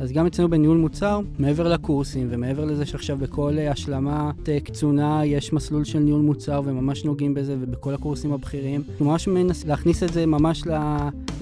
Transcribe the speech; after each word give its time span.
אז 0.00 0.12
גם 0.12 0.26
אצלנו 0.26 0.50
בניהול 0.50 0.76
מוצר, 0.76 1.20
מעבר 1.38 1.68
לקורסים 1.68 2.28
ומעבר 2.30 2.64
לזה 2.64 2.86
שעכשיו 2.86 3.18
בכל 3.18 3.58
השלמת 3.70 4.48
קצונה 4.64 5.24
יש 5.24 5.52
מסלול 5.52 5.84
של 5.84 5.98
ניהול 5.98 6.20
מוצר 6.20 6.62
וממש 6.64 7.04
נוגעים 7.04 7.34
בזה 7.34 7.56
ובכל 7.60 7.94
הקורסים 7.94 8.32
הבכירים, 8.32 8.82
אנחנו 8.90 9.04
ממש 9.06 9.28
מנס 9.28 9.64
להכניס 9.64 10.02
את 10.02 10.12
זה 10.12 10.26
ממש 10.26 10.62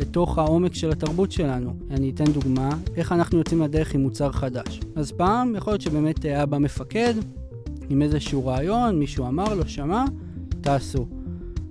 לתוך 0.00 0.38
העומק 0.38 0.74
של 0.74 0.90
התרבות 0.90 1.32
שלנו. 1.32 1.72
אני 1.90 2.10
אתן 2.10 2.24
דוגמה, 2.24 2.70
איך 2.96 3.12
אנחנו 3.12 3.38
יוצאים 3.38 3.62
לדרך 3.62 3.94
עם 3.94 4.00
מוצר 4.00 4.32
חדש. 4.32 4.80
אז 4.94 5.12
פעם 5.12 5.54
יכול 5.56 5.72
להיות 5.72 5.80
שבאמת 5.80 6.24
היה 6.24 6.46
בא 6.46 6.58
מפקד 6.58 7.14
עם 7.90 8.02
איזשהו 8.02 8.46
רעיון, 8.46 8.98
מישהו 8.98 9.26
אמר 9.26 9.54
לו, 9.54 9.68
שמע, 9.68 10.04
תעשו. 10.60 11.06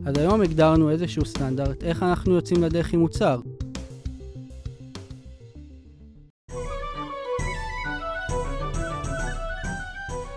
אז 0.06 0.18
היום 0.18 0.42
הגדרנו 0.42 0.90
איזשהו 0.90 1.26
סטנדרט, 1.26 1.84
איך 1.84 2.04
אנחנו 2.04 2.34
יוצאים 2.34 2.64
לדרך 2.64 2.94
עם 2.94 3.00
מוצר. 3.00 3.40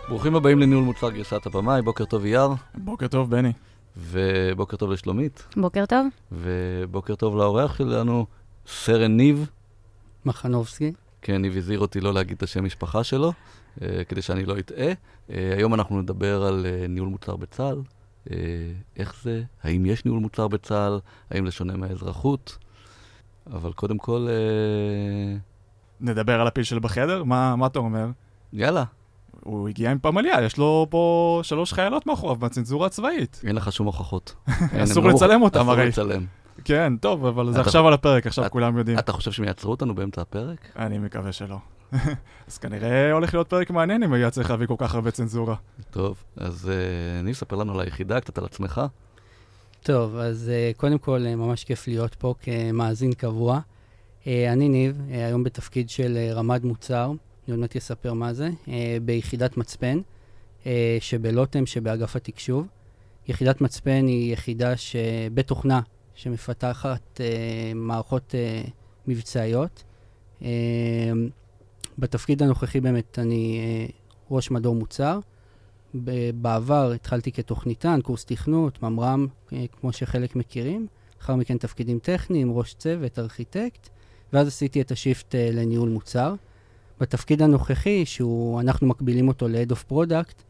ברוכים 0.08 0.36
הבאים 0.36 0.58
לניהול 0.58 0.84
מוצר 0.84 1.10
גרסת 1.10 1.46
הבמאי, 1.46 1.82
בוקר 1.82 2.04
טוב 2.04 2.24
אייר. 2.24 2.48
בוקר 2.74 3.08
טוב 3.08 3.30
בני. 3.30 3.52
ובוקר 3.96 4.76
טוב 4.76 4.90
לשלומית. 4.90 5.46
בוקר 5.56 5.86
טוב. 5.86 6.06
ובוקר 6.32 7.14
טוב 7.14 7.36
לאורח 7.36 7.76
שלנו, 7.78 8.26
סרן 8.66 9.16
ניב. 9.16 9.50
מחנובסקי. 10.24 10.92
כן, 11.22 11.42
ניב 11.42 11.56
הזהיר 11.56 11.78
אותי 11.78 12.00
לא 12.00 12.14
להגיד 12.14 12.36
את 12.36 12.42
השם 12.42 12.64
משפחה 12.64 13.04
שלו, 13.04 13.32
אה, 13.82 14.04
כדי 14.08 14.22
שאני 14.22 14.44
לא 14.44 14.58
אטעה. 14.58 14.86
אה, 15.30 15.54
היום 15.56 15.74
אנחנו 15.74 16.02
נדבר 16.02 16.42
על 16.42 16.66
אה, 16.66 16.86
ניהול 16.88 17.08
מוצר 17.08 17.36
בצה"ל. 17.36 17.82
איך 18.96 19.14
זה? 19.22 19.42
האם 19.62 19.86
יש 19.86 20.04
ניהול 20.04 20.20
מוצר 20.20 20.48
בצה"ל? 20.48 20.98
האם 21.30 21.46
זה 21.46 21.52
שונה 21.52 21.76
מהאזרחות? 21.76 22.58
אבל 23.52 23.72
קודם 23.72 23.98
כל... 23.98 24.28
נדבר 26.00 26.40
על 26.40 26.46
הפיל 26.46 26.64
של 26.64 26.78
בחדר? 26.78 27.24
מה, 27.24 27.56
מה 27.56 27.66
אתה 27.66 27.78
אומר? 27.78 28.06
יאללה. 28.52 28.84
הוא 29.44 29.68
הגיע 29.68 29.90
עם 29.90 29.98
פמליה, 29.98 30.42
יש 30.42 30.56
לו 30.56 30.86
פה 30.90 31.40
שלוש 31.42 31.72
חיילות 31.72 32.06
מאחוריו 32.06 32.36
מהצנזורה 32.40 32.86
הצבאית. 32.86 33.40
אין 33.46 33.56
לך 33.56 33.72
שום 33.72 33.86
הוכחות. 33.86 34.34
אסור 34.84 35.08
לצלם 35.08 35.42
אותם 35.42 35.68
הרי. 35.68 35.88
אסור 35.88 36.04
לצלם. 36.04 36.24
כן, 36.64 36.96
טוב, 36.96 37.26
אבל 37.26 37.52
זה 37.52 37.60
עכשיו 37.60 37.86
על 37.86 37.92
הפרק, 37.92 38.26
עכשיו 38.26 38.46
כולם 38.50 38.78
יודעים. 38.78 38.98
אתה 38.98 39.12
חושב 39.12 39.32
שהם 39.32 39.44
יעצרו 39.44 39.70
אותנו 39.70 39.94
באמצע 39.94 40.20
הפרק? 40.20 40.58
אני 40.76 40.98
מקווה 40.98 41.32
שלא. 41.32 41.56
אז 42.48 42.58
כנראה 42.58 43.12
הולך 43.12 43.34
להיות 43.34 43.48
פרק 43.48 43.70
מעניין 43.70 44.02
אם 44.02 44.12
היה 44.12 44.30
צריך 44.30 44.50
להביא 44.50 44.66
כל 44.66 44.74
כך 44.78 44.94
הרבה 44.94 45.10
צנזורה. 45.10 45.54
טוב, 45.90 46.24
אז 46.36 46.70
אני 47.20 47.32
אספר 47.32 47.56
לנו 47.56 47.74
על 47.74 47.80
היחידה, 47.80 48.20
קצת 48.20 48.38
על 48.38 48.44
עצמך. 48.44 48.80
טוב, 49.82 50.16
אז 50.16 50.50
קודם 50.76 50.98
כל, 50.98 51.18
ממש 51.36 51.64
כיף 51.64 51.88
להיות 51.88 52.14
פה 52.14 52.34
כמאזין 52.42 53.12
קבוע. 53.12 53.60
אני 54.26 54.68
ניב, 54.68 55.00
היום 55.10 55.44
בתפקיד 55.44 55.90
של 55.90 56.18
רמ"ד 56.34 56.64
מוצר. 56.64 57.12
אני 57.48 57.52
עוד 57.52 57.60
מעט 57.60 57.76
אספר 57.76 58.12
מה 58.12 58.34
זה, 58.34 58.50
אה, 58.68 58.96
ביחידת 59.04 59.56
מצפן, 59.56 60.00
אה, 60.66 60.96
שבלוטם 61.00 61.66
שבאגף 61.66 62.16
התקשוב. 62.16 62.66
יחידת 63.28 63.60
מצפן 63.60 64.06
היא 64.06 64.32
יחידה 64.32 64.76
שבתוכנה, 64.76 65.80
שמפתחת 66.14 67.20
אה, 67.20 67.72
מערכות 67.74 68.34
מבצעיות. 69.06 69.84
בתפקיד 71.98 72.42
הנוכחי 72.42 72.80
באמת 72.80 73.18
אני 73.18 73.60
ראש 74.30 74.50
מדור 74.50 74.74
מוצר. 74.74 75.18
בעבר 76.34 76.92
התחלתי 76.94 77.32
כתוכניתן, 77.32 78.00
קורס 78.02 78.24
תכנות, 78.24 78.82
ממר"ם, 78.82 79.26
כמו 79.80 79.92
שחלק 79.92 80.36
מכירים. 80.36 80.86
לאחר 81.20 81.36
מכן 81.36 81.58
תפקידים 81.58 81.98
טכניים, 81.98 82.52
ראש 82.52 82.74
צוות, 82.74 83.18
ארכיטקט, 83.18 83.88
ואז 84.32 84.48
עשיתי 84.48 84.80
את 84.80 84.90
השיפט 84.90 85.34
לניהול 85.34 85.88
מוצר. 85.88 86.34
בתפקיד 87.00 87.42
הנוכחי, 87.42 88.06
שאנחנו 88.06 88.86
מקבילים 88.86 89.28
אותו 89.28 89.48
ל-Head 89.48 89.72
of 89.72 89.92
Product, 89.92 90.42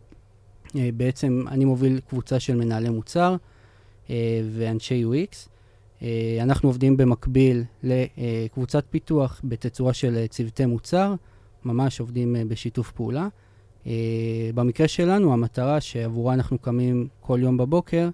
אה, 0.76 0.90
בעצם 0.96 1.44
אני 1.48 1.64
מוביל 1.64 2.00
קבוצה 2.08 2.40
של 2.40 2.56
מנהלי 2.56 2.88
מוצר 2.88 3.36
אה, 4.10 4.40
ואנשי 4.52 5.04
UX. 5.04 5.48
אה, 6.02 6.38
אנחנו 6.42 6.68
עובדים 6.68 6.96
במקביל 6.96 7.64
לקבוצת 7.82 8.84
פיתוח 8.90 9.40
בתצורה 9.44 9.92
של 9.92 10.26
צוותי 10.26 10.66
מוצר, 10.66 11.14
ממש 11.64 12.00
עובדים 12.00 12.36
בשיתוף 12.48 12.92
פעולה. 12.92 13.28
במקרה 14.54 14.88
שלנו, 14.88 15.32
המטרה 15.32 15.80
שעבורה 15.80 16.34
אנחנו 16.34 16.58
קמים 16.58 17.08
כל 17.20 17.38
יום 17.42 17.56
בבוקר, 17.56 18.08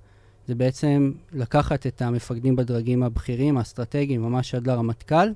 זה 0.46 0.54
בעצם 0.54 1.12
לקחת 1.32 1.86
את 1.86 2.02
המפקדים 2.02 2.56
בדרגים 2.56 3.02
הבכירים, 3.02 3.58
האסטרטגיים, 3.58 4.22
ממש 4.22 4.54
עד 4.54 4.66
לרמטכ"ל, 4.66 5.28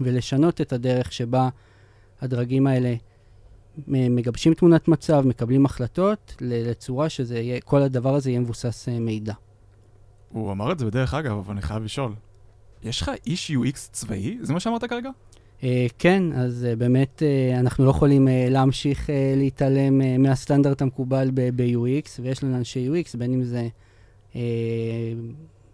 ולשנות 0.00 0.60
את 0.60 0.72
הדרך 0.72 1.12
שבה 1.12 1.48
הדרגים 2.20 2.66
האלה 2.66 2.94
מגבשים 3.86 4.54
תמונת 4.54 4.88
מצב, 4.88 5.22
מקבלים 5.26 5.66
החלטות, 5.66 6.36
לצורה 6.40 7.08
שכל 7.08 7.82
הדבר 7.82 8.14
הזה 8.14 8.30
יהיה 8.30 8.40
מבוסס 8.40 8.88
מידע. 8.88 9.34
הוא 10.28 10.52
אמר 10.52 10.72
את 10.72 10.78
זה 10.78 10.86
בדרך 10.86 11.14
אגב, 11.14 11.32
אבל 11.32 11.52
אני 11.52 11.62
חייב 11.62 11.82
לשאול. 11.82 12.12
יש 12.82 13.02
לך 13.02 13.10
איש 13.26 13.50
UX 13.50 13.76
צבאי? 13.92 14.38
זה 14.40 14.52
מה 14.52 14.60
שאמרת 14.60 14.84
כרגע? 14.84 15.10
Uh, 15.60 15.64
כן, 15.98 16.32
אז 16.32 16.66
uh, 16.72 16.76
באמת 16.76 17.22
uh, 17.22 17.60
אנחנו 17.60 17.84
לא 17.84 17.90
יכולים 17.90 18.28
uh, 18.28 18.30
להמשיך 18.50 19.06
uh, 19.06 19.10
להתעלם 19.36 20.00
uh, 20.00 20.04
מהסטנדרט 20.18 20.82
המקובל 20.82 21.30
ב-UX, 21.34 22.08
ויש 22.22 22.44
לנו 22.44 22.56
אנשי 22.56 22.88
UX, 22.88 23.18
בין 23.18 23.32
אם 23.32 23.44
זה 23.44 23.68
uh, 24.32 24.36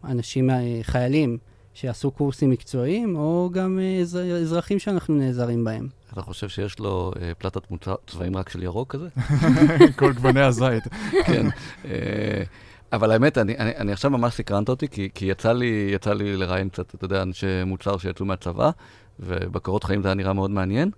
אנשים, 0.04 0.50
uh, 0.50 0.52
חיילים, 0.82 1.38
שעשו 1.76 2.10
קורסים 2.10 2.50
מקצועיים, 2.50 3.16
או 3.16 3.50
גם 3.52 3.78
uh, 3.78 4.18
אזרחים 4.42 4.78
שאנחנו 4.78 5.14
נעזרים 5.14 5.64
בהם. 5.64 5.88
אתה 6.12 6.22
חושב 6.22 6.48
שיש 6.48 6.78
לו 6.78 7.12
uh, 7.14 7.18
פלטת 7.38 7.60
צבעים 8.06 8.36
רק 8.36 8.48
של 8.48 8.62
ירוק 8.62 8.92
כזה? 8.92 9.08
כל 9.98 10.12
גווני 10.12 10.40
הזית. 10.40 10.84
כן. 11.26 11.46
Uh, 11.82 11.86
אבל 12.92 13.10
האמת, 13.10 13.38
אני, 13.38 13.58
אני, 13.58 13.76
אני 13.76 13.92
עכשיו 13.92 14.10
ממש 14.10 14.34
סקרנת 14.34 14.68
אותי, 14.68 14.88
כי, 14.88 15.08
כי 15.14 15.24
יצא, 15.24 15.52
לי, 15.52 15.90
יצא 15.92 16.12
לי 16.12 16.36
לראיין 16.36 16.68
קצת, 16.68 16.94
אתה 16.94 17.04
יודע, 17.04 17.22
אנשי 17.22 17.64
מוצר 17.66 17.98
שיצאו 17.98 18.26
מהצבא, 18.26 18.70
ובקורות 19.20 19.84
חיים 19.84 20.02
זה 20.02 20.08
היה 20.08 20.14
נראה 20.14 20.32
מאוד 20.32 20.50
מעניין. 20.50 20.90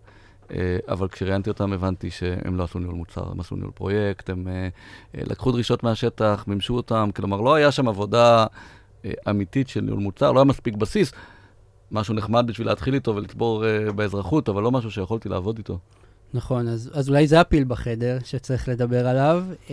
אבל 0.89 1.09
כשראיינתי 1.09 1.51
אותם 1.51 1.73
הבנתי 1.73 2.11
שהם 2.11 2.57
לא 2.57 2.65
עשו 2.65 2.79
ניהול 2.79 2.95
מוצר, 2.95 3.31
הם 3.31 3.41
עשו 3.41 3.57
ניהול 3.57 3.71
פרויקט, 3.75 4.31
הם 4.31 4.47
לקחו 5.15 5.53
דרישות 5.53 5.83
מהשטח, 5.83 6.45
מימשו 6.47 6.75
אותם, 6.75 7.11
כלומר 7.17 7.41
לא 7.41 7.55
היה 7.55 7.73
שם 7.73 7.89
עבודה 7.89 8.47
אמיתית 9.31 9.69
של 9.69 9.81
ניהול 9.81 10.01
מוצר, 10.01 10.33
לא 10.33 10.39
היה 10.39 10.45
מספיק 10.45 10.75
בסיס. 10.75 11.13
משהו 11.91 12.15
נחמד 12.15 12.47
בשביל 12.47 12.67
להתחיל 12.67 12.95
איתו 12.95 13.17
ולצבור 13.17 13.65
uh, 13.65 13.93
באזרחות, 13.93 14.49
אבל 14.49 14.63
לא 14.63 14.71
משהו 14.71 14.91
שיכולתי 14.91 15.29
לעבוד 15.29 15.59
איתו. 15.59 15.79
נכון, 16.35 16.69
אז, 16.69 16.91
אז 16.95 17.09
אולי 17.09 17.27
זה 17.27 17.41
הפיל 17.41 17.65
בחדר 17.65 18.19
שצריך 18.25 18.69
לדבר 18.69 19.07
עליו. 19.07 19.45
Uh, 19.67 19.71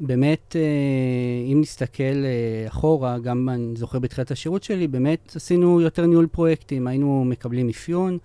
באמת, 0.00 0.56
uh, 0.58 1.52
אם 1.52 1.60
נסתכל 1.60 2.02
uh, 2.02 2.68
אחורה, 2.68 3.18
גם 3.18 3.48
אני 3.48 3.76
זוכר 3.76 3.98
בתחילת 3.98 4.30
השירות 4.30 4.62
שלי, 4.62 4.88
באמת 4.88 5.32
עשינו 5.36 5.80
יותר 5.80 6.06
ניהול 6.06 6.26
פרויקטים, 6.26 6.86
היינו 6.86 7.24
מקבלים 7.24 7.68
אפיון, 7.68 8.18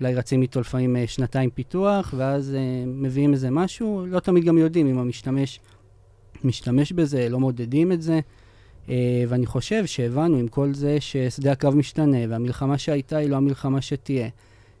אולי 0.00 0.14
רצים 0.14 0.42
איתו 0.42 0.60
לפעמים 0.60 0.96
uh, 0.96 1.10
שנתיים 1.10 1.50
פיתוח, 1.50 2.14
ואז 2.16 2.54
uh, 2.54 2.86
מביאים 2.86 3.32
איזה 3.32 3.50
משהו, 3.50 4.06
לא 4.08 4.20
תמיד 4.20 4.44
גם 4.44 4.58
יודעים 4.58 4.86
אם 4.86 4.98
המשתמש 4.98 5.60
משתמש 6.44 6.92
בזה, 6.92 7.28
לא 7.28 7.40
מודדים 7.40 7.92
את 7.92 8.02
זה. 8.02 8.20
Uh, 8.90 8.92
ואני 9.28 9.46
חושב 9.46 9.86
שהבנו 9.86 10.36
עם 10.36 10.48
כל 10.48 10.74
זה 10.74 10.96
ששדה 11.00 11.52
הקרב 11.52 11.74
משתנה, 11.74 12.16
והמלחמה 12.28 12.78
שהייתה 12.78 13.16
היא 13.16 13.30
לא 13.30 13.36
המלחמה 13.36 13.80
שתהיה. 13.80 14.28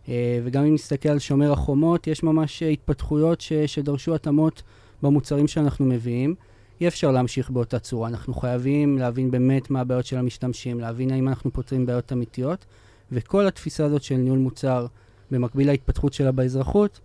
Uh, 0.04 0.08
וגם 0.44 0.64
אם 0.64 0.74
נסתכל 0.74 1.08
על 1.08 1.18
שומר 1.18 1.52
החומות, 1.52 2.06
יש 2.06 2.22
ממש 2.22 2.62
התפתחויות 2.62 3.40
ש, 3.40 3.52
שדרשו 3.52 4.14
התאמות 4.14 4.62
במוצרים 5.02 5.48
שאנחנו 5.48 5.86
מביאים. 5.86 6.34
אי 6.80 6.88
אפשר 6.88 7.10
להמשיך 7.10 7.50
באותה 7.50 7.78
צורה. 7.78 8.08
אנחנו 8.08 8.34
חייבים 8.34 8.98
להבין 8.98 9.30
באמת 9.30 9.70
מה 9.70 9.80
הבעיות 9.80 10.06
של 10.06 10.18
המשתמשים, 10.18 10.80
להבין 10.80 11.10
האם 11.10 11.28
אנחנו 11.28 11.52
פותרים 11.52 11.86
בעיות 11.86 12.12
אמיתיות, 12.12 12.64
וכל 13.12 13.46
התפיסה 13.46 13.84
הזאת 13.84 14.02
של 14.02 14.16
ניהול 14.16 14.38
מוצר, 14.38 14.86
במקביל 15.30 15.66
להתפתחות 15.66 16.12
שלה 16.12 16.32
באזרחות, 16.32 17.00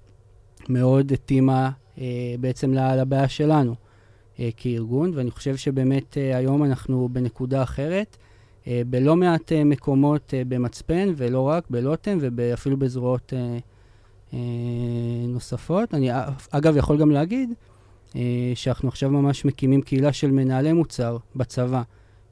מאוד 0.70 1.12
התאימה 1.12 1.70
uh, 1.96 2.00
בעצם 2.40 2.74
לבעיה 2.74 3.28
שלנו. 3.28 3.85
Uh, 4.36 4.40
כארגון, 4.58 5.12
ואני 5.16 5.32
חושב 5.32 5.56
שבאמת 5.56 6.14
uh, 6.14 6.36
היום 6.38 6.64
אנחנו 6.64 7.10
בנקודה 7.12 7.64
אחרת, 7.64 8.18
uh, 8.64 8.68
בלא 8.88 9.16
מעט 9.16 9.52
מקומות 9.52 10.34
במצפן, 10.48 11.14
ולא 11.18 11.42
רק, 11.42 11.64
בלוטם 11.70 12.18
ואפילו 12.22 12.78
בזרועות 12.78 13.34
נוספות. 15.28 15.94
אני 15.94 16.10
אגב 16.52 16.78
יכול 16.78 16.98
גם 16.98 17.12
להגיד 17.12 17.50
שאנחנו 18.56 18.90
עכשיו 18.90 19.10
ממש 19.10 19.46
מקימים 19.46 19.82
קהילה 19.82 20.14
של 20.14 20.32
מנהלי 20.32 20.74
מוצר 20.74 21.18
בצבא, 21.36 21.82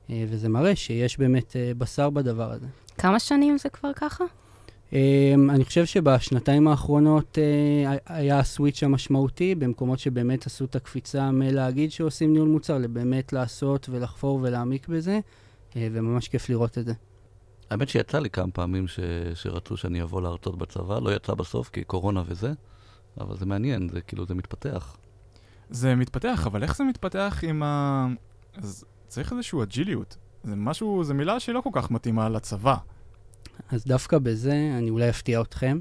וזה 0.09 0.49
מראה 0.49 0.75
שיש 0.75 1.17
באמת 1.17 1.55
בשר 1.77 2.09
בדבר 2.09 2.51
הזה. 2.51 2.65
כמה 2.97 3.19
שנים 3.19 3.57
זה 3.57 3.69
כבר 3.69 3.93
ככה? 3.95 4.23
Um, 4.93 4.95
אני 5.49 5.65
חושב 5.65 5.85
שבשנתיים 5.85 6.67
האחרונות 6.67 7.37
uh, 7.37 7.99
היה 8.05 8.39
הסוויץ' 8.39 8.83
המשמעותי, 8.83 9.55
במקומות 9.55 9.99
שבאמת 9.99 10.45
עשו 10.45 10.65
את 10.65 10.75
הקפיצה 10.75 11.31
מלהגיד 11.31 11.91
שעושים 11.91 12.33
ניהול 12.33 12.47
מוצר, 12.47 12.77
לבאמת 12.77 13.33
לעשות 13.33 13.89
ולחפור 13.89 14.39
ולהעמיק 14.43 14.87
בזה, 14.87 15.19
uh, 15.69 15.75
וממש 15.91 16.27
כיף 16.27 16.49
לראות 16.49 16.77
את 16.77 16.85
זה. 16.85 16.93
האמת 17.69 17.89
שיצא 17.89 18.19
לי 18.19 18.29
כמה 18.29 18.51
פעמים 18.51 18.87
ש... 18.87 18.99
שרצו 19.33 19.77
שאני 19.77 20.01
אבוא 20.01 20.21
להרצות 20.21 20.57
בצבא, 20.57 20.99
לא 20.99 21.15
יצא 21.15 21.33
בסוף 21.33 21.69
כי 21.69 21.83
קורונה 21.83 22.23
וזה, 22.25 22.53
אבל 23.19 23.37
זה 23.37 23.45
מעניין, 23.45 23.89
זה 23.89 24.01
כאילו, 24.01 24.25
זה 24.25 24.35
מתפתח. 24.35 24.97
זה 25.69 25.95
מתפתח, 25.95 26.47
אבל 26.47 26.63
איך 26.63 26.77
זה 26.77 26.83
מתפתח 26.83 27.39
עם 27.47 27.63
ה... 27.63 28.07
אז 28.55 28.85
צריך 29.07 29.31
איזושהי 29.31 29.63
אג'יליות. 29.63 30.17
זה 30.43 30.55
משהו, 30.55 31.03
זו 31.03 31.13
מילה 31.13 31.39
שהיא 31.39 31.55
לא 31.55 31.61
כל 31.61 31.69
כך 31.73 31.91
מתאימה 31.91 32.29
לצבא. 32.29 32.75
אז 33.69 33.85
דווקא 33.85 34.17
בזה 34.17 34.73
אני 34.77 34.89
אולי 34.89 35.09
אפתיע 35.09 35.41
אתכם, 35.41 35.79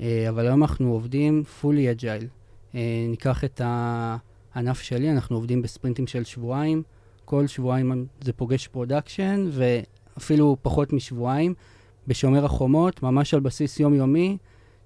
אה, 0.00 0.28
אבל 0.28 0.46
היום 0.46 0.62
אנחנו 0.62 0.92
עובדים 0.92 1.42
fully 1.62 2.00
agile. 2.00 2.26
אה, 2.74 3.06
ניקח 3.08 3.44
את 3.44 3.60
הענף 3.64 4.80
שלי, 4.80 5.10
אנחנו 5.10 5.36
עובדים 5.36 5.62
בספרינטים 5.62 6.06
של 6.06 6.24
שבועיים, 6.24 6.82
כל 7.24 7.46
שבועיים 7.46 8.06
זה 8.20 8.32
פוגש 8.32 8.66
production, 8.66 9.48
ואפילו 9.52 10.56
פחות 10.62 10.92
משבועיים. 10.92 11.54
בשומר 12.06 12.44
החומות, 12.44 13.02
ממש 13.02 13.34
על 13.34 13.40
בסיס 13.40 13.80
יומיומי, 13.80 14.36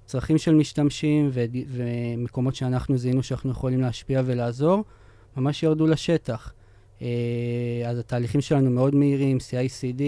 צרכים 0.06 0.38
של 0.38 0.54
משתמשים 0.54 1.30
ו- 1.32 1.44
ומקומות 1.68 2.54
שאנחנו 2.54 2.98
זיהינו 2.98 3.22
שאנחנו 3.22 3.50
יכולים 3.50 3.80
להשפיע 3.80 4.22
ולעזור, 4.24 4.84
ממש 5.36 5.62
ירדו 5.62 5.86
לשטח. 5.86 6.52
אה, 7.02 7.08
אז 7.86 7.98
התהליכים 7.98 8.40
שלנו 8.40 8.70
מאוד 8.70 8.94
מהירים, 8.94 9.38
CI/CD, 9.38 10.02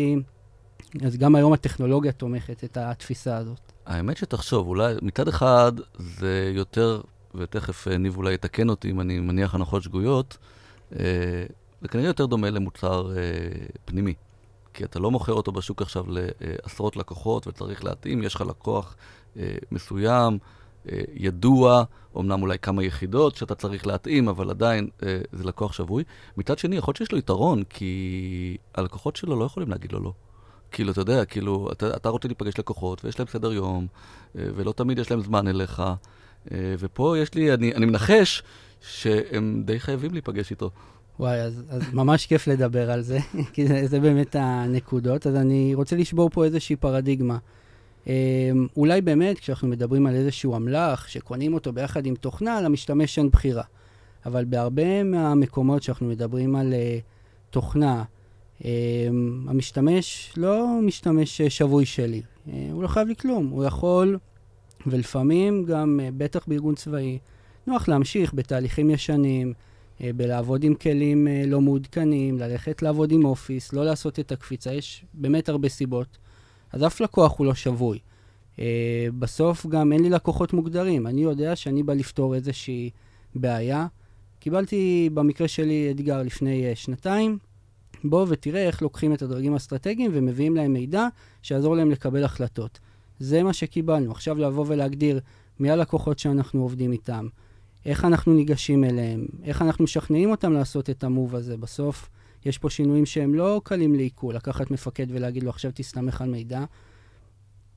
אז 1.07 1.17
גם 1.17 1.35
היום 1.35 1.53
הטכנולוגיה 1.53 2.13
תומכת 2.13 2.65
את 2.65 2.77
התפיסה 2.77 3.37
הזאת. 3.37 3.73
האמת 3.87 4.17
שתחשוב, 4.17 4.69
אולי 4.69 4.95
מצד 5.03 5.29
אחד 5.29 5.73
זה 5.99 6.53
יותר, 6.55 7.01
ותכף 7.35 7.89
אה, 7.89 7.99
ניב 7.99 8.17
אולי 8.17 8.35
יתקן 8.35 8.69
אותי 8.69 8.91
אם 8.91 9.01
אני 9.01 9.21
מניח 9.21 9.55
הנחות 9.55 9.83
שגויות, 9.83 10.37
אה, 10.93 11.45
זה 11.83 11.89
כנראה 11.89 12.09
יותר 12.09 12.27
דומה 12.27 12.51
למוצר 12.51 13.11
פנימי. 13.85 14.15
כי 14.75 14.85
אתה 14.85 14.99
לא 14.99 15.11
מוכר 15.11 15.33
אותו 15.33 15.53
בשוק 15.53 15.83
עכשיו 15.83 16.05
לעשרות 16.09 16.97
לקוחות 16.97 17.47
וצריך 17.47 17.85
להתאים, 17.85 18.23
יש 18.23 18.35
לך 18.35 18.41
לקוח 18.41 18.97
מסוים, 19.73 20.39
ידוע, 21.15 21.85
אמנם 22.17 22.43
אולי 22.43 22.59
כמה 22.59 22.85
יחידות 22.85 23.37
שאתה 23.37 23.55
צריך 23.55 23.87
להתאים, 23.87 24.29
אבל 24.29 24.51
עדיין 24.51 24.89
זה 25.33 25.45
לקוח 25.45 25.73
שבוי. 25.73 26.05
מצד 26.37 26.59
שני, 26.59 26.77
יכול 26.77 26.93
להיות 26.93 26.97
שיש 26.97 27.13
לו 27.13 27.19
יתרון, 27.19 27.63
כי 27.65 28.57
הלקוחות 28.75 29.17
שלו 29.17 29.39
לא 29.39 29.45
יכולים 29.45 29.71
להגיד 29.71 29.93
לו 29.93 30.01
לא. 30.01 30.13
כאילו, 30.73 30.93
אתה 30.93 31.01
יודע, 31.01 31.25
כאילו, 31.25 31.69
אתה, 31.73 31.97
אתה 31.97 32.09
רוצה 32.09 32.29
להיפגש 32.29 32.59
לקוחות, 32.59 33.05
ויש 33.05 33.19
להם 33.19 33.29
סדר 33.29 33.53
יום, 33.53 33.87
אה, 34.39 34.45
ולא 34.55 34.73
תמיד 34.73 34.99
יש 34.99 35.11
להם 35.11 35.21
זמן 35.21 35.49
אליך, 35.49 35.81
אה, 35.81 36.75
ופה 36.79 37.19
יש 37.19 37.35
לי, 37.35 37.55
אני, 37.55 37.75
אני 37.75 37.87
מנחש 37.87 38.43
שהם 38.81 39.63
די 39.67 39.81
חייבים 39.81 40.13
להיפגש 40.13 40.51
איתו. 40.51 40.71
וואי, 41.19 41.41
אז, 41.41 41.63
אז 41.69 41.83
ממש 41.93 42.27
כיף 42.27 42.47
לדבר 42.47 42.91
על 42.91 43.03
זה, 43.03 43.19
כי 43.53 43.67
זה, 43.67 43.87
זה 43.87 44.01
באמת 44.01 44.37
הנקודות. 44.39 45.27
אז 45.27 45.37
אני 45.37 45.75
רוצה 45.75 45.97
לשבור 45.97 46.31
פה 46.31 46.45
איזושהי 46.45 46.77
פרדיגמה. 46.77 47.39
אה, 48.09 48.13
אולי 48.77 49.01
באמת, 49.01 49.39
כשאנחנו 49.39 49.69
מדברים 49.69 50.07
על 50.07 50.15
איזשהו 50.15 50.57
אמל"ח, 50.57 51.09
שקונים 51.09 51.55
אותו 51.55 51.73
ביחד 51.73 52.07
עם 52.07 52.15
תוכנה, 52.15 52.61
למשתמש 52.61 53.19
אין 53.19 53.31
בחירה. 53.31 53.63
אבל 54.27 54.45
בהרבה 54.45 55.03
מהמקומות 55.03 55.83
שאנחנו 55.83 56.09
מדברים 56.09 56.57
על 56.57 56.75
תוכנה, 57.51 58.03
Um, 58.03 58.22
המשתמש 59.49 60.33
לא 60.37 60.67
משתמש 60.83 61.43
שבוי 61.43 61.87
שלי, 61.87 62.23
uh, 62.47 62.51
הוא 62.73 62.83
לא 62.83 62.89
חייב 62.89 63.09
לי 63.09 63.17
כלום, 63.17 63.49
הוא 63.49 63.65
יכול, 63.65 64.19
ולפעמים 64.87 65.65
גם, 65.65 66.01
uh, 66.03 66.13
בטח 66.17 66.45
בארגון 66.47 66.75
צבאי, 66.75 67.19
נוח 67.67 67.89
להמשיך 67.89 68.35
בתהליכים 68.35 68.91
ישנים, 68.91 69.53
בלעבוד 70.01 70.65
עם 70.65 70.75
כלים 70.75 71.29
לא 71.47 71.61
מעודכנים, 71.61 72.39
ללכת 72.39 72.83
לעבוד 72.83 73.13
עם 73.13 73.25
אופיס, 73.25 73.73
לא 73.73 73.85
לעשות 73.85 74.19
את 74.19 74.33
הקפיצה, 74.33 74.75
יש 74.75 75.05
באמת 75.15 75.49
הרבה 75.49 75.69
סיבות. 75.69 76.19
אז 76.73 76.87
אף 76.87 77.01
לקוח 77.01 77.39
הוא 77.39 77.47
לא 77.47 77.55
שבוי. 77.55 77.99
בסוף 79.19 79.67
גם 79.67 79.93
אין 79.93 80.03
לי 80.03 80.11
לקוחות 80.11 80.53
מוגדרים, 80.53 81.07
אני 81.07 81.21
יודע 81.21 81.57
שאני 81.57 81.83
בא 81.83 81.95
לפתור 81.95 82.35
איזושהי 82.35 82.91
בעיה. 83.35 83.87
קיבלתי 84.39 85.11
במקרה 85.15 85.49
שלי 85.49 85.91
אתגר 85.91 86.23
לפני 86.23 86.71
שנתיים, 86.75 87.39
בוא 88.05 88.27
ותראה 88.29 88.67
איך 88.67 88.83
לוקחים 88.83 89.15
את 89.15 89.23
הדרגים 89.23 89.53
האסטרטגיים 89.53 90.11
ומביאים 90.15 90.57
להם 90.57 90.73
מידע 90.73 91.07
שיעזור 91.43 91.77
להם 91.77 91.91
לקבל 91.91 92.25
החלטות. 92.25 92.79
זה 93.19 93.43
מה 93.43 93.53
שקיבלנו. 93.53 94.11
עכשיו 94.11 94.39
לבוא 94.39 94.65
ולהגדיר 94.69 95.21
מי 95.61 95.71
הלקוחות 95.71 96.19
שאנחנו 96.19 96.63
עובדים 96.63 96.93
איתם, 96.93 97.27
איך 97.87 98.05
אנחנו 98.05 98.35
ניגשים 98.35 98.85
אליהם, 98.85 99.27
איך 99.45 99.63
אנחנו 99.63 99.85
משכנעים 99.85 100.31
אותם 100.31 100.53
לעשות 100.53 100.91
את 100.91 101.05
המוב 101.05 101.35
הזה. 101.35 101.57
בסוף 101.57 102.09
יש 102.45 102.59
פה 102.59 102.71
שינויים 102.71 103.07
שהם 103.07 103.35
לא 103.35 103.61
קלים 103.65 103.95
לעיכול, 103.95 104.35
לקחת 104.35 104.71
מפקד 104.71 105.07
ולהגיד 105.09 105.43
לו 105.43 105.51
עכשיו 105.51 105.71
תסתמך 105.75 106.21
על 106.21 106.31
מידע. 106.31 106.65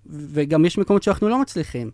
וגם 0.06 0.66
יש 0.66 0.78
מקומות 0.78 1.04
שאנחנו 1.04 1.30
לא 1.30 1.42
מצליחים. 1.42 1.92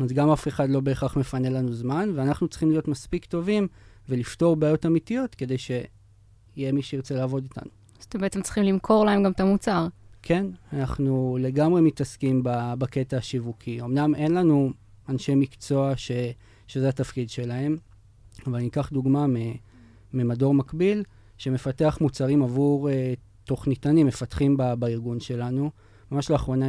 אז 0.00 0.12
גם 0.12 0.30
אף 0.30 0.48
אחד 0.48 0.70
לא 0.70 0.80
בהכרח 0.80 1.16
מפנה 1.16 1.50
לנו 1.50 1.74
זמן, 1.74 2.10
ואנחנו 2.14 2.48
צריכים 2.48 2.70
להיות 2.70 2.88
מספיק 2.88 3.24
טובים 3.24 3.68
ולפתור 4.08 4.56
בעיות 4.56 4.86
אמיתיות 4.86 5.34
כדי 5.34 5.58
ש... 5.58 5.70
יהיה 6.56 6.72
מי 6.72 6.82
שירצה 6.82 7.14
לעבוד 7.14 7.42
איתנו. 7.42 7.70
אז 8.00 8.04
אתם 8.04 8.20
בעצם 8.20 8.42
צריכים 8.42 8.64
למכור 8.64 9.04
להם 9.04 9.22
גם 9.22 9.32
את 9.32 9.40
המוצר. 9.40 9.86
כן, 10.22 10.46
אנחנו 10.72 11.38
לגמרי 11.40 11.80
מתעסקים 11.80 12.40
בקטע 12.78 13.16
השיווקי. 13.16 13.80
אמנם 13.80 14.14
אין 14.14 14.34
לנו 14.34 14.70
אנשי 15.08 15.34
מקצוע 15.34 15.92
ש, 15.96 16.10
שזה 16.66 16.88
התפקיד 16.88 17.30
שלהם, 17.30 17.76
אבל 18.46 18.54
אני 18.58 18.68
אקח 18.68 18.90
דוגמה 18.92 19.26
ממדור 20.12 20.54
מקביל, 20.54 21.02
שמפתח 21.38 21.98
מוצרים 22.00 22.42
עבור 22.42 22.88
uh, 22.88 22.92
תוכניתנים, 23.44 24.06
מפתחים 24.06 24.56
ב, 24.56 24.74
בארגון 24.74 25.20
שלנו. 25.20 25.70
ממש 26.10 26.30
לאחרונה 26.30 26.66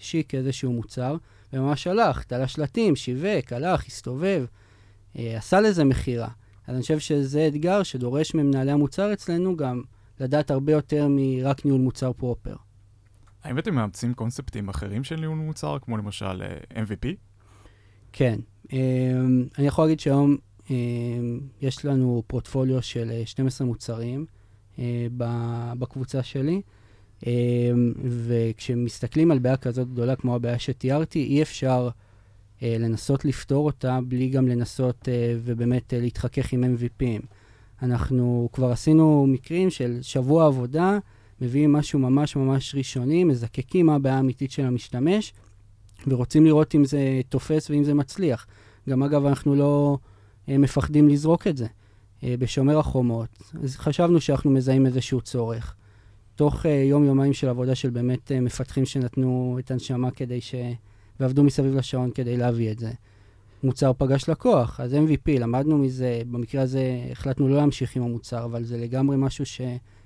השיק 0.00 0.34
איזשהו 0.34 0.72
מוצר, 0.72 1.16
וממש 1.52 1.86
הלך, 1.86 2.22
תלה 2.22 2.48
שלטים, 2.48 2.96
שיווק, 2.96 3.52
הלך, 3.52 3.86
הסתובב, 3.86 4.44
uh, 5.14 5.18
עשה 5.36 5.60
לזה 5.60 5.84
מכירה. 5.84 6.28
אז 6.66 6.74
אני 6.74 6.82
חושב 6.82 6.98
שזה 6.98 7.46
אתגר 7.46 7.82
שדורש 7.82 8.34
ממנהלי 8.34 8.70
המוצר 8.70 9.12
אצלנו 9.12 9.56
גם 9.56 9.82
לדעת 10.20 10.50
הרבה 10.50 10.72
יותר 10.72 11.06
מרק 11.10 11.64
ניהול 11.64 11.80
מוצר 11.80 12.12
פרופר. 12.12 12.56
האם 13.44 13.58
אתם 13.58 13.74
מאמצים 13.74 14.14
קונספטים 14.14 14.68
אחרים 14.68 15.04
של 15.04 15.16
ניהול 15.16 15.38
מוצר, 15.38 15.78
כמו 15.82 15.96
למשל 15.96 16.42
אה, 16.42 16.82
MVP? 16.84 17.06
כן. 18.12 18.38
Um, 18.66 18.74
אני 19.58 19.66
יכול 19.66 19.84
להגיד 19.84 20.00
שהיום 20.00 20.36
um, 20.64 20.70
יש 21.60 21.84
לנו 21.84 22.22
פורטפוליו 22.26 22.82
של 22.82 23.22
12 23.24 23.66
מוצרים 23.66 24.26
בקבוצה 25.78 26.22
שלי, 26.22 26.62
וכשמסתכלים 28.04 29.30
על 29.30 29.38
בעיה 29.38 29.56
כזאת 29.56 29.88
גדולה 29.88 30.16
כמו 30.16 30.34
הבעיה 30.34 30.58
שתיארתי, 30.58 31.24
אי 31.24 31.42
אפשר 31.42 31.88
אה, 31.88 32.03
לנסות 32.78 33.24
לפתור 33.24 33.66
אותה 33.66 33.98
בלי 34.08 34.28
גם 34.28 34.48
לנסות 34.48 35.08
אה, 35.08 35.36
ובאמת 35.44 35.94
אה, 35.94 36.00
להתחכך 36.00 36.52
עם 36.52 36.64
MVPים. 36.64 37.26
אנחנו 37.82 38.48
כבר 38.52 38.72
עשינו 38.72 39.26
מקרים 39.28 39.70
של 39.70 39.98
שבוע 40.02 40.46
עבודה, 40.46 40.98
מביאים 41.40 41.72
משהו 41.72 41.98
ממש 41.98 42.36
ממש 42.36 42.74
ראשוני, 42.74 43.24
מזקקים 43.24 43.86
מה 43.86 43.94
הבעיה 43.94 44.16
האמיתית 44.16 44.50
של 44.50 44.64
המשתמש, 44.64 45.32
ורוצים 46.06 46.46
לראות 46.46 46.74
אם 46.74 46.84
זה 46.84 47.20
תופס 47.28 47.70
ואם 47.70 47.84
זה 47.84 47.94
מצליח. 47.94 48.46
גם 48.88 49.02
אגב, 49.02 49.26
אנחנו 49.26 49.54
לא 49.54 49.98
אה, 50.48 50.58
מפחדים 50.58 51.08
לזרוק 51.08 51.46
את 51.46 51.56
זה. 51.56 51.66
אה, 52.24 52.34
בשומר 52.38 52.78
החומות, 52.78 53.52
אז 53.62 53.76
חשבנו 53.76 54.20
שאנחנו 54.20 54.50
מזהים 54.50 54.86
איזשהו 54.86 55.20
צורך. 55.20 55.74
תוך 56.34 56.66
אה, 56.66 56.70
יום-יומיים 56.70 57.32
של 57.32 57.48
עבודה 57.48 57.74
של 57.74 57.90
באמת 57.90 58.32
אה, 58.32 58.40
מפתחים 58.40 58.86
שנתנו 58.86 59.56
את 59.60 59.70
הנשמה 59.70 60.10
כדי 60.10 60.40
ש... 60.40 60.54
ועבדו 61.20 61.44
מסביב 61.44 61.74
לשעון 61.74 62.10
כדי 62.10 62.36
להביא 62.36 62.72
את 62.72 62.78
זה. 62.78 62.92
מוצר 63.62 63.92
פגש 63.98 64.28
לקוח, 64.28 64.80
אז 64.80 64.94
MVP, 64.94 65.40
למדנו 65.40 65.78
מזה, 65.78 66.22
במקרה 66.30 66.62
הזה 66.62 67.06
החלטנו 67.10 67.48
לא 67.48 67.56
להמשיך 67.56 67.96
עם 67.96 68.02
המוצר, 68.02 68.44
אבל 68.44 68.64
זה 68.64 68.76
לגמרי 68.76 69.16
משהו 69.16 69.46
ש, 69.46 69.60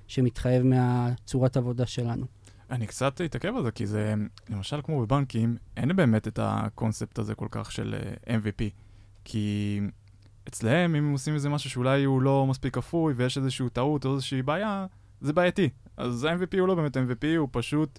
שמתחייב 0.07 0.63
מהצורת 0.63 1.57
עבודה 1.57 1.87
שלנו. 1.87 2.27
אני 2.71 2.87
קצת 2.87 3.21
אתעכב 3.21 3.57
על 3.57 3.63
זה, 3.63 3.71
כי 3.71 3.87
זה, 3.87 4.15
למשל 4.51 4.81
כמו 4.83 5.01
בבנקים, 5.01 5.57
אין 5.77 5.97
באמת 5.97 6.29
את 6.29 6.39
הקונספט 6.43 7.19
הזה 7.19 7.35
כל 7.35 7.47
כך 7.51 7.73
של 7.73 7.95
אה, 8.29 8.37
MVP. 8.37 8.63
כי 9.25 9.81
אצלהם, 10.49 10.95
אם 10.95 11.05
הם 11.05 11.13
עושים 11.13 11.35
איזה 11.35 11.49
משהו 11.49 11.71
שאולי 11.71 12.05
הוא 12.05 12.23
לא 12.23 12.47
מספיק 12.47 12.79
אפוי 12.79 13.15
ויש 13.17 13.39
איזושהי 13.39 13.71
טעות 13.73 14.05
או 14.05 14.15
איזושהי 14.15 14.43
בעיה, 14.43 14.87
זה 15.21 15.33
בעייתי. 15.33 15.69
אז 15.97 16.25
ה-MVP 16.25 16.59
הוא 16.61 16.69
לא 16.69 16.75
באמת 16.75 16.97
MVP, 16.97 17.27
הוא 17.39 17.49
פשוט 17.53 17.99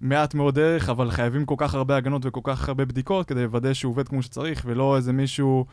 מעט 0.00 0.34
מאוד 0.34 0.54
דרך, 0.54 0.88
אבל 0.88 1.10
חייבים 1.10 1.44
כל 1.44 1.54
כך 1.58 1.74
הרבה 1.74 1.96
הגנות 1.96 2.26
וכל 2.26 2.40
כך 2.44 2.68
הרבה 2.68 2.84
בדיקות 2.84 3.28
כדי 3.28 3.42
לוודא 3.42 3.74
שהוא 3.74 3.90
עובד 3.90 4.08
כמו 4.08 4.22
שצריך, 4.22 4.62
ולא 4.66 4.96
איזה 4.96 5.12
מישהו 5.12 5.66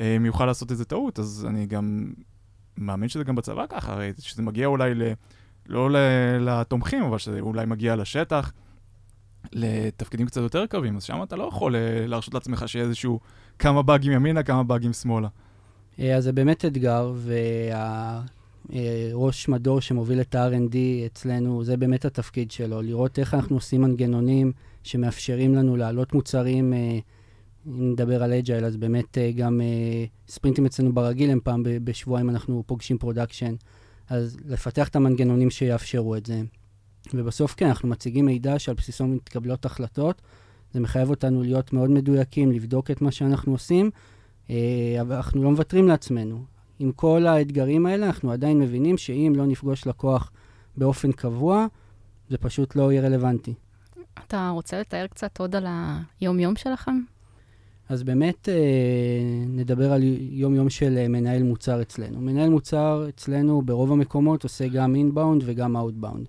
אה, 0.00 0.16
יוכל 0.24 0.46
לעשות 0.46 0.70
איזה 0.70 0.84
טעות, 0.84 1.18
אז 1.18 1.46
אני 1.50 1.66
גם 1.66 2.12
מאמין 2.76 3.08
שזה 3.08 3.24
גם 3.24 3.34
בצבא 3.34 3.66
ככה, 3.68 3.92
הרי 3.92 4.12
שזה 4.18 4.42
מגיע 4.42 4.66
אולי 4.66 4.94
ל... 4.94 5.02
לא. 5.66 5.88
לתומכים, 6.40 7.02
אבל 7.02 7.18
שזה 7.18 7.40
אולי 7.40 7.66
מגיע 7.66 7.96
לשטח, 7.96 8.52
לתפקידים 9.52 10.26
קצת 10.26 10.40
יותר 10.40 10.66
קרבים, 10.66 10.96
אז 10.96 11.04
שם 11.04 11.22
אתה 11.22 11.36
לא 11.36 11.44
יכול 11.44 11.76
אה, 11.76 12.06
להרשות 12.06 12.34
לעצמך 12.34 12.64
שיהיה 12.66 12.84
איזשהו 12.84 13.20
כמה 13.58 13.82
באגים 13.82 14.12
ימינה, 14.12 14.42
כמה 14.42 14.62
באגים 14.62 14.92
שמאלה. 14.92 15.28
אה, 15.98 16.16
אז 16.16 16.24
זה 16.24 16.32
באמת 16.32 16.64
אתגר, 16.64 17.14
אה, 17.72 18.20
ראש 19.12 19.48
מדור 19.48 19.80
שמוביל 19.80 20.20
את 20.20 20.34
ה-R&D 20.34 20.76
אצלנו, 21.06 21.64
זה 21.64 21.76
באמת 21.76 22.04
התפקיד 22.04 22.50
שלו, 22.50 22.82
לראות 22.82 23.18
איך 23.18 23.34
אנחנו 23.34 23.56
עושים 23.56 23.82
מנגנונים 23.82 24.52
שמאפשרים 24.82 25.54
לנו 25.54 25.76
להעלות 25.76 26.12
מוצרים, 26.12 26.72
אה, 26.72 26.98
אם 27.66 27.92
נדבר 27.92 28.22
על 28.22 28.32
agile, 28.32 28.64
אז 28.64 28.76
באמת 28.76 29.18
אה, 29.18 29.32
גם 29.32 29.60
אה, 29.60 30.04
ספרינטים 30.28 30.66
אצלנו 30.66 30.92
ברגיל 30.92 31.30
הם 31.30 31.40
פעם 31.44 31.62
בשבועיים 31.64 32.30
אנחנו 32.30 32.62
פוגשים 32.66 32.98
production, 32.98 33.54
אז 34.08 34.36
לפתח 34.46 34.88
את 34.88 34.96
המנגנונים 34.96 35.50
שיאפשרו 35.50 36.16
את 36.16 36.26
זה. 36.26 36.42
ובסוף 37.14 37.54
כן, 37.54 37.66
אנחנו 37.66 37.88
מציגים 37.88 38.26
מידע 38.26 38.58
שעל 38.58 38.74
בסיסו 38.74 39.06
מתקבלות 39.06 39.64
החלטות. 39.64 40.22
זה 40.72 40.80
מחייב 40.80 41.10
אותנו 41.10 41.42
להיות 41.42 41.72
מאוד 41.72 41.90
מדויקים, 41.90 42.52
לבדוק 42.52 42.90
את 42.90 43.02
מה 43.02 43.10
שאנחנו 43.10 43.52
עושים, 43.52 43.90
אה, 44.50 44.56
אבל 45.00 45.16
אנחנו 45.16 45.42
לא 45.42 45.50
מוותרים 45.50 45.88
לעצמנו. 45.88 46.44
עם 46.78 46.92
כל 46.92 47.26
האתגרים 47.26 47.86
האלה, 47.86 48.06
אנחנו 48.06 48.32
עדיין 48.32 48.58
מבינים 48.58 48.98
שאם 48.98 49.32
לא 49.36 49.46
נפגוש 49.46 49.86
לקוח 49.86 50.30
באופן 50.76 51.12
קבוע, 51.12 51.66
זה 52.28 52.38
פשוט 52.38 52.76
לא 52.76 52.92
יהיה 52.92 53.02
רלוונטי. 53.02 53.54
אתה 54.26 54.50
רוצה 54.54 54.80
לתאר 54.80 55.06
קצת 55.06 55.38
עוד 55.40 55.56
על 55.56 55.66
היום-יום 56.20 56.56
שלכם? 56.56 57.00
אז 57.88 58.02
באמת 58.02 58.48
אה, 58.48 58.54
נדבר 59.46 59.92
על 59.92 60.02
יום-יום 60.30 60.70
של 60.70 60.96
אה, 60.98 61.08
מנהל 61.08 61.42
מוצר 61.42 61.82
אצלנו. 61.82 62.20
מנהל 62.20 62.50
מוצר 62.50 63.06
אצלנו 63.08 63.62
ברוב 63.62 63.92
המקומות 63.92 64.42
עושה 64.42 64.68
גם 64.68 64.94
inbound 64.94 65.42
וגם 65.46 65.76
outbound. 65.76 66.28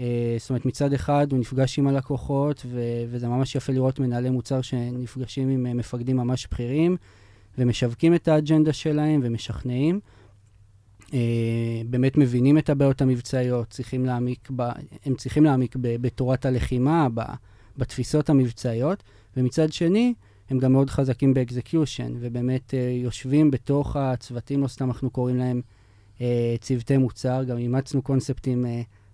אה, 0.00 0.36
זאת 0.38 0.50
אומרת, 0.50 0.66
מצד 0.66 0.92
אחד 0.92 1.26
הוא 1.32 1.38
נפגש 1.38 1.78
עם 1.78 1.88
הלקוחות, 1.88 2.62
ו- 2.66 3.04
וזה 3.10 3.28
ממש 3.28 3.54
יפה 3.54 3.72
לראות 3.72 3.98
מנהלי 3.98 4.30
מוצר 4.30 4.60
שנפגשים 4.60 5.48
עם 5.48 5.66
אה, 5.66 5.74
מפקדים 5.74 6.16
ממש 6.16 6.46
בכירים, 6.50 6.96
ומשווקים 7.58 8.14
את 8.14 8.28
האג'נדה 8.28 8.72
שלהם 8.72 9.20
ומשכנעים. 9.24 10.00
אה, 11.14 11.82
באמת 11.90 12.16
מבינים 12.16 12.58
את 12.58 12.70
הבעיות 12.70 13.02
המבצעיות, 13.02 13.70
צריכים 13.70 14.06
להעמיק 14.06 14.48
ב, 14.56 14.62
הם 15.04 15.14
צריכים 15.14 15.44
להעמיק 15.44 15.76
ב, 15.80 15.96
בתורת 16.00 16.46
הלחימה, 16.46 17.08
ב, 17.14 17.22
בתפיסות 17.76 18.30
המבצעיות, 18.30 19.02
ומצד 19.36 19.72
שני, 19.72 20.14
הם 20.50 20.58
גם 20.58 20.72
מאוד 20.72 20.90
חזקים 20.90 21.34
באקזקיושן, 21.34 22.12
ובאמת 22.20 22.74
אה, 22.74 22.78
יושבים 23.02 23.50
בתוך 23.50 23.96
הצוותים, 23.96 24.62
לא 24.62 24.68
סתם 24.68 24.88
אנחנו 24.88 25.10
קוראים 25.10 25.36
להם 25.36 25.60
אה, 26.20 26.54
צוותי 26.60 26.96
מוצר, 26.96 27.44
גם 27.44 27.58
אימצנו 27.58 28.02
קונספטים 28.02 28.66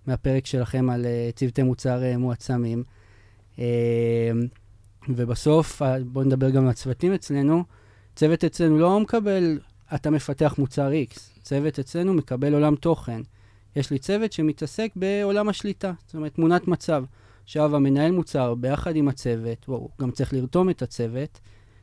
מהפרק 0.07 0.45
שלכם 0.45 0.89
על 0.89 1.05
צוותי 1.35 1.63
מוצר 1.63 2.17
מועצמים. 2.17 2.83
ובסוף, 5.09 5.81
בואו 6.05 6.25
נדבר 6.25 6.49
גם 6.49 6.63
על 6.63 6.69
הצוותים 6.69 7.13
אצלנו. 7.13 7.63
צוות 8.15 8.43
אצלנו 8.43 8.79
לא 8.79 8.99
מקבל, 8.99 9.59
אתה 9.95 10.09
מפתח 10.09 10.55
מוצר 10.57 10.91
X, 10.91 11.41
צוות 11.41 11.79
אצלנו 11.79 12.13
מקבל 12.13 12.53
עולם 12.53 12.75
תוכן. 12.75 13.21
יש 13.75 13.91
לי 13.91 13.99
צוות 13.99 14.31
שמתעסק 14.31 14.91
בעולם 14.95 15.49
השליטה, 15.49 15.93
זאת 16.05 16.15
אומרת, 16.15 16.33
תמונת 16.33 16.67
מצב. 16.67 17.03
עכשיו, 17.43 17.75
המנהל 17.75 18.11
מוצר, 18.11 18.55
ביחד 18.55 18.95
עם 18.95 19.07
הצוות, 19.07 19.65
הוא 19.65 19.89
גם 20.01 20.11
צריך 20.11 20.33
לרתום 20.33 20.69
את 20.69 20.81
הצוות, 20.81 21.39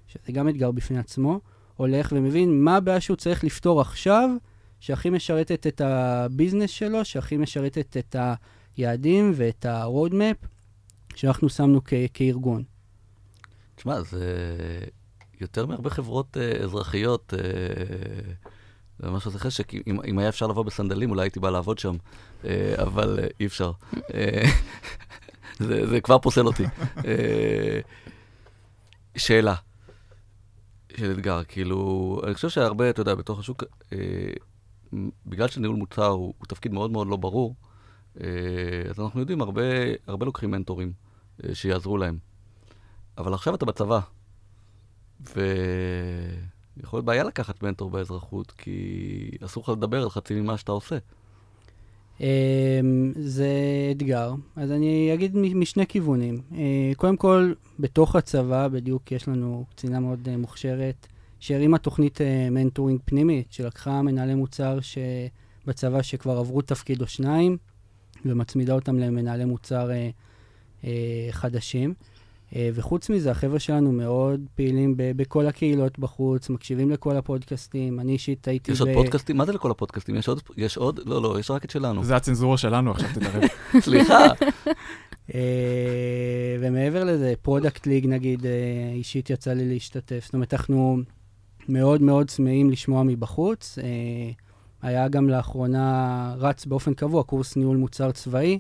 שזה 0.06 0.32
גם 0.32 0.48
אתגר 0.48 0.70
בפני 0.70 0.98
עצמו, 0.98 1.40
הולך 1.76 2.12
ומבין 2.16 2.64
מה 2.64 2.76
הבעיה 2.76 3.00
שהוא 3.00 3.16
צריך 3.16 3.44
לפתור 3.44 3.80
עכשיו, 3.80 4.30
שהכי 4.80 5.10
משרתת 5.10 5.66
את 5.66 5.80
הביזנס 5.80 6.70
שלו, 6.70 7.04
שהכי 7.04 7.36
משרתת 7.36 7.96
את 7.96 8.16
היעדים 8.76 9.32
ואת 9.34 9.66
ה-roadmap 9.66 10.46
שאנחנו 11.14 11.48
שמנו 11.48 11.80
כ- 11.84 11.92
כארגון. 12.14 12.62
תשמע, 13.74 14.02
זה 14.02 14.24
יותר 15.42 15.66
מהרבה 15.66 15.90
חברות 15.90 16.37
אה, 16.37 16.64
אזרחיות. 16.64 17.34
אה, 17.34 17.40
זה 18.99 19.11
ממש 19.11 19.26
עושה 19.26 19.38
חשק. 19.38 19.75
אם, 19.75 20.00
אם 20.04 20.18
היה 20.18 20.28
אפשר 20.28 20.46
לבוא 20.46 20.64
בסנדלים, 20.64 21.11
אולי 21.11 21.22
הייתי 21.22 21.40
בא 21.40 21.50
לעבוד 21.50 21.78
שם, 21.78 21.96
אה, 22.44 22.75
אבל 22.82 23.18
אה, 23.22 23.26
אי 23.40 23.46
אפשר. 23.46 23.72
אה, 24.14 24.42
זה, 25.66 25.87
זה 25.87 26.00
כבר 26.00 26.18
פוסל 26.18 26.46
אותי. 26.46 26.64
אה, 27.06 27.80
שאלה 29.16 29.54
של 30.96 31.11
אתגר, 31.11 31.44
כאילו, 31.44 32.20
אני 32.25 32.34
חושב 32.34 32.49
שהרבה, 32.49 32.90
אתה 32.90 33.00
יודע, 33.00 33.14
בתוך 33.14 33.38
השוק, 33.38 33.64
אה, 33.92 33.99
בגלל 35.26 35.49
שניהול 35.49 35.76
מוצר 35.76 36.06
הוא, 36.06 36.34
הוא 36.38 36.46
תפקיד 36.46 36.72
מאוד 36.72 36.90
מאוד 36.90 37.06
לא 37.06 37.16
ברור, 37.16 37.54
אה, 38.20 38.26
אז 38.90 39.00
אנחנו 39.00 39.20
יודעים, 39.20 39.42
הרבה, 39.42 39.62
הרבה 40.06 40.26
לוקחים 40.26 40.50
מנטורים 40.50 40.92
אה, 41.44 41.54
שיעזרו 41.54 41.96
להם. 41.96 42.18
אבל 43.18 43.34
עכשיו 43.34 43.54
אתה 43.54 43.66
בצבא, 43.66 44.00
ויכול 45.26 46.97
להיות 46.97 47.05
בעיה 47.05 47.25
לקחת 47.25 47.62
מנטור 47.62 47.91
באזרחות, 47.91 48.50
כי 48.50 49.31
אסור 49.45 49.62
לך 49.62 49.69
לדבר 49.69 50.02
על 50.02 50.11
חצי 50.11 50.35
ממה 50.35 50.57
שאתה 50.57 50.73
עושה. 50.73 50.99
אמ, 52.21 53.12
זה 53.17 53.49
אתגר. 53.91 54.35
אז 54.57 54.71
אני 54.71 55.14
אגיד 55.14 55.37
משני 55.37 55.87
כיוונים. 55.87 56.41
אה, 56.55 56.93
קודם 56.97 57.17
כל, 57.17 57.52
בתוך 57.79 58.17
הצבא, 58.17 58.69
בדיוק 58.69 59.12
יש 59.12 59.29
לנו 59.29 59.64
קצינה 59.71 60.00
מאוד 60.00 60.29
אה, 60.29 60.37
מוכשרת, 60.37 61.07
שהרימה 61.41 61.79
תוכנית 61.79 62.21
אה, 62.21 62.49
מנטורינג 62.50 63.00
פנימית, 63.05 63.52
שלקחה 63.52 64.02
מנהלי 64.02 64.35
מוצר 64.35 64.79
בצבא 65.67 66.02
שכבר 66.02 66.38
עברו 66.38 66.62
תפקיד 66.62 67.00
או 67.00 67.07
שניים, 67.07 67.57
ומצמידה 68.25 68.75
אותם 68.75 68.99
למנהלי 68.99 69.45
מוצר 69.45 69.91
אה, 69.91 70.11
אה, 70.85 71.29
חדשים. 71.31 71.95
אה, 72.56 72.71
וחוץ 72.75 73.11
מזה, 73.11 73.30
החבר'ה 73.30 73.59
שלנו 73.59 73.92
מאוד 73.92 74.40
פעילים 74.54 74.97
ב- 74.97 75.12
בכל 75.16 75.47
הקהילות 75.47 75.99
בחוץ, 75.99 76.50
מקשיבים 76.50 76.90
לכל 76.90 77.16
הפודקאסטים. 77.16 78.00
אני 78.00 78.12
אישית 78.12 78.49
הייתי 78.49 78.73
יש 78.73 78.80
עוד 78.80 78.90
פודקאסטים? 78.94 79.37
מה 79.37 79.47
זה 79.47 79.52
לכל 79.52 79.71
הפודקאסטים? 79.71 80.16
יש 80.16 80.28
עוד? 80.28 80.40
יש 80.56 80.76
עוד? 80.76 81.00
לא, 81.04 81.23
לא, 81.23 81.40
יש 81.40 81.50
רק 81.50 81.64
את 81.64 81.71
שלנו. 81.71 82.04
זה 82.04 82.16
הצנזורה 82.16 82.59
שלנו 82.59 82.90
עכשיו, 82.90 83.09
תתערב. 83.14 83.42
סליחה. 83.85 84.26
אה, 85.35 86.56
ומעבר 86.61 87.04
לזה, 87.04 87.35
פרודקט 87.42 87.87
ליג 87.87 88.06
נגיד, 88.06 88.47
אה, 88.47 88.50
אישית 88.94 89.30
יצא 89.30 89.52
לי 89.52 89.68
להשתתף. 89.68 90.25
זאת 90.25 90.35
אומרת, 90.35 90.54
אנחנו 90.54 90.99
מאוד 91.68 92.02
מאוד 92.02 92.28
צמאים 92.28 92.71
לשמוע 92.71 93.02
מבחוץ. 93.02 93.78
היה 94.82 95.09
גם 95.09 95.28
לאחרונה 95.28 96.35
רץ 96.38 96.66
באופן 96.66 96.94
קבוע 96.94 97.23
קורס 97.23 97.56
ניהול 97.56 97.76
מוצר 97.76 98.12
צבאי, 98.12 98.59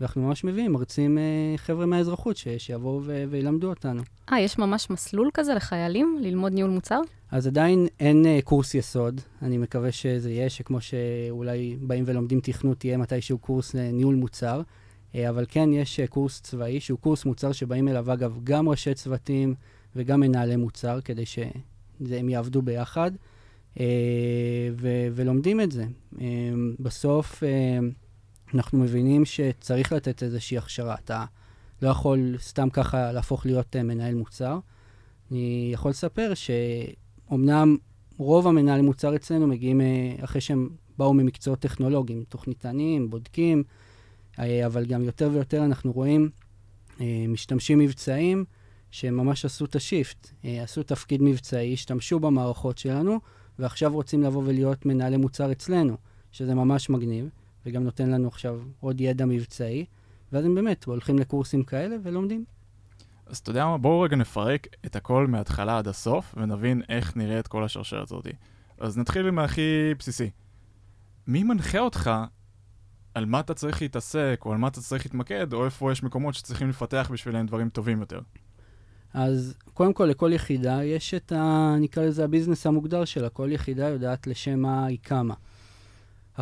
ואנחנו 0.00 0.22
ממש 0.22 0.44
מביאים 0.44 0.72
מרצים 0.72 1.18
אה, 1.18 1.22
חבר'ה 1.56 1.86
מהאזרחות 1.86 2.36
ש- 2.36 2.48
שיבואו 2.58 3.00
ו- 3.04 3.24
וילמדו 3.30 3.68
אותנו. 3.70 4.02
אה, 4.32 4.40
יש 4.40 4.58
ממש 4.58 4.90
מסלול 4.90 5.30
כזה 5.34 5.54
לחיילים 5.54 6.18
ללמוד 6.20 6.52
ניהול 6.52 6.70
מוצר? 6.70 7.00
אז 7.30 7.46
עדיין 7.46 7.86
אין 8.00 8.24
uh, 8.24 8.42
קורס 8.44 8.74
יסוד, 8.74 9.20
אני 9.42 9.58
מקווה 9.58 9.92
שזה 9.92 10.30
יהיה, 10.30 10.50
שכמו 10.50 10.80
שאולי 10.80 11.76
באים 11.80 12.04
ולומדים 12.06 12.40
תכנות, 12.40 12.84
יהיה 12.84 12.96
מתישהו 12.96 13.38
קורס 13.38 13.74
לניהול 13.74 14.14
מוצר, 14.14 14.60
uh, 14.60 15.16
אבל 15.28 15.44
כן 15.48 15.72
יש 15.72 16.00
uh, 16.00 16.06
קורס 16.06 16.40
צבאי, 16.40 16.80
שהוא 16.80 16.98
קורס 16.98 17.24
מוצר 17.24 17.52
שבאים 17.52 17.88
אליו, 17.88 18.12
אגב, 18.12 18.38
גם 18.44 18.68
ראשי 18.68 18.94
צוותים 18.94 19.54
וגם 19.96 20.20
מנהלי 20.20 20.56
מוצר, 20.56 21.00
כדי 21.00 21.26
שהם 21.26 22.28
יעבדו 22.28 22.62
ביחד, 22.62 23.10
uh, 23.74 23.78
ו- 24.80 25.08
ולומדים 25.14 25.60
את 25.60 25.72
זה. 25.72 25.84
Uh, 26.14 26.18
בסוף 26.80 27.42
uh, 27.42 27.46
אנחנו 28.54 28.78
מבינים 28.78 29.24
שצריך 29.24 29.92
לתת 29.92 30.22
איזושהי 30.22 30.58
הכשרה. 30.58 30.94
אתה 31.04 31.24
לא 31.82 31.88
יכול 31.88 32.36
סתם 32.38 32.70
ככה 32.70 33.12
להפוך 33.12 33.46
להיות 33.46 33.76
uh, 33.76 33.82
מנהל 33.82 34.14
מוצר. 34.14 34.58
אני 35.30 35.70
יכול 35.72 35.90
לספר 35.90 36.32
שאומנם 36.34 37.76
רוב 38.18 38.46
המנהלי 38.46 38.82
מוצר 38.82 39.16
אצלנו 39.16 39.46
מגיעים 39.46 39.80
אה, 39.80 40.14
אחרי 40.24 40.40
שהם 40.40 40.68
באו 40.98 41.14
ממקצועות 41.14 41.58
טכנולוגיים, 41.58 42.24
תוכניתנים, 42.28 43.10
בודקים, 43.10 43.62
אה, 44.38 44.66
אבל 44.66 44.86
גם 44.86 45.02
יותר 45.02 45.30
ויותר 45.32 45.64
אנחנו 45.64 45.92
רואים 45.92 46.30
אה, 47.00 47.24
משתמשים 47.28 47.78
מבצעיים 47.78 48.44
שהם 48.90 49.16
ממש 49.16 49.44
עשו 49.44 49.64
את 49.64 49.76
השיפט, 49.76 50.30
אה, 50.44 50.62
עשו 50.62 50.82
תפקיד 50.82 51.22
מבצעי, 51.22 51.72
השתמשו 51.72 52.20
במערכות 52.20 52.78
שלנו, 52.78 53.20
ועכשיו 53.58 53.92
רוצים 53.92 54.22
לבוא 54.22 54.42
ולהיות 54.46 54.86
מנהלי 54.86 55.16
מוצר 55.16 55.52
אצלנו, 55.52 55.96
שזה 56.32 56.54
ממש 56.54 56.90
מגניב, 56.90 57.28
וגם 57.66 57.84
נותן 57.84 58.10
לנו 58.10 58.28
עכשיו 58.28 58.60
עוד 58.80 59.00
ידע 59.00 59.26
מבצעי, 59.26 59.84
ואז 60.32 60.44
הם 60.44 60.54
באמת 60.54 60.84
הולכים 60.84 61.18
לקורסים 61.18 61.62
כאלה 61.62 61.96
ולומדים. 62.02 62.44
אז 63.26 63.38
אתה 63.38 63.50
יודע 63.50 63.66
מה? 63.66 63.78
בואו 63.78 64.00
רגע 64.00 64.16
נפרק 64.16 64.66
את 64.86 64.96
הכל 64.96 65.26
מההתחלה 65.26 65.78
עד 65.78 65.88
הסוף, 65.88 66.34
ונבין 66.36 66.82
איך 66.88 67.16
נראית 67.16 67.46
כל 67.46 67.64
השרשרת 67.64 68.02
הזאת. 68.02 68.26
אז 68.78 68.98
נתחיל 68.98 69.28
עם 69.28 69.38
הכי 69.38 69.94
בסיסי. 69.98 70.30
מי 71.26 71.42
מנחה 71.42 71.78
אותך 71.78 72.10
על 73.14 73.24
מה 73.24 73.40
אתה 73.40 73.54
צריך 73.54 73.82
להתעסק, 73.82 74.42
או 74.44 74.52
על 74.52 74.58
מה 74.58 74.68
אתה 74.68 74.80
צריך 74.80 75.06
להתמקד, 75.06 75.52
או 75.52 75.64
איפה 75.64 75.92
יש 75.92 76.02
מקומות 76.02 76.34
שצריכים 76.34 76.68
לפתח 76.68 77.10
בשבילם 77.12 77.46
דברים 77.46 77.68
טובים 77.68 78.00
יותר? 78.00 78.20
אז 79.14 79.54
קודם 79.74 79.92
כל, 79.92 80.04
לכל 80.04 80.30
יחידה 80.32 80.84
יש 80.84 81.14
את 81.14 81.32
ה... 81.32 81.74
נקרא 81.80 82.02
לזה 82.04 82.24
הביזנס 82.24 82.66
המוגדר 82.66 83.04
שלה. 83.04 83.28
כל 83.28 83.48
יחידה 83.52 83.88
יודעת 83.88 84.26
לשם 84.26 84.58
מה 84.58 84.86
היא 84.86 84.98
קמה. 85.02 85.34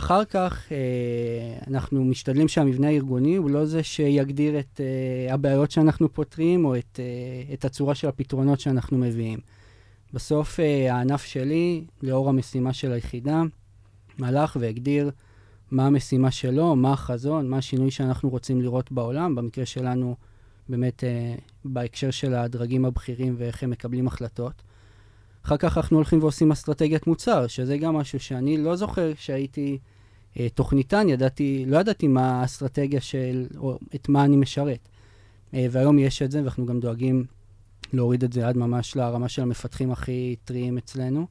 אחר 0.01 0.25
כך, 0.25 0.73
אה, 0.73 0.79
אנחנו 1.67 2.05
משתדלים 2.05 2.49
שהמבנה 2.49 2.89
הארגוני 2.89 3.37
הוא 3.37 3.51
לא 3.51 3.65
זה 3.65 3.83
שיגדיר 3.83 4.59
את 4.59 4.81
אה, 4.81 5.35
הבעיות 5.35 5.71
שאנחנו 5.71 6.13
פותרים, 6.13 6.65
או 6.65 6.77
את, 6.77 7.01
אה, 7.01 7.55
את 7.55 7.65
הצורה 7.65 7.95
של 7.95 8.09
הפתרונות 8.09 8.61
שאנחנו 8.61 8.99
מביאים. 8.99 9.39
בסוף, 10.13 10.61
הענף 10.91 11.25
שלי, 11.25 11.85
לאור 12.03 12.29
המשימה 12.29 12.73
של 12.73 12.93
היחידה, 12.93 13.43
הלך 14.19 14.57
והגדיר 14.61 15.11
מה 15.71 15.87
המשימה 15.87 16.31
שלו, 16.31 16.77
מה 16.77 16.93
החזון, 16.93 17.49
מה 17.49 17.59
השינוי 17.59 17.91
שאנחנו 17.91 18.29
רוצים 18.29 18.61
לראות 18.61 18.93
בעולם. 18.93 19.35
במקרה 19.35 19.67
שלנו, 19.67 20.17
באמת 20.69 21.05
בהקשר 21.65 22.11
של 22.11 22.35
הדרגים 22.35 22.85
הבכירים 22.85 23.35
ואיך 23.39 23.63
הם 23.63 23.71
מקבלים 23.71 24.07
החלטות. 24.07 24.63
אחר 25.45 25.57
כך 25.57 25.77
אנחנו 25.77 25.97
הולכים 25.97 26.19
ועושים 26.23 26.53
אסטרטגיית 26.53 27.07
מוצר, 27.07 27.47
שזה 27.47 27.79
גם 27.79 27.97
משהו 27.97 28.21
שאני 28.21 28.57
לא 28.57 28.77
זוכר 28.77 29.13
שהייתי 29.17 29.79
אה, 30.39 30.49
תוכניתן, 30.49 31.09
ידעתי, 31.09 31.65
לא 31.67 31.79
ידעתי 31.79 32.09
מה 32.09 32.41
האסטרטגיה 32.41 33.01
של, 33.01 33.47
או 33.57 33.79
את 33.95 34.09
מה 34.09 34.25
אני 34.25 34.37
משרת. 34.37 34.89
אה, 35.55 35.67
והיום 35.71 35.99
יש 35.99 36.23
את 36.23 36.31
זה, 36.31 36.41
ואנחנו 36.41 36.67
גם 36.67 36.81
דואגים 36.81 37.25
להוריד 37.93 38.25
את 38.25 38.33
זה 38.33 38.49
עד 38.49 38.57
ממש 38.57 38.97
לרמה 38.97 39.29
של 39.29 39.43
המפתחים 39.43 39.91
הכי 39.91 40.37
טריים 40.45 40.79
אצלנו. 40.79 41.27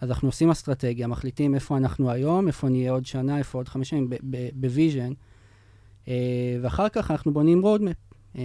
אז 0.00 0.10
אנחנו 0.10 0.28
עושים 0.28 0.50
אסטרטגיה, 0.50 1.06
מחליטים 1.06 1.54
איפה 1.54 1.76
אנחנו 1.76 2.10
היום, 2.10 2.48
איפה 2.48 2.68
נהיה 2.68 2.92
עוד 2.92 3.06
שנה, 3.06 3.38
איפה 3.38 3.58
עוד 3.58 3.68
חמש 3.68 3.88
שנים, 3.88 4.10
ב 4.54 4.61
vision, 4.61 5.12
אה, 6.08 6.14
ואחר 6.62 6.88
כך 6.88 7.10
אנחנו 7.10 7.32
בונים 7.32 7.62
roadmap. 7.62 7.96
אה, 8.36 8.42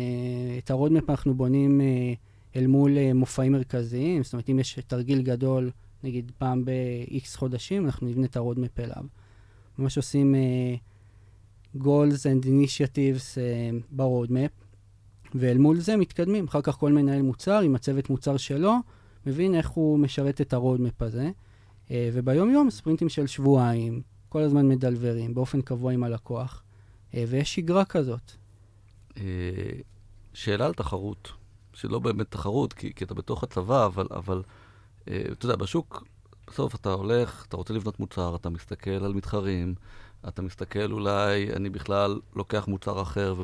את 0.58 0.72
ה 0.72 0.76
roadmap 0.76 1.10
אנחנו 1.10 1.34
בונים 1.34 1.82
אה, 1.82 2.14
אל 2.56 2.68
מול 2.68 2.98
אה, 2.98 3.14
מופעים 3.14 3.52
מרכזיים, 3.52 4.24
זאת 4.24 4.34
אומרת, 4.34 4.50
אם 4.50 4.60
יש 4.60 4.80
תרגיל 4.88 5.22
גדול, 5.22 5.72
נגיד 6.04 6.32
פעם 6.38 6.66
ב-X 6.66 7.38
חודשים, 7.38 7.86
אנחנו 7.86 8.08
נבנה 8.08 8.26
את 8.26 8.36
ה 8.36 8.41
roadmap 8.41 8.80
אליו. 8.80 9.04
ממש 9.80 9.98
עושים 9.98 10.36
uh, 10.36 11.78
goals 11.78 12.24
and 12.24 12.46
initiatives 12.46 13.36
uh, 13.36 13.86
ב 13.92 13.98
roadmap, 13.98 14.52
ואל 15.36 15.58
מול 15.58 15.80
זה 15.80 15.98
מתקדמים. 15.98 16.48
אחר 16.48 16.62
כך 16.62 16.76
כל 16.76 16.92
מנהל 16.92 17.22
מוצר 17.22 17.60
עם 17.60 17.76
הצוות 17.76 18.10
מוצר 18.10 18.38
שלו, 18.38 18.74
מבין 19.26 19.56
איך 19.56 19.70
הוא 19.70 20.00
משרת 20.00 20.42
את 20.42 20.54
ה 20.54 20.60
roadmap 20.60 21.02
הזה. 21.02 21.30
Uh, 21.88 21.92
וביום-יום 22.14 22.70
ספרינטים 22.70 23.10
של 23.10 23.28
שבועיים, 23.28 24.02
כל 24.30 24.42
הזמן 24.42 24.70
מדלברים, 24.70 25.34
באופן 25.34 25.62
קבוע 25.62 25.94
עם 25.94 26.04
הלקוח, 26.04 26.64
uh, 27.12 27.16
ויש 27.28 27.56
שגרה 27.56 27.86
כזאת. 27.86 28.32
שאלה 30.34 30.66
על 30.66 30.74
תחרות, 30.74 31.32
שלא 31.82 32.00
באמת 32.00 32.32
תחרות, 32.32 32.74
כי, 32.74 32.94
כי 32.94 33.04
אתה 33.04 33.14
בתוך 33.14 33.44
הצבא, 33.44 33.86
אבל, 33.86 34.08
אבל 34.12 34.44
אתה 35.04 35.46
יודע, 35.46 35.56
בשוק 35.56 36.04
בסוף 36.48 36.76
אתה 36.76 36.90
הולך, 36.90 37.46
אתה 37.48 37.58
רוצה 37.58 37.74
לבנות 37.74 38.00
מוצר, 38.00 38.36
אתה 38.36 38.50
מסתכל 38.50 38.90
על 38.92 39.14
מתחרים, 39.14 39.76
אתה 40.28 40.42
מסתכל 40.42 40.92
אולי, 40.92 41.54
אני 41.54 41.70
בכלל 41.70 42.20
לוקח 42.36 42.68
מוצר 42.68 43.02
אחר 43.02 43.36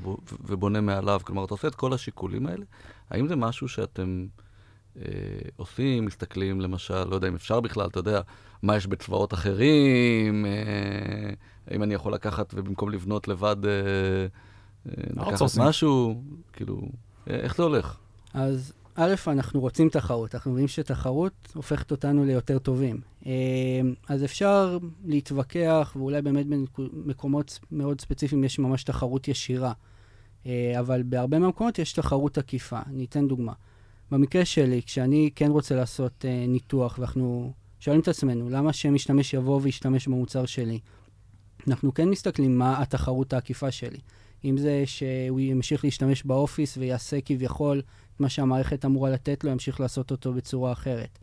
ובונה 0.41 0.82
מעליו, 0.82 1.20
כלומר, 1.24 1.46
אתה 1.46 1.53
עושה 1.53 1.67
את 1.67 1.75
כל 1.75 1.94
השיקולים 1.94 2.48
האלה. 2.48 2.65
האם 3.10 3.27
זה 3.27 3.36
משהו 3.36 3.67
שאתם 3.67 4.25
אה, 4.98 5.01
עושים, 5.56 6.06
מסתכלים 6.06 6.62
למשל, 6.62 7.03
לא 7.03 7.15
יודע 7.15 7.27
אם 7.27 7.36
אפשר 7.36 7.60
בכלל, 7.60 7.88
אתה 7.88 8.00
יודע, 8.00 8.22
מה 8.63 8.75
יש 8.77 8.88
בצבאות 8.88 9.34
אחרים, 9.34 10.46
אה, 10.46 11.32
האם 11.67 11.84
אני 11.84 11.94
יכול 11.94 12.13
לקחת 12.13 12.53
ובמקום 12.58 12.89
לבנות 12.89 13.27
לבד, 13.27 13.65
אה, 13.65 13.72
אה, 14.89 15.25
לקחת 15.32 15.58
משהו, 15.58 16.24
כאילו, 16.53 16.82
אה, 17.29 17.36
איך 17.36 17.56
זה 17.56 17.63
הולך? 17.63 17.98
אז 18.34 18.74
א', 19.00 19.15
אנחנו 19.27 19.60
רוצים 19.60 19.89
תחרות, 19.89 20.36
אנחנו 20.36 20.51
מבינים 20.51 20.67
שתחרות 20.67 21.34
הופכת 21.53 21.91
אותנו 21.91 22.25
ליותר 22.25 22.60
טובים. 22.60 23.01
אה, 23.25 23.31
אז 24.10 24.24
אפשר 24.24 24.77
להתווכח, 25.05 25.93
ואולי 25.96 26.22
באמת 26.22 26.46
במקומות 26.48 27.60
מאוד 27.72 28.01
ספציפיים 28.01 28.43
יש 28.43 28.60
ממש 28.60 28.84
תחרות 28.84 29.27
ישירה, 29.27 29.74
אה, 30.46 30.79
אבל 30.79 31.03
בהרבה 31.03 31.39
מהמקומות 31.39 31.79
יש 31.79 31.93
תחרות 31.93 32.38
עקיפה. 32.38 32.79
אני 32.88 33.05
אתן 33.05 33.27
דוגמה. 33.27 33.53
במקרה 34.12 34.46
שלי, 34.46 34.81
כשאני 34.86 35.29
כן 35.36 35.51
רוצה 35.51 35.75
לעשות 35.75 36.25
אה, 36.25 36.46
ניתוח, 36.48 36.98
ואנחנו 37.00 37.53
שואלים 37.79 38.01
את 38.01 38.07
עצמנו, 38.07 38.50
למה 38.50 38.74
שמשתמש 38.74 39.34
יבוא 39.34 39.60
וישתמש 39.63 40.07
במוצר 40.07 40.46
שלי? 40.46 40.79
אנחנו 41.67 41.93
כן 41.93 42.10
מסתכלים 42.10 42.57
מה 42.57 42.81
התחרות 42.81 43.34
העקיפה 43.34 43.72
שלי. 43.72 44.00
אם 44.46 44.57
זה 44.57 44.84
שהוא 44.86 45.39
ימשיך 45.39 45.86
להשתמש 45.86 46.24
באופיס 46.24 46.77
ויעשה 46.77 47.22
כביכול 47.22 47.81
מה 48.19 48.29
שהמערכת 48.29 48.86
אמורה 48.86 49.09
לתת 49.09 49.43
לו, 49.43 49.51
ימשיך 49.51 49.79
לעשות 49.79 50.12
אותו 50.12 50.33
בצורה 50.33 50.71
אחרת. 50.71 51.19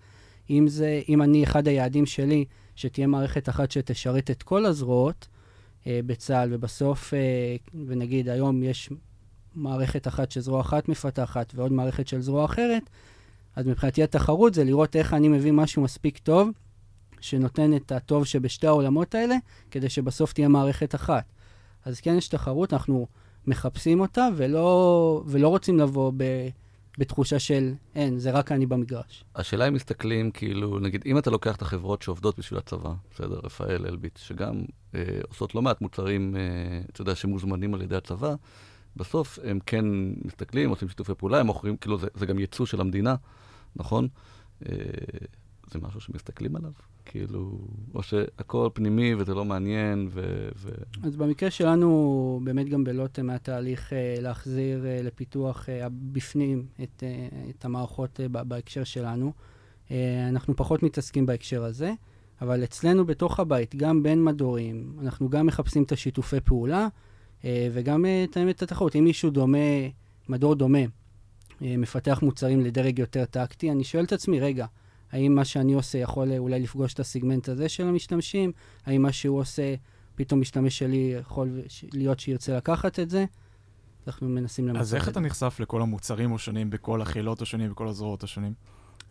אם 0.51 0.69
זה, 0.69 1.03
אם 1.09 1.23
אני, 1.23 1.45
אחד 1.45 1.69
היעדים 1.69 2.07
שלי, 2.07 2.45
שתהיה 2.77 3.07
מערכת 3.07 3.49
אחת 3.49 3.71
שתשרת 3.71 4.31
את 4.31 4.43
כל 4.43 4.67
הזרועות 4.67 5.29
אה, 5.87 6.01
בצה"ל, 6.07 6.49
ובסוף, 6.53 7.15
אה, 7.15 7.57
ונגיד 7.87 8.29
היום 8.29 8.63
יש 8.63 8.91
מערכת 9.55 10.09
אחת 10.09 10.31
שזרוע 10.31 10.61
אחת 10.61 10.89
מפתחת 10.89 11.53
ועוד 11.55 11.73
מערכת 11.73 12.09
של 12.09 12.21
זרוע 12.21 12.45
אחרת, 12.45 12.83
אז 13.57 13.67
מבחינתי 13.67 14.03
התחרות 14.03 14.55
זה 14.55 14.65
לראות 14.65 14.97
איך 14.97 15.15
אני 15.15 15.29
מביא 15.29 15.53
משהו 15.53 15.83
מספיק 15.83 16.19
טוב, 16.19 16.49
שנותן 17.21 17.77
את 17.77 17.93
הטוב 17.93 18.25
שבשתי 18.25 18.67
העולמות 18.67 19.15
האלה, 19.15 19.37
כדי 19.71 19.89
שבסוף 19.89 20.33
תהיה 20.33 20.49
מערכת 20.49 20.95
אחת. 20.95 21.25
אז 21.85 22.01
כן 22.01 22.15
יש 22.17 22.29
תחרות, 22.29 22.73
אנחנו 22.73 23.07
מחפשים 23.47 24.01
אותה 24.01 24.29
ולא, 24.37 25.23
ולא 25.27 25.49
רוצים 25.49 25.79
לבוא 25.79 26.13
ב... 26.17 26.25
בתחושה 26.99 27.39
של 27.39 27.75
אין, 27.95 28.19
זה 28.19 28.31
רק 28.31 28.53
אני 28.53 28.67
במגרש. 28.67 29.25
השאלה 29.35 29.69
אם 29.69 29.75
מסתכלים, 29.75 30.31
כאילו, 30.31 30.79
נגיד, 30.79 31.03
אם 31.07 31.19
אתה 31.19 31.31
לוקח 31.31 31.57
את 31.57 31.63
החברות 31.63 32.03
שעובדות 32.03 32.39
בשביל 32.39 32.59
הצבא, 32.59 32.93
בסדר, 33.15 33.41
רפאל, 33.45 33.87
אלביט, 33.87 34.17
שגם 34.17 34.65
אה, 34.95 35.01
עושות 35.29 35.55
לא 35.55 35.63
מעט 35.63 35.81
מוצרים, 35.81 36.37
אה, 36.37 36.81
אתה 36.93 37.01
יודע, 37.01 37.15
שמוזמנים 37.15 37.75
על 37.75 37.83
ידי 37.83 37.97
הצבא, 37.97 38.35
בסוף 38.97 39.39
הם 39.45 39.59
כן 39.67 39.85
מסתכלים, 40.25 40.71
עושים 40.71 40.89
שיתופי 40.89 41.13
פעולה, 41.15 41.41
הם 41.41 41.47
מוכרים, 41.47 41.77
כאילו, 41.77 41.99
זה, 41.99 42.07
זה 42.15 42.27
גם 42.27 42.39
ייצוא 42.39 42.67
של 42.67 42.81
המדינה, 42.81 43.15
נכון? 43.77 44.09
אה, 44.67 44.75
זה 45.71 45.79
משהו 45.79 46.01
שמסתכלים 46.01 46.57
עליו? 46.57 46.73
כאילו, 47.05 47.59
או 47.95 48.03
שהכל 48.03 48.69
פנימי 48.75 49.15
וזה 49.15 49.35
לא 49.35 49.45
מעניין 49.45 50.09
ו... 50.11 50.49
ו... 50.57 50.69
אז 51.03 51.17
במקרה 51.17 51.51
שלנו, 51.51 52.41
באמת 52.45 52.69
גם 52.69 52.85
בלוטם 52.85 53.31
היה 53.31 53.39
תהליך 53.39 53.91
uh, 53.91 54.23
להחזיר 54.23 54.85
uh, 54.85 55.03
לפיתוח 55.03 55.67
uh, 55.67 55.89
בפנים 55.91 56.67
את, 56.83 57.03
uh, 57.03 57.35
את 57.51 57.65
המערכות 57.65 58.21
uh, 58.21 58.29
בהקשר 58.29 58.85
שלנו. 58.85 59.33
Uh, 59.89 59.93
אנחנו 60.29 60.57
פחות 60.57 60.83
מתעסקים 60.83 61.27
בהקשר 61.27 61.65
הזה, 61.65 61.93
אבל 62.41 62.65
אצלנו 62.65 63.05
בתוך 63.05 63.41
הבית, 63.41 63.77
גם 63.77 64.03
בין 64.03 64.25
מדורים, 64.25 64.97
אנחנו 65.01 65.29
גם 65.29 65.47
מחפשים 65.47 65.83
את 65.83 65.93
השיתופי 65.93 66.41
פעולה 66.41 66.89
uh, 67.41 67.45
וגם 67.73 68.05
את 68.25 68.37
האמת 68.37 68.63
התחרות. 68.63 68.97
אם 68.97 69.05
מישהו 69.05 69.31
דומה, 69.31 69.59
מדור 70.29 70.55
דומה, 70.55 70.85
uh, 70.85 71.65
מפתח 71.79 72.19
מוצרים 72.23 72.61
לדרג 72.61 72.99
יותר 72.99 73.25
טקטי, 73.25 73.71
אני 73.71 73.85
שואל 73.85 74.05
את 74.05 74.13
עצמי, 74.13 74.41
רגע, 74.41 74.67
האם 75.15 75.35
מה 75.35 75.45
שאני 75.45 75.75
עושה 75.75 75.99
יכול 75.99 76.33
אה, 76.33 76.39
אולי 76.39 76.61
לפגוש 76.61 76.95
את 76.95 77.01
הסיגמנט 77.01 77.49
הזה 77.49 77.69
של 77.69 77.87
המשתמשים? 77.87 78.53
האם 78.87 79.03
מה 79.03 79.13
שהוא 79.13 79.41
עושה, 79.41 79.75
פתאום 80.15 80.41
משתמש 80.41 80.79
שלי 80.79 81.15
יכול 81.21 81.61
להיות 81.93 82.21
שירצה 82.21 82.57
לקחת 82.57 82.99
את 82.99 83.11
זה? 83.11 83.25
אנחנו 84.07 84.29
מנסים 84.29 84.69
למצוא 84.69 84.81
את 84.81 84.87
זה. 84.87 84.97
אז 84.97 85.01
איך 85.01 85.09
אתה 85.09 85.21
נחשף 85.21 85.57
לכל 85.61 85.83
המוצרים 85.83 86.35
השונים, 86.35 86.71
בכל 86.71 87.03
החילות 87.03 87.43
השונים, 87.43 87.71
בכל 87.71 87.89
הזרועות 87.89 88.23
השונים? 88.23 88.53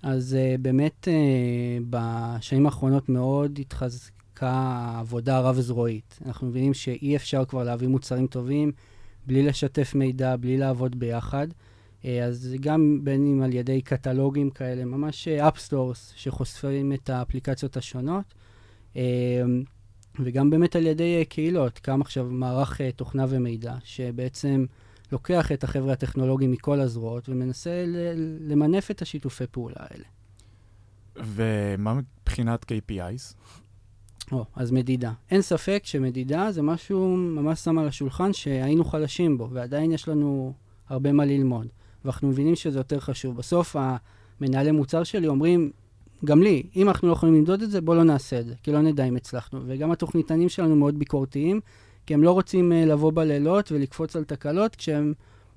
אז 0.02 0.38
uh, 0.40 0.62
באמת 0.62 1.08
uh, 1.08 1.84
בשנים 1.90 2.66
האחרונות 2.66 3.10
מאוד 3.10 3.60
התחזקה 3.60 4.52
העבודה 4.52 5.38
הרב-זרועית. 5.38 6.20
אנחנו 6.26 6.48
מבינים 6.48 6.74
שאי 6.74 7.16
אפשר 7.16 7.46
כבר 7.46 7.64
להביא 7.64 7.88
מוצרים 7.88 8.28
טובים 8.28 8.72
בלי 9.28 9.44
לשתף 9.44 9.96
מידע, 9.96 10.36
בלי 10.36 10.58
לעבוד 10.58 11.00
ביחד. 11.00 11.48
אה, 12.06 12.26
אז 12.26 12.56
גם 12.60 13.00
בין 13.04 13.28
אם 13.28 13.42
על 13.42 13.54
ידי 13.54 13.82
קטלוגים 13.82 14.50
כאלה, 14.50 14.86
ממש 14.86 15.28
app 15.28 15.56
stores 15.56 16.12
אה, 16.12 16.18
שחושפים 16.18 16.94
את 16.94 17.10
האפליקציות 17.10 17.78
השונות, 17.78 18.34
אה, 18.96 19.02
וגם 20.20 20.50
באמת 20.50 20.76
על 20.76 20.86
ידי 20.86 21.26
קהילות, 21.30 21.80
קם 21.80 22.02
עכשיו 22.02 22.26
מערך 22.26 22.82
תוכנה 22.96 23.26
ומידע, 23.30 23.76
שבעצם 23.84 24.66
לוקח 25.12 25.52
את 25.52 25.64
החבר'ה 25.64 25.94
הטכנולוגיים 25.94 26.52
מכל 26.52 26.80
הזרועות 26.80 27.30
ומנסה 27.30 27.86
למנף 28.40 28.92
את 28.92 29.02
השיתופי 29.02 29.48
פעולה 29.52 29.76
האלה. 29.80 30.06
ומה 31.16 31.94
מבחינת 31.94 32.66
KPIs? 32.72 33.36
או, 34.32 34.46
אז 34.56 34.72
מדידה. 34.72 35.12
אין 35.32 35.42
ספק 35.42 35.82
שמדידה 35.86 36.52
זה 36.52 36.62
משהו 36.62 37.18
ממש 37.18 37.60
שם 37.60 37.78
על 37.78 37.88
השולחן 37.88 38.34
שהיינו 38.34 38.86
חלשים 38.86 39.38
בו, 39.38 39.50
ועדיין 39.52 39.92
יש 39.92 40.08
לנו 40.08 40.54
הרבה 40.90 41.12
מה 41.12 41.26
ללמוד. 41.26 41.68
ואנחנו 42.06 42.28
מבינים 42.28 42.56
שזה 42.56 42.80
יותר 42.80 43.00
חשוב. 43.00 43.38
בסוף 43.38 43.76
המנהלי 43.80 44.72
מוצר 44.72 45.04
שלי 45.04 45.28
אומרים, 45.28 45.72
גם 46.26 46.44
לי, 46.44 46.64
אם 46.76 46.88
אנחנו 46.88 47.08
לא 47.08 47.14
יכולים 47.14 47.36
למדוד 47.36 47.62
את 47.62 47.72
זה, 47.72 47.82
בואו 47.82 47.98
לא 47.98 48.04
נעשה 48.04 48.40
את 48.40 48.46
זה, 48.46 48.54
כי 48.64 48.72
לא 48.72 48.82
נדע 48.82 49.04
אם 49.04 49.16
הצלחנו. 49.16 49.60
וגם 49.66 49.92
התוכניתנים 49.92 50.50
שלנו 50.50 50.76
מאוד 50.76 51.00
ביקורתיים, 51.00 51.60
כי 52.06 52.14
הם 52.14 52.24
לא 52.24 52.32
רוצים 52.32 52.72
uh, 52.72 52.76
לבוא 52.90 53.12
בלילות 53.12 53.72
ולקפוץ 53.72 54.16
על 54.16 54.24
תקלות, 54.24 54.76
כשהם 54.76 55.14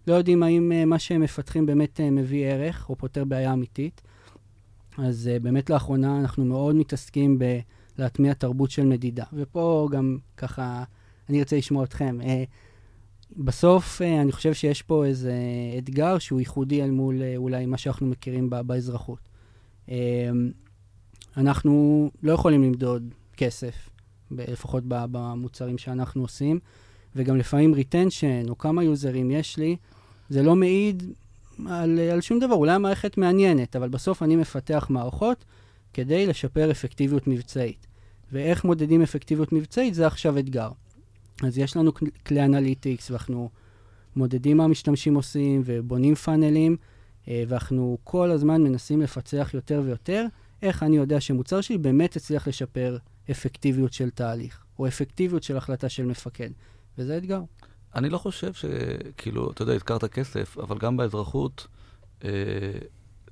לא 0.06 0.14
יודעים 0.14 0.42
האם 0.42 0.72
uh, 0.72 0.85
מה 0.85 0.98
שהם 0.98 1.20
מפתחים 1.20 1.66
באמת 1.66 2.00
uh, 2.00 2.11
מביא 2.11 2.46
ערך 2.46 2.90
או 2.90 2.96
פותר 2.96 3.24
בעיה 3.24 3.52
אמיתית. 3.52 4.02
אז 4.98 5.30
uh, 5.32 5.42
באמת 5.42 5.70
לאחרונה 5.70 6.20
אנחנו 6.20 6.44
מאוד 6.44 6.74
מתעסקים 6.74 7.38
בלהטמיע 7.98 8.35
תרבות 8.35 8.70
של 8.70 8.87
מדידה. 8.87 9.24
ופה 9.32 9.88
גם 9.90 10.18
ככה, 10.37 10.85
אני 11.28 11.38
ארצה 11.38 11.56
לשמוע 11.56 11.85
אתכם. 11.85 12.18
Uh, 12.20 12.24
בסוף 13.31 14.03
אה, 14.03 14.21
אני 14.21 14.33
חושב 14.33 14.55
שיש 14.55 14.83
פה 14.83 15.05
איזה 15.05 15.35
אתגר 15.79 16.19
שהוא 16.19 16.41
ייחודי 16.41 16.83
אל 16.83 16.91
מול 16.91 17.23
אה, 17.23 17.37
אולי 17.37 17.67
מה 17.67 17.79
שאנחנו 17.79 18.07
מכירים 18.07 18.51
באזרחות. 18.51 19.19
אמ, 19.89 19.95
אנחנו 21.37 22.11
לא 22.23 22.33
יכולים 22.33 22.62
למדוד 22.62 23.15
כסף, 23.37 23.91
לפחות 24.31 24.83
במוצרים 24.87 25.79
שאנחנו 25.79 26.23
עושים, 26.23 26.59
וגם 27.17 27.37
לפעמים 27.37 27.75
retention, 27.75 28.49
או 28.49 28.59
כמה 28.59 28.85
יוזרים 28.85 29.31
יש 29.31 29.57
לי, 29.57 29.77
זה 30.29 30.43
לא 30.43 30.57
מעיד 30.57 31.03
על, 31.67 31.99
על 31.99 32.21
שום 32.21 32.39
דבר. 32.39 32.55
אולי 32.55 32.73
המערכת 32.73 33.19
מעניינת, 33.19 33.77
אבל 33.77 33.89
בסוף 33.89 34.23
אני 34.23 34.37
מפתח 34.37 34.87
מערכות 34.91 35.45
כדי 35.93 36.27
לשפר 36.27 36.71
אפקטיביות 36.71 37.27
מבצעית. 37.27 37.87
ואיך 38.33 38.65
מודדים 38.65 39.03
אפקטיביות 39.03 39.53
מבצעית 39.53 39.95
זה 39.95 40.07
עכשיו 40.07 40.39
אתגר. 40.39 40.71
אז 41.44 41.59
יש 41.59 41.77
לנו 41.77 41.94
כל- 41.94 42.07
כלי 42.27 42.44
אנליטיקס, 42.44 43.11
ואנחנו 43.11 43.51
מודדים 44.16 44.57
מה 44.57 44.64
המשתמשים 44.64 45.14
עושים, 45.14 45.62
ובונים 45.64 46.14
פאנלים, 46.14 46.77
אה, 47.29 47.44
ואנחנו 47.49 47.99
כל 48.05 48.31
הזמן 48.31 48.62
מנסים 48.62 49.01
לפצח 49.01 49.51
יותר 49.55 49.83
ויותר 49.85 50.25
איך 50.62 50.83
אני 50.83 50.96
יודע 50.96 51.20
שמוצר 51.20 51.61
שלי 51.61 51.79
באמת 51.79 52.16
הצליח 52.16 52.49
לשפר 52.49 52.96
אפקטיביות 53.31 53.92
של 53.92 54.11
תהליך, 54.11 54.64
או 54.79 54.87
אפקטיביות 54.87 55.42
של 55.42 55.57
החלטה 55.57 55.88
של 55.88 56.07
מפקד, 56.07 56.51
וזה 56.99 57.16
אתגר. 57.18 57.40
אני 57.94 58.09
לא 58.09 58.18
חושב 58.18 58.53
שכאילו, 58.53 59.51
אתה 59.51 59.62
יודע, 59.62 59.72
הזכרת 59.72 60.05
כסף, 60.05 60.59
אבל 60.59 60.79
גם 60.79 60.96
באזרחות, 60.96 61.66
אה, 62.25 62.31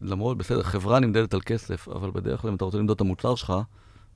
למרות, 0.00 0.38
בסדר, 0.38 0.62
חברה 0.62 1.00
נמדדת 1.00 1.34
על 1.34 1.40
כסף, 1.40 1.88
אבל 1.88 2.10
בדרך 2.10 2.40
כלל 2.40 2.50
אם 2.50 2.56
אתה 2.56 2.64
רוצה 2.64 2.78
למדוד 2.78 2.94
את 2.94 3.00
המוצר 3.00 3.34
שלך, 3.34 3.52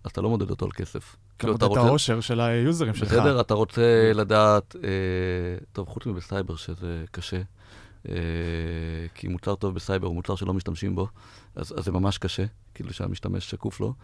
אתה 0.06 0.20
לא 0.20 0.28
מודד 0.28 0.50
אותו 0.50 0.64
על 0.64 0.72
כסף. 0.72 1.16
אתה 1.16 1.38
כאילו, 1.38 1.52
מודד 1.52 1.64
את 1.64 1.76
האושר 1.76 2.20
של 2.20 2.40
היוזרים 2.40 2.94
שלך. 2.94 3.08
בסדר, 3.08 3.40
אתה 3.40 3.54
רוצה 3.54 4.12
לדעת, 4.14 4.76
אה, 4.84 5.66
טוב, 5.72 5.88
חוץ 5.88 6.06
מבסייבר, 6.06 6.56
שזה 6.56 7.04
קשה, 7.11 7.40
אה, 8.08 8.14
כי 9.14 9.28
מוצר 9.28 9.54
טוב 9.54 9.74
בסייבר 9.74 10.06
הוא 10.06 10.14
מוצר 10.14 10.37
שלא 10.37 10.54
משתמשים 10.54 10.94
בו, 10.94 11.08
אז, 11.56 11.74
אז 11.78 11.84
זה 11.84 11.92
ממש 11.92 12.18
קשה, 12.18 12.44
כאילו 12.74 12.92
שהמשתמש 12.92 13.50
שקוף 13.50 13.80
לו, 13.80 13.94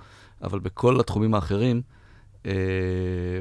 אבל 0.42 0.58
בכל 0.58 1.00
התחומים 1.00 1.34
האחרים, 1.34 1.82
אה, 2.46 2.52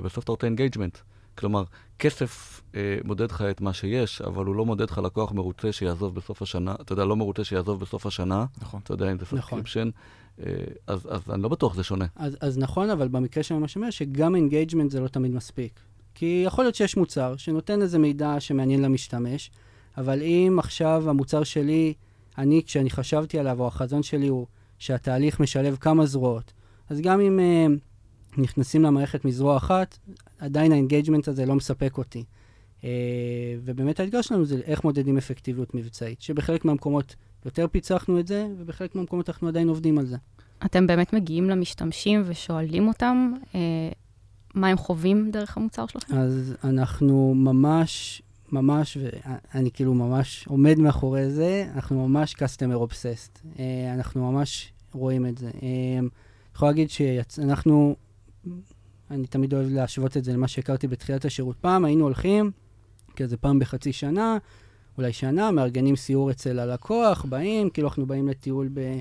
בסוף 0.03 0.23
אתה 0.23 0.31
רוצה 0.31 0.47
engagement. 0.47 0.97
כלומר, 1.37 1.63
כסף 1.99 2.61
אה, 2.75 2.97
מודד 3.03 3.31
לך 3.31 3.41
את 3.41 3.61
מה 3.61 3.73
שיש, 3.73 4.21
אבל 4.21 4.45
הוא 4.45 4.55
לא 4.55 4.65
מודד 4.65 4.89
לך 4.89 4.97
לקוח 4.97 5.31
מרוצה 5.31 5.71
שיעזוב 5.71 6.15
בסוף 6.15 6.41
השנה, 6.41 6.75
אתה 6.81 6.93
יודע, 6.93 7.05
לא 7.05 7.15
מרוצה 7.15 7.43
שיעזוב 7.43 7.79
בסוף 7.79 8.05
השנה, 8.05 8.45
נכון. 8.61 8.79
אתה 8.83 8.93
יודע, 8.93 9.11
אם 9.11 9.17
זה 9.17 9.23
נכון. 9.25 9.39
subscription, 9.39 9.87
אה, 9.87 9.91
אז, 10.87 11.07
אז 11.09 11.21
אני 11.29 11.41
לא 11.41 11.49
בטוח 11.49 11.73
שזה 11.73 11.83
שונה. 11.83 12.05
אז, 12.15 12.37
אז 12.41 12.57
נכון, 12.57 12.89
אבל 12.89 13.07
במקרה 13.07 13.43
של 13.43 13.55
מה 13.55 13.67
שאומר, 13.67 13.89
שגם 13.89 14.35
engagement 14.35 14.91
זה 14.91 14.99
לא 14.99 15.07
תמיד 15.07 15.31
מספיק. 15.31 15.79
כי 16.15 16.43
יכול 16.45 16.63
להיות 16.63 16.75
שיש 16.75 16.97
מוצר 16.97 17.35
שנותן 17.37 17.81
איזה 17.81 17.99
מידע 17.99 18.39
שמעניין 18.39 18.81
למשתמש, 18.81 19.51
אבל 19.97 20.21
אם 20.21 20.55
עכשיו 20.59 21.09
המוצר 21.09 21.43
שלי, 21.43 21.93
אני, 22.37 22.61
כשאני 22.65 22.89
חשבתי 22.89 23.39
עליו, 23.39 23.59
או 23.61 23.67
החזון 23.67 24.03
שלי 24.03 24.27
הוא 24.27 24.47
שהתהליך 24.79 25.39
משלב 25.39 25.75
כמה 25.75 26.05
זרועות, 26.05 26.53
אז 26.89 27.01
גם 27.01 27.21
אם 27.21 27.39
uh, 27.39 28.39
נכנסים 28.41 28.83
למערכת 28.83 29.25
מזרוע 29.25 29.57
אחת, 29.57 29.97
עדיין 30.39 30.71
ה 30.71 30.76
engagement 30.76 31.27
הזה 31.27 31.45
לא 31.45 31.55
מספק 31.55 31.97
אותי. 31.97 32.23
Uh, 32.81 32.85
ובאמת 33.63 33.99
האתגר 33.99 34.21
שלנו 34.21 34.45
זה 34.45 34.61
איך 34.65 34.83
מודדים 34.83 35.17
אפקטיביות 35.17 35.75
מבצעית, 35.75 36.21
שבחלק 36.21 36.65
מהמקומות 36.65 37.15
יותר 37.45 37.67
פיצחנו 37.67 38.19
את 38.19 38.27
זה, 38.27 38.47
ובחלק 38.57 38.95
מהמקומות 38.95 39.29
אנחנו 39.29 39.47
עדיין 39.47 39.69
עובדים 39.69 39.97
על 39.97 40.05
זה. 40.05 40.17
אתם 40.65 40.87
באמת 40.87 41.13
מגיעים 41.13 41.49
למשתמשים 41.49 42.23
ושואלים 42.25 42.87
אותם 42.87 43.33
אה, 43.55 43.59
מה 44.53 44.67
הם 44.67 44.77
חווים 44.77 45.31
דרך 45.31 45.57
המוצר 45.57 45.87
שלכם? 45.87 46.17
אז 46.17 46.55
אנחנו 46.63 47.33
ממש, 47.35 48.21
ממש, 48.51 48.97
ואני 48.97 49.71
כאילו 49.71 49.93
ממש 49.93 50.45
עומד 50.47 50.79
מאחורי 50.79 51.29
זה, 51.29 51.69
אנחנו 51.75 52.07
ממש 52.07 52.35
customer 52.35 52.89
obsessed. 52.89 53.59
אה, 53.59 53.93
אנחנו 53.93 54.31
ממש 54.31 54.73
רואים 54.93 55.25
את 55.25 55.37
זה. 55.37 55.47
אה, 55.63 56.07
יכול 56.55 56.67
להגיד 56.67 56.89
שאנחנו, 56.89 57.95
אני 59.11 59.27
תמיד 59.27 59.53
אוהב 59.53 59.67
להשוות 59.69 60.17
את 60.17 60.23
זה 60.23 60.33
למה 60.33 60.47
שהכרתי 60.47 60.87
בתחילת 60.87 61.25
השירות. 61.25 61.57
פעם 61.57 61.85
היינו 61.85 62.03
הולכים, 62.03 62.51
כזה 63.15 63.37
פעם 63.37 63.59
בחצי 63.59 63.93
שנה, 63.93 64.37
אולי 64.97 65.13
שנה, 65.13 65.51
מארגנים 65.51 65.95
סיור 65.95 66.31
אצל 66.31 66.59
הלקוח, 66.59 67.25
באים, 67.25 67.69
כאילו 67.69 67.87
אנחנו 67.87 68.05
באים 68.05 68.27
לטיול 68.27 68.69
ב, 68.73 68.99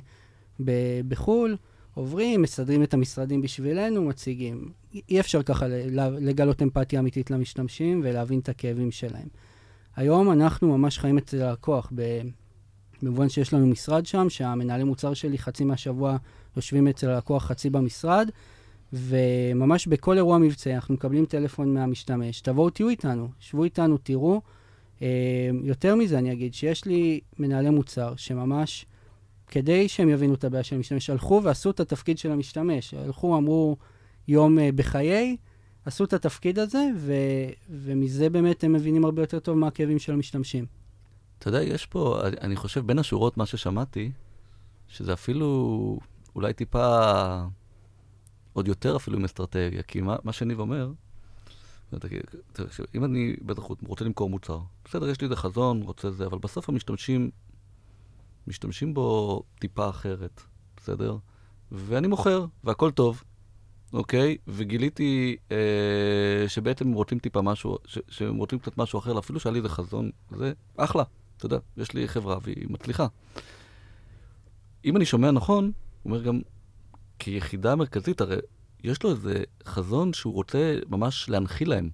ב, 0.64 0.72
בחו"ל, 1.08 1.56
עוברים, 1.94 2.42
מסדרים 2.42 2.82
את 2.82 2.94
המשרדים 2.94 3.42
בשבילנו, 3.42 4.02
מציגים. 4.02 4.68
אי 5.08 5.20
אפשר 5.20 5.42
ככה 5.42 5.66
לגלות 6.20 6.62
אמפתיה 6.62 7.00
אמיתית 7.00 7.30
למשתמשים 7.30 8.00
ולהבין 8.04 8.38
את 8.38 8.48
הכאבים 8.48 8.90
שלהם. 8.90 9.28
היום 9.96 10.32
אנחנו 10.32 10.78
ממש 10.78 10.98
חיים 10.98 11.18
אצל 11.18 11.42
הלקוח, 11.42 11.92
במובן 13.02 13.28
שיש 13.28 13.54
לנו 13.54 13.66
משרד 13.66 14.06
שם, 14.06 14.30
שהמנהלי 14.30 14.84
מוצר 14.84 15.14
שלי 15.14 15.38
חצי 15.38 15.64
מהשבוע 15.64 16.16
יושבים 16.56 16.88
אצל 16.88 17.10
הלקוח, 17.10 17.44
חצי 17.44 17.70
במשרד, 17.70 18.28
וממש 18.92 19.86
בכל 19.86 20.16
אירוע 20.16 20.38
מבצעי 20.38 20.74
אנחנו 20.74 20.94
מקבלים 20.94 21.26
טלפון 21.26 21.74
מהמשתמש, 21.74 22.40
תבואו 22.40 22.70
תהיו 22.70 22.88
איתנו, 22.88 23.28
שבו 23.40 23.64
איתנו, 23.64 23.98
תראו. 23.98 24.40
יותר 25.64 25.94
מזה 25.94 26.18
אני 26.18 26.32
אגיד, 26.32 26.54
שיש 26.54 26.84
לי 26.84 27.20
מנהלי 27.38 27.70
מוצר 27.70 28.16
שממש... 28.16 28.86
כדי 29.52 29.88
שהם 29.88 30.08
יבינו 30.08 30.34
את 30.34 30.44
הבעיה 30.44 30.64
של 30.64 30.76
המשתמש, 30.76 31.10
הלכו 31.10 31.40
ועשו 31.44 31.70
את 31.70 31.80
התפקיד 31.80 32.18
של 32.18 32.32
המשתמש. 32.32 32.94
הלכו, 32.94 33.36
אמרו 33.36 33.76
יום 34.28 34.58
uh, 34.58 34.60
בחיי, 34.74 35.36
עשו 35.84 36.04
את 36.04 36.12
התפקיד 36.12 36.58
הזה, 36.58 36.88
ו- 36.96 37.50
ומזה 37.70 38.30
באמת 38.30 38.64
הם 38.64 38.72
מבינים 38.72 39.04
הרבה 39.04 39.22
יותר 39.22 39.38
טוב 39.38 39.58
מה 39.58 39.66
הכאבים 39.66 39.98
של 39.98 40.12
המשתמשים. 40.12 40.66
אתה 41.38 41.48
יודע, 41.48 41.62
יש 41.62 41.86
פה, 41.86 42.20
אני 42.40 42.56
חושב, 42.56 42.86
בין 42.86 42.98
השורות, 42.98 43.36
מה 43.36 43.46
ששמעתי, 43.46 44.10
שזה 44.88 45.12
אפילו 45.12 45.98
אולי 46.36 46.52
טיפה, 46.52 47.42
עוד 48.52 48.68
יותר 48.68 48.96
אפילו 48.96 49.18
עם 49.18 49.24
אסטרטגיה, 49.24 49.82
כי 49.82 50.00
מה, 50.00 50.16
מה 50.24 50.32
שניב 50.32 50.60
אומר, 50.60 50.90
אם 52.94 53.04
אני 53.04 53.36
בטח 53.42 53.62
רוצה 53.86 54.04
למכור 54.04 54.30
מוצר, 54.30 54.58
בסדר, 54.84 55.08
יש 55.08 55.20
לי 55.20 55.24
איזה 55.24 55.36
חזון, 55.36 55.82
רוצה 55.82 56.10
זה, 56.10 56.26
אבל 56.26 56.38
בסוף 56.38 56.68
המשתמשים 56.68 57.30
משתמשים 58.46 58.94
בו 58.94 59.42
טיפה 59.58 59.88
אחרת, 59.88 60.42
בסדר? 60.76 61.16
ואני 61.72 62.08
מוכר, 62.08 62.46
והכל 62.64 62.90
טוב, 62.90 63.22
אוקיי? 63.92 64.36
וגיליתי 64.48 65.36
אה, 65.50 66.48
שבעצם 66.48 66.88
הם 66.88 66.92
רוצים 66.92 67.18
טיפה 67.18 67.42
משהו, 67.42 67.78
ש- 67.86 67.98
שהם 68.08 68.36
רוצים 68.36 68.58
קצת 68.58 68.78
משהו 68.78 68.98
אחר, 68.98 69.18
אפילו 69.18 69.40
שהיה 69.40 69.52
לי 69.52 69.58
איזה 69.58 69.68
חזון, 69.68 70.10
זה 70.30 70.52
אחלה, 70.76 71.02
אתה 71.36 71.46
יודע, 71.46 71.58
יש 71.76 71.92
לי 71.92 72.08
חברה 72.08 72.38
והיא 72.42 72.66
מצליחה. 72.70 73.06
אם 74.84 74.96
אני 74.96 75.04
שומע 75.04 75.30
נכון, 75.30 75.64
הוא 75.64 75.72
אומר 76.12 76.22
גם, 76.22 76.40
כיחידה 77.18 77.76
מרכזית, 77.76 78.20
הרי 78.20 78.36
יש 78.84 79.02
לו 79.02 79.10
איזה 79.10 79.44
חזון 79.66 80.12
שהוא 80.12 80.34
רוצה 80.34 80.78
ממש 80.88 81.28
להנחיל 81.28 81.70
להם, 81.70 81.90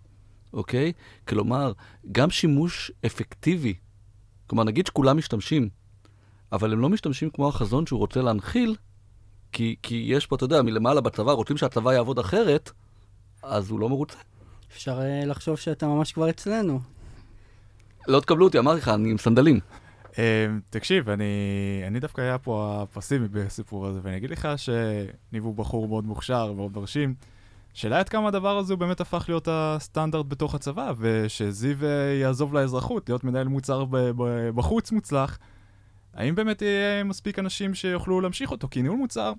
אוקיי? 0.53 0.93
כלומר, 1.29 1.73
גם 2.13 2.31
שימוש 2.31 2.93
אפקטיבי, 3.07 3.75
כלומר, 4.47 4.65
נגיד 4.65 4.87
שכולם 4.87 5.17
משתמשים, 5.19 5.69
אבל 6.53 6.73
הם 6.73 6.81
לא 6.81 6.89
משתמשים 6.89 7.31
כמו 7.31 7.49
החזון 7.49 7.87
שהוא 7.87 7.99
רוצה 7.99 8.23
להנחיל, 8.23 8.77
כי, 9.53 9.77
כי 9.83 10.05
יש 10.09 10.27
פה, 10.27 10.37
אתה 10.37 10.45
יודע, 10.45 10.63
מלמעלה 10.63 11.01
בצבא, 11.01 11.33
רוצים 11.33 11.57
שהצבא 11.57 11.93
יעבוד 11.93 12.19
אחרת, 12.19 12.71
אז 13.43 13.71
הוא 13.71 13.81
לא 13.81 13.89
מרוצה. 13.89 14.19
אפשר 14.73 15.01
uh, 15.01 15.27
לחשוב 15.27 15.57
שאתה 15.57 15.87
ממש 15.87 16.13
כבר 16.13 16.31
אצלנו. 16.31 16.81
לא 18.09 18.21
תקבלו 18.21 18.45
אותי, 18.45 18.59
אמרתי 18.59 18.81
לך, 18.81 18.89
אני 18.89 19.11
עם 19.11 19.19
סנדלים. 19.19 19.61
Uh, 20.13 20.17
תקשיב, 20.71 21.09
אני, 21.09 21.25
אני 21.87 22.01
דווקא 22.01 22.21
היה 22.21 22.39
פה 22.39 22.81
הפסימי 22.83 23.29
בסיפור 23.29 23.87
הזה, 23.87 24.01
ואני 24.03 24.17
אגיד 24.17 24.31
לך 24.31 24.49
שניב 24.57 25.45
הוא 25.45 25.55
בחור 25.55 25.89
מאוד 25.89 26.07
מוכשר, 26.07 26.53
מאוד 26.53 26.77
מרשים. 26.77 27.15
שאלה 27.75 27.99
עד 27.99 28.09
כמה 28.09 28.29
הדבר 28.29 28.59
הזה 28.59 28.73
הוא 28.73 28.81
באמת 28.81 29.01
הפך 29.01 29.25
להיות 29.29 29.49
הסטנדרט 29.51 30.27
בתוך 30.29 30.55
הצבא, 30.55 30.93
ושזיו 30.99 31.85
יעזוב 32.21 32.55
לאזרחות, 32.55 33.09
להיות 33.09 33.25
מנהל 33.25 33.49
מוצר 33.49 33.85
בחוץ 34.55 34.93
מוצלח. 34.93 35.39
האם 36.15 36.35
באמת 36.35 36.63
יהיה 36.63 37.05
מספיק 37.05 37.39
אנשים 37.39 37.75
שיוכלו 37.75 38.21
להמשיך 38.21 38.51
אותו? 38.51 38.69
כי 38.71 38.83
ניהול 38.83 38.99
מוצר 38.99 39.33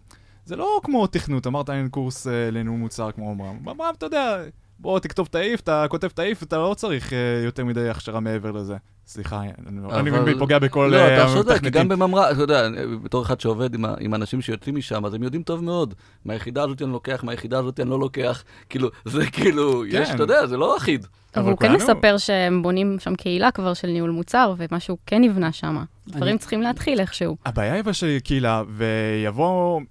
זה 0.45 0.55
לא 0.55 0.81
כמו 0.83 1.07
תכנות, 1.07 1.47
אמרת 1.47 1.69
אין 1.69 1.89
קורס 1.89 2.27
אה, 2.27 2.51
לניהול 2.51 2.79
מוצר 2.79 3.11
כמו 3.11 3.31
אמרם. 3.31 3.69
אמרם, 3.69 3.93
אתה 3.97 4.05
יודע, 4.05 4.37
בוא 4.81 4.99
תכתוב 4.99 5.27
את 5.29 5.35
האיף, 5.35 5.59
אתה 5.59 5.85
כותב 5.89 6.07
את 6.13 6.19
האיף, 6.19 6.43
אתה 6.43 6.57
לא 6.57 6.73
צריך 6.73 7.13
אה, 7.13 7.41
יותר 7.45 7.65
מדי 7.65 7.89
הכשרה 7.89 8.19
מעבר 8.19 8.51
לזה. 8.51 8.75
סליחה, 9.07 9.41
אני 9.67 10.09
אבל... 10.09 10.39
פוגע 10.39 10.59
בכל 10.59 10.89
לא, 10.91 11.07
אתה 11.07 11.25
צודק, 11.33 11.61
גם 11.61 11.87
בממרה, 11.87 12.31
אתה 12.31 12.41
יודע, 12.41 12.67
בתור 13.03 13.23
אחד 13.23 13.39
שעובד 13.39 13.73
עם, 13.99 14.15
אנשים 14.15 14.41
שיוצאים 14.41 14.75
משם, 14.75 15.05
אז 15.05 15.13
הם 15.13 15.23
יודעים 15.23 15.43
טוב 15.43 15.63
מאוד, 15.63 15.93
מהיחידה 16.25 16.63
הזאת 16.63 16.81
אני 16.81 16.91
לוקח, 16.91 17.23
מהיחידה 17.23 17.59
הזאת 17.59 17.79
אני 17.79 17.89
לא 17.89 17.99
לוקח, 17.99 18.43
כאילו, 18.69 18.89
זה 19.05 19.25
כאילו, 19.25 19.83
כן. 19.91 20.01
יש, 20.01 20.09
אתה 20.09 20.23
יודע, 20.23 20.47
זה 20.47 20.57
לא 20.57 20.77
אחיד. 20.77 21.05
אבל 21.35 21.49
הוא 21.49 21.57
כן 21.57 21.71
מספר 21.71 22.17
שהם 22.17 22.63
בונים 22.63 22.99
שם 22.99 23.15
קהילה 23.15 23.51
כבר 23.51 23.73
של 23.73 23.87
ניהול 23.87 24.09
מוצר, 24.09 24.53
ומשהו 24.57 24.97
כן 25.05 25.21
נבנה 25.21 25.51
שם. 25.51 25.83
דברים 26.07 26.37
צריכים 26.37 26.61
להתחיל 26.61 26.99
איכשהו. 26.99 27.37
הבעיה 27.45 27.73
היא 27.73 27.83
של 27.91 28.17
קהילה, 28.23 28.63
ויבוא... 28.69 29.81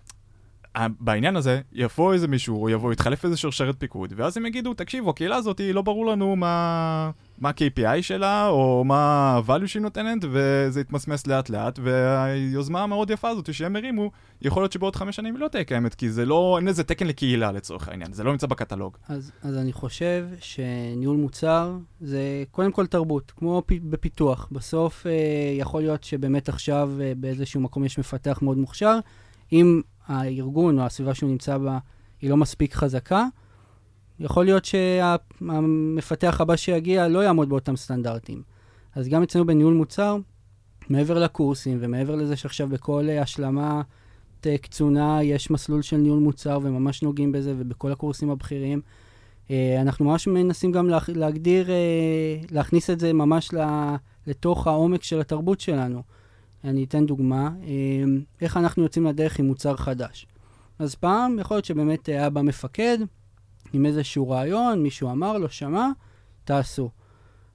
בעניין 1.00 1.36
הזה, 1.36 1.60
יבוא 1.72 2.12
איזה 2.12 2.28
מישהו, 2.28 2.62
או 2.62 2.70
יבוא, 2.70 2.92
יתחלף 2.92 3.24
איזה 3.24 3.36
שרשרת 3.36 3.74
פיקוד, 3.78 4.12
ואז 4.16 4.36
הם 4.36 4.46
יגידו, 4.46 4.74
תקשיבו, 4.74 5.10
הקהילה 5.10 5.36
הזאת, 5.36 5.60
לא 5.72 5.82
ברור 5.82 6.06
לנו 6.06 6.36
מה, 6.36 7.10
מה 7.38 7.48
ה-KPI 7.48 8.02
שלה, 8.02 8.48
או 8.48 8.84
מה 8.84 8.96
ה-value 8.96 9.66
שהיא 9.66 9.82
נותנת, 9.82 10.24
וזה 10.30 10.80
יתמסמס 10.80 11.26
לאט 11.26 11.50
לאט, 11.50 11.78
והיוזמה 11.82 12.82
המאוד 12.82 13.10
יפה 13.10 13.28
הזאת 13.28 13.54
שהם 13.54 13.76
הרימו, 13.76 14.10
יכול 14.42 14.62
להיות 14.62 14.72
שבעוד 14.72 14.96
חמש 14.96 15.16
שנים 15.16 15.34
היא 15.34 15.40
לא 15.40 15.48
תהיה 15.48 15.64
קיימת, 15.64 15.94
כי 15.94 16.10
זה 16.10 16.26
לא, 16.26 16.56
אין 16.58 16.68
איזה 16.68 16.84
תקן 16.84 17.06
לקהילה 17.06 17.52
לצורך 17.52 17.88
העניין, 17.88 18.12
זה 18.12 18.24
לא 18.24 18.32
נמצא 18.32 18.46
בקטלוג. 18.46 18.96
אז, 19.08 19.32
אז 19.42 19.56
אני 19.56 19.72
חושב 19.72 20.26
שניהול 20.40 21.16
מוצר 21.16 21.76
זה 22.00 22.44
קודם 22.50 22.72
כל 22.72 22.86
תרבות, 22.86 23.32
כמו 23.36 23.62
פ, 23.66 23.72
בפיתוח. 23.82 24.48
בסוף 24.52 25.06
אה, 25.06 25.12
יכול 25.58 25.82
להיות 25.82 26.04
שבאמת 26.04 26.48
עכשיו 26.48 26.90
אה, 27.00 27.12
באיזשהו 27.16 27.60
מקום 27.60 27.84
יש 27.84 27.98
מפתח 27.98 28.38
מאוד 28.42 28.58
מוכשר, 28.58 28.98
אם 29.52 29.80
הארגון 30.09 30.79
או 30.79 30.85
הסביבה 30.85 31.14
שהוא 31.14 31.31
נמצא 31.31 31.59
בה 31.59 31.79
היא 32.21 32.31
לא 32.31 32.37
מספיק 32.37 32.75
חזקה, 32.75 33.27
יכול 34.21 34.44
להיות 34.44 34.64
שהמפתח 34.64 36.40
הבא 36.40 36.57
שיגיע 36.57 37.09
לא 37.09 37.25
יעמוד 37.25 37.49
באותם 37.49 37.77
סטנדרטים. 37.77 38.42
אז 38.94 39.09
גם 39.09 39.23
אצלנו 39.23 39.47
בניהול 39.47 39.75
מוצר, 39.75 40.16
מעבר 40.88 41.18
לקורסים 41.18 41.79
ומעבר 41.81 42.14
לזה 42.14 42.37
שעכשיו 42.37 42.68
בכל 42.68 43.09
השלמה 43.23 43.83
קצונה 44.40 45.23
יש 45.23 45.51
מסלול 45.51 45.83
של 45.83 45.97
ניהול 45.97 46.18
מוצר 46.18 46.59
וממש 46.62 47.03
נוגעים 47.03 47.33
בזה 47.33 47.55
ובכל 47.59 47.92
הקורסים 47.92 48.31
הבכירים, 48.31 48.81
אה, 49.51 49.81
אנחנו 49.81 50.05
ממש 50.05 50.27
מנסים 50.27 50.73
גם 50.73 50.90
להגדיר, 51.14 51.71
אה, 51.71 51.77
להכניס 52.51 52.90
את 52.90 53.01
זה 53.01 53.12
ממש 53.12 53.51
לתוך 54.27 54.66
העומק 54.66 55.03
של 55.03 55.21
התרבות 55.21 55.61
שלנו. 55.61 56.03
אני 56.64 56.85
אתן 56.85 57.07
דוגמה, 57.07 57.51
אמ, 57.62 58.21
איך 58.40 58.57
אנחנו 58.57 58.83
יוצאים 58.83 59.07
לדרך 59.07 59.38
עם 59.38 59.47
מוצר 59.47 59.77
חדש. 59.77 60.27
אז 60.79 60.94
פעם, 60.94 61.38
יכול 61.38 61.57
להיות 61.57 61.64
שבאמת 61.64 62.09
היה 62.09 62.31
בא 62.31 62.42
מפקד 62.42 62.99
עם 63.73 63.87
איזשהו 63.87 64.29
רעיון, 64.29 64.83
מישהו 64.83 65.11
אמר 65.11 65.38
לו, 65.38 65.49
שמע, 65.49 65.88
תעשו. 66.44 66.90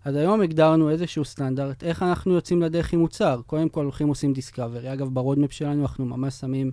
אז 0.05 0.15
היום 0.15 0.41
הגדרנו 0.41 0.89
איזשהו 0.89 1.25
סטנדרט, 1.25 1.83
איך 1.83 2.03
אנחנו 2.03 2.33
יוצאים 2.33 2.61
לדרך 2.61 2.93
עם 2.93 2.99
מוצר. 2.99 3.41
קודם 3.45 3.69
כל 3.69 3.83
הולכים 3.83 4.07
עושים 4.07 4.33
discovery. 4.33 4.93
אגב, 4.93 5.09
ב 5.13 5.18
roadmap 5.18 5.51
שלנו 5.51 5.81
אנחנו 5.81 6.05
ממש 6.05 6.33
שמים 6.33 6.71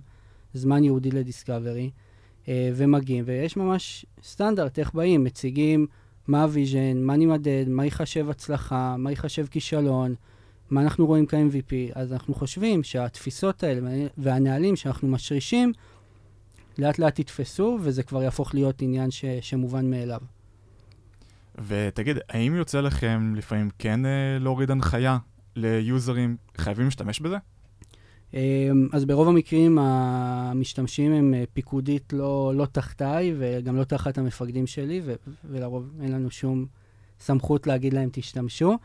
זמן 0.53 0.83
ייעודי 0.83 1.11
ל 1.11 1.18
discovery, 1.18 1.91
אה, 2.47 2.71
ומגיעים, 2.75 3.23
ויש 3.27 3.57
ממש 3.57 4.05
סטנדרט, 4.23 4.79
איך 4.79 4.93
באים, 4.93 5.23
מציגים 5.23 5.87
מה 6.27 6.43
ה 6.43 6.50
vision, 6.50 6.97
מה 6.97 7.17
נמדד, 7.17 7.65
מה 7.67 7.85
ייחשב 7.85 8.29
הצלחה, 8.29 8.95
מה 8.97 9.09
ייחשב 9.09 9.45
כישלון, 9.45 10.15
מה 10.71 10.81
אנחנו 10.81 11.05
רואים 11.05 11.25
כ-MVP, 11.25 11.73
אז 11.95 12.13
אנחנו 12.13 12.33
חושבים 12.33 12.83
שהתפיסות 12.83 13.63
האלה 13.63 14.07
והנהלים 14.17 14.75
שאנחנו 14.75 15.07
משרישים, 15.07 15.73
לאט 16.77 16.99
לאט 16.99 17.19
יתפסו, 17.19 17.79
וזה 17.81 18.03
כבר 18.03 18.23
יהפוך 18.23 18.53
להיות 18.53 18.81
עניין 18.81 19.11
ש, 19.11 19.25
שמובן 19.41 19.89
מאליו. 19.89 20.19
ותגיד, 21.67 22.17
האם 22.29 22.55
יוצא 22.55 22.81
לכם 22.81 23.33
לפעמים 23.35 23.69
כן 23.79 24.05
אה, 24.05 24.37
להוריד 24.39 24.71
הנחיה 24.71 25.17
ליוזרים, 25.55 26.37
חייבים 26.57 26.85
להשתמש 26.85 27.19
בזה? 27.19 27.37
אמ, 28.33 28.87
אז 28.91 29.05
ברוב 29.05 29.27
המקרים 29.27 29.79
המשתמשים 29.79 31.11
הם 31.11 31.33
אה, 31.33 31.43
פיקודית 31.53 32.13
לא, 32.13 32.53
לא 32.55 32.65
תחתיי 32.65 33.33
וגם 33.37 33.75
לא 33.75 33.83
תחת 33.83 34.17
המפקדים 34.17 34.67
שלי, 34.67 35.01
ו- 35.05 35.13
ולרוב 35.45 35.89
אין 36.01 36.11
לנו 36.11 36.31
שום 36.31 36.65
סמכות 37.19 37.67
להגיד 37.67 37.93
להם 37.93 38.09
תשתמשו. 38.11 38.77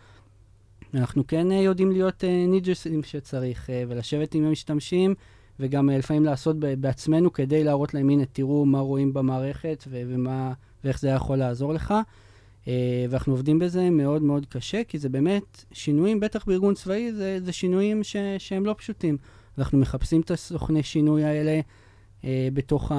אנחנו 0.95 1.27
כן 1.27 1.53
אה, 1.53 1.57
יודעים 1.57 1.91
להיות 1.91 2.25
אה, 2.25 2.45
ניג'סים 2.49 3.03
שצריך, 3.03 3.71
אה, 3.71 3.85
ולשבת 3.89 4.35
עם 4.35 4.45
המשתמשים, 4.45 5.15
וגם 5.61 5.91
לפעמים 5.91 6.25
לעשות 6.25 6.57
בעצמנו 6.59 7.33
כדי 7.33 7.65
להראות 7.65 7.95
להם, 7.95 8.11
הנה, 8.11 8.25
תראו 8.33 8.67
מה 8.67 8.81
רואים 8.81 9.13
במערכת 9.13 9.85
ומה, 9.91 10.53
ואיך 10.85 11.01
זה 11.01 11.09
יכול 11.09 11.37
לעזור 11.37 11.75
לך. 11.75 11.95
ואנחנו 13.11 13.33
עובדים 13.33 13.59
בזה 13.59 13.91
מאוד 13.91 14.23
מאוד 14.23 14.47
קשה, 14.47 14.85
כי 14.85 14.99
זה 14.99 15.09
באמת 15.09 15.65
שינויים, 15.73 16.21
בטח 16.21 16.45
בארגון 16.45 16.75
צבאי, 16.75 17.13
זה, 17.13 17.39
זה 17.45 17.53
שינויים 17.53 18.05
ש- 18.05 18.17
שהם 18.39 18.67
לא 18.67 18.75
פשוטים. 18.79 19.17
אנחנו 19.59 19.79
מחפשים 19.79 20.21
את 20.21 20.31
הסוכני 20.31 20.83
שינוי 20.83 21.25
האלה 21.25 21.61
אה, 22.25 22.49
בתוך 22.53 22.93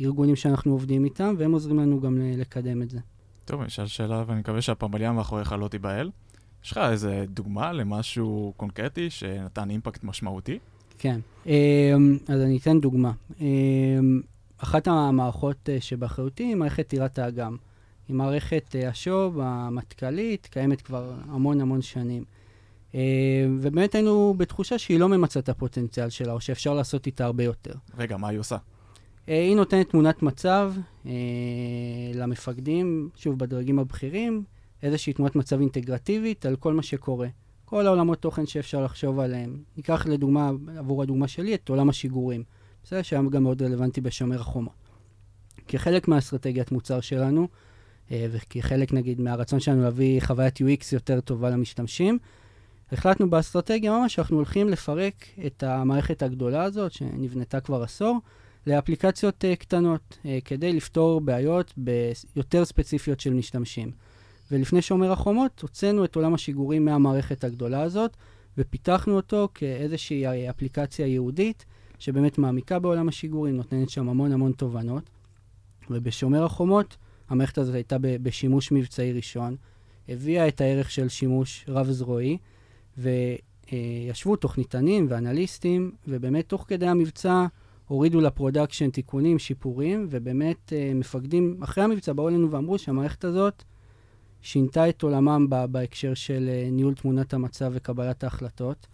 הארגונים 0.00 0.36
שאנחנו 0.36 0.72
עובדים 0.72 1.04
איתם, 1.04 1.34
והם 1.38 1.52
עוזרים 1.52 1.78
לנו 1.78 2.00
גם 2.00 2.18
לקדם 2.22 2.82
את 2.82 2.90
זה. 2.90 2.98
טוב, 3.44 3.60
אני 3.60 3.68
אשאל 3.68 3.86
שאלה, 3.86 4.24
ואני 4.26 4.40
מקווה 4.40 4.62
שהפמליה 4.62 5.12
מאחוריך 5.12 5.52
לא 5.52 5.68
תיבהל. 5.68 6.10
יש 6.64 6.72
לך 6.72 6.78
איזה 6.78 7.24
דוגמה 7.28 7.72
למשהו 7.72 8.52
קונקרטי 8.56 9.10
שנתן 9.10 9.70
אימפקט 9.70 10.04
משמעותי? 10.04 10.58
כן, 10.98 11.20
אמ, 11.46 12.18
אז 12.28 12.40
אני 12.40 12.58
אתן 12.58 12.80
דוגמה. 12.80 13.12
אמ, 13.40 14.20
אחת 14.58 14.88
המערכות 14.88 15.68
אה, 15.68 15.80
שבאחריותי 15.80 16.42
היא 16.42 16.54
מערכת 16.54 16.88
טירת 16.88 17.18
האגם. 17.18 17.56
היא 18.08 18.16
מערכת 18.16 18.76
אה, 18.76 18.88
השו"ב 18.88 19.40
המטכ"לית, 19.42 20.46
קיימת 20.46 20.82
כבר 20.82 21.12
המון 21.28 21.60
המון 21.60 21.82
שנים. 21.82 22.24
אמ, 22.94 23.00
ובאמת 23.60 23.94
היינו 23.94 24.34
בתחושה 24.36 24.78
שהיא 24.78 25.00
לא 25.00 25.08
ממצה 25.08 25.40
את 25.40 25.48
הפוטנציאל 25.48 26.10
שלה, 26.10 26.32
או 26.32 26.40
שאפשר 26.40 26.74
לעשות 26.74 27.06
איתה 27.06 27.24
הרבה 27.24 27.44
יותר. 27.44 27.74
רגע, 27.98 28.16
מה 28.16 28.28
היא 28.28 28.38
עושה? 28.38 28.56
אה, 29.28 29.42
היא 29.42 29.56
נותנת 29.56 29.90
תמונת 29.90 30.22
מצב 30.22 30.74
למפקדים, 32.14 33.08
שוב, 33.16 33.38
בדרגים 33.38 33.78
הבכירים, 33.78 34.44
איזושהי 34.84 35.12
תמונת 35.12 35.36
מצב 35.36 35.60
אינטגרטיבית 35.60 36.46
על 36.46 36.56
כל 36.56 36.74
מה 36.74 36.82
שקורה. 36.82 37.28
כל 37.64 37.86
העולמות 37.86 38.18
תוכן 38.18 38.46
שאפשר 38.46 38.84
לחשוב 38.84 39.20
עליהם. 39.20 39.62
ניקח 39.76 40.06
לדוגמה, 40.06 40.50
עבור 40.76 41.02
הדוגמה 41.02 41.28
שלי, 41.28 41.54
את 41.54 41.68
עולם 41.68 41.88
השיגורים. 41.88 42.42
בסדר? 42.84 43.02
שהיה 43.02 43.22
גם 43.30 43.42
מאוד 43.42 43.62
רלוונטי 43.62 44.00
בשומר 44.00 44.40
החומות. 44.40 44.88
כחלק 45.68 46.08
מהאסטרטגיית 46.08 46.72
מוצר 46.72 47.00
שלנו, 47.00 47.48
אה, 48.10 48.26
וכחלק 48.30 48.92
נגיד 48.92 49.20
מהרצון 49.20 49.60
שלנו 49.60 49.82
להביא 49.82 50.20
חוויית 50.20 50.58
UX 50.58 50.84
יותר 50.92 51.20
טובה 51.20 51.50
למשתמשים, 51.50 52.18
החלטנו 52.92 53.30
באסטרטגיה 53.30 53.92
ממש 53.92 54.14
שאנחנו 54.14 54.36
הולכים 54.36 54.68
לפרק 54.68 55.14
את 55.46 55.62
המערכת 55.62 56.22
הגדולה 56.22 56.62
הזאת, 56.62 56.92
שנבנתה 56.92 57.60
כבר 57.60 57.82
עשור, 57.82 58.18
לאפליקציות 58.66 59.44
uh, 59.44 59.56
קטנות, 59.56 60.18
uh, 60.22 60.26
כדי 60.44 60.72
לפתור 60.72 61.20
בעיות 61.20 61.74
יותר 62.36 62.64
ספציפיות 62.64 63.20
של 63.20 63.34
משתמשים. 63.34 63.90
ולפני 64.50 64.82
שומר 64.82 65.12
החומות 65.12 65.60
הוצאנו 65.60 66.04
את 66.04 66.16
עולם 66.16 66.34
השיגורים 66.34 66.84
מהמערכת 66.84 67.44
הגדולה 67.44 67.82
הזאת, 67.82 68.16
ופיתחנו 68.58 69.16
אותו 69.16 69.48
כאיזושהי 69.54 70.50
אפליקציה 70.50 71.06
ייעודית, 71.06 71.64
שבאמת 71.98 72.38
מעמיקה 72.38 72.78
בעולם 72.78 73.08
השיגורים, 73.08 73.56
נותנת 73.56 73.90
שם 73.90 74.08
המון 74.08 74.32
המון 74.32 74.52
תובנות. 74.52 75.10
ובשומר 75.90 76.44
החומות, 76.44 76.96
המערכת 77.28 77.58
הזאת 77.58 77.74
הייתה 77.74 77.96
בשימוש 78.00 78.72
מבצעי 78.72 79.12
ראשון, 79.12 79.56
הביאה 80.08 80.48
את 80.48 80.60
הערך 80.60 80.90
של 80.90 81.08
שימוש 81.08 81.64
רב-זרועי, 81.68 82.38
וישבו 82.98 84.36
תוכניתנים 84.36 85.06
ואנליסטים, 85.08 85.92
ובאמת 86.08 86.48
תוך 86.48 86.64
כדי 86.68 86.86
המבצע 86.86 87.46
הורידו 87.88 88.20
ל 88.20 88.26
production 88.26 88.90
תיקונים, 88.90 89.38
שיפורים, 89.38 90.06
ובאמת 90.10 90.72
אה, 90.72 90.92
מפקדים 90.94 91.60
אחרי 91.62 91.84
המבצע 91.84 92.12
באו 92.12 92.28
אלינו 92.28 92.50
ואמרו 92.50 92.78
שהמערכת 92.78 93.24
הזאת 93.24 93.62
שינתה 94.44 94.88
את 94.88 95.02
עולמם 95.02 95.46
בהקשר 95.70 96.14
של 96.14 96.48
אה, 96.48 96.68
ניהול 96.72 96.94
תמונת 96.94 97.34
המצב 97.34 97.70
וקבלת 97.74 98.24
ההחלטות. 98.24 98.86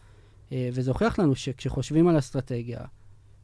אה, 0.53 0.69
וזה 0.73 0.91
הוכיח 0.91 1.19
לנו 1.19 1.35
שכשחושבים 1.35 2.09
על 2.09 2.19
אסטרטגיה 2.19 2.81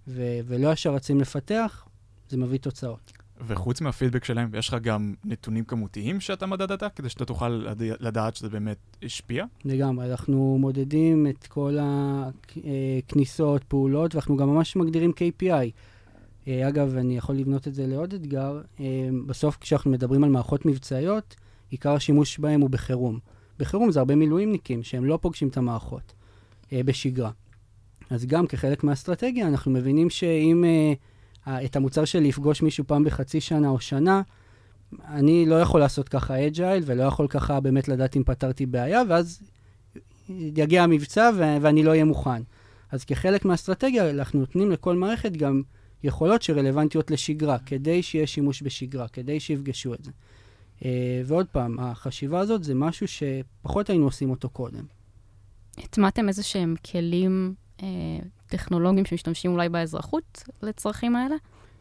ו- 0.09 0.39
ולא 0.47 0.73
ישר 0.73 0.95
רצים 0.95 1.21
לפתח, 1.21 1.87
זה 2.29 2.37
מביא 2.37 2.59
תוצאות. 2.59 3.13
וחוץ 3.47 3.81
מהפידבק 3.81 4.25
שלהם, 4.25 4.55
יש 4.55 4.69
לך 4.69 4.75
גם 4.83 5.15
נתונים 5.25 5.65
כמותיים 5.65 6.21
שאתה 6.21 6.47
מדדת, 6.47 6.83
כדי 6.97 7.09
שאתה 7.09 7.25
תוכל 7.25 7.49
לדעת 7.79 8.37
שזה 8.37 8.49
באמת 8.49 8.79
השפיע? 9.03 9.45
לגמרי, 9.65 10.11
אנחנו 10.11 10.59
מודדים 10.61 11.27
את 11.27 11.47
כל 11.47 11.79
הכניסות, 11.81 13.63
אה, 13.63 13.67
פעולות, 13.69 14.15
ואנחנו 14.15 14.37
גם 14.37 14.49
ממש 14.49 14.77
מגדירים 14.77 15.11
KPI. 15.11 15.71
אגב, 16.49 16.97
אני 16.97 17.17
יכול 17.17 17.35
לבנות 17.35 17.69
את 17.69 17.75
זה 17.75 17.87
לעוד 17.87 18.15
אתגר. 18.15 18.61
בסוף, 19.27 19.57
כשאנחנו 19.61 19.91
מדברים 19.91 20.25
על 20.25 20.31
מערכות 20.31 20.67
מבצעיות, 20.67 21.37
עיקר 21.71 21.95
השימוש 21.95 22.39
בהם 22.39 22.61
הוא 22.61 22.71
בחירום. 22.71 23.19
בחירום 23.59 23.91
זה 23.91 23.99
הרבה 23.99 24.15
מילואימניקים 24.15 24.83
שהם 24.83 25.05
לא 25.05 25.19
פוגשים 25.23 25.49
את 25.49 25.57
המערכות 25.57 26.13
אה, 26.73 26.83
בשגרה. 26.83 27.31
אז 28.11 28.27
גם 28.27 28.47
כחלק 28.47 28.85
מהאסטרטגיה, 28.85 29.49
אנחנו 29.49 29.71
מבינים 29.71 30.11
שאם 30.11 30.65
אה, 31.47 31.65
את 31.65 31.77
המוצר 31.77 32.05
שלי 32.05 32.29
יפגוש 32.29 32.63
מישהו 32.63 32.85
פעם 32.87 33.05
בחצי 33.05 33.41
שנה 33.41 33.69
או 33.69 33.81
שנה, 33.81 34.23
אני 35.09 35.47
לא 35.47 35.61
יכול 35.61 35.81
לעשות 35.81 36.09
ככה 36.09 36.47
אג'ייל 36.47 36.83
ולא 36.87 37.03
יכול 37.03 37.29
ככה 37.29 37.61
באמת 37.61 37.89
לדעת 37.89 38.17
אם 38.17 38.23
פתרתי 38.25 38.67
בעיה, 38.67 39.03
ואז 39.09 39.43
יגיע 40.29 40.83
המבצע 40.83 41.31
ו- 41.37 41.57
ואני 41.61 41.83
לא 41.83 41.91
אהיה 41.91 42.05
מוכן. 42.05 42.43
אז 42.93 43.05
כחלק 43.05 43.45
מהאסטרטגיה, 43.45 44.11
אנחנו 44.11 44.41
נותנים 44.41 44.71
לכל 44.71 44.97
מערכת 44.97 45.33
גם 45.33 45.63
יכולות 46.03 46.43
שרלוונטיות 46.43 47.11
לשגרה, 47.11 47.59
כדי 47.59 48.03
שיהיה 48.03 48.27
שימוש 48.27 48.63
בשגרה, 48.63 49.09
כדי 49.09 49.41
שיפגשו 49.41 49.95
את 49.95 50.05
זה. 50.05 50.11
Uh, 50.81 50.85
ועוד 51.27 51.47
פעם, 51.47 51.81
החשיבה 51.81 52.41
הזאת 52.41 52.65
זה 52.65 52.75
משהו 52.75 53.07
שפחות 53.09 53.91
היינו 53.91 54.05
עושים 54.05 54.31
אותו 54.31 54.49
קודם. 54.49 54.85
הטמעתם 55.79 56.29
איזה 56.29 56.43
שהם 56.43 56.75
כלים 56.91 57.55
אה, 57.83 57.89
טכנולוגיים 58.47 59.05
שמשתמשים 59.05 59.53
אולי 59.53 59.69
באזרחות 59.69 60.45
לצרכים 60.63 61.17
האלה? 61.17 61.37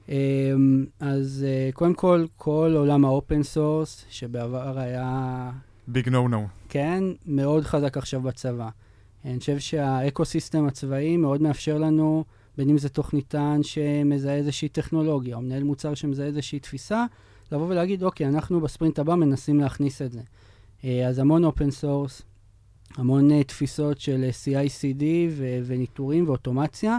אמ, 0.10 0.86
אז 1.00 1.46
אה, 1.48 1.70
קודם 1.74 1.94
כל, 1.94 2.26
כל 2.38 2.74
עולם 2.78 3.06
ה 3.06 3.13
open 3.13 3.44
source, 3.44 4.06
שבעבר 4.10 4.80
היה, 4.80 5.52
big 5.88 6.10
no 6.10 6.28
no. 6.28 6.48
כן, 6.70 7.04
מאוד 7.26 7.64
חזק 7.64 7.98
עכשיו 7.98 8.22
בצבא. 8.22 8.70
אני 9.26 9.40
חושב 9.40 9.60
שה 9.60 9.86
ecosystem 9.86 10.66
הצבאי 10.66 11.18
מאוד 11.18 11.42
מאפשר 11.42 11.78
לנו, 11.78 12.24
בין 12.58 12.70
אם 12.70 12.78
זה 12.78 12.90
תוכניתן 12.90 13.60
שמזהה 13.64 14.36
איזושהי 14.36 14.70
טכנולוגיה, 14.70 15.36
או 15.36 15.42
מנהל 15.42 15.64
מוצר 15.64 15.94
שמזהה 15.94 16.26
איזושהי 16.26 16.60
תפיסה, 16.60 17.06
לבוא 17.52 17.68
ולהגיד, 17.68 18.04
אוקיי, 18.04 18.28
אנחנו 18.28 18.62
בספרינט 18.62 19.00
הבא 19.00 19.16
מנסים 19.16 19.60
להכניס 19.60 20.02
את 20.02 20.12
זה. 20.12 20.22
אה, 20.84 21.08
אז 21.08 21.20
המון 21.20 21.44
open 21.44 21.72
source, 21.72 22.22
המון 22.96 23.32
uh, 23.32 23.44
תפיסות 23.44 24.00
של 24.00 24.26
uh, 24.30 24.34
CI/CD 24.34 25.04
ו- 25.30 25.60
וניטורים 25.66 26.28
ואוטומציה, 26.28 26.98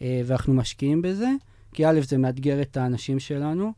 ואנחנו 0.00 0.54
משקיעים 0.54 1.02
בזה, 1.02 1.28
כי 1.72 1.86
א', 1.86 2.00
זה 2.08 2.18
מאתגר 2.18 2.62
את 2.62 2.76
האנשים 2.76 3.18
שלנו, 3.18 3.72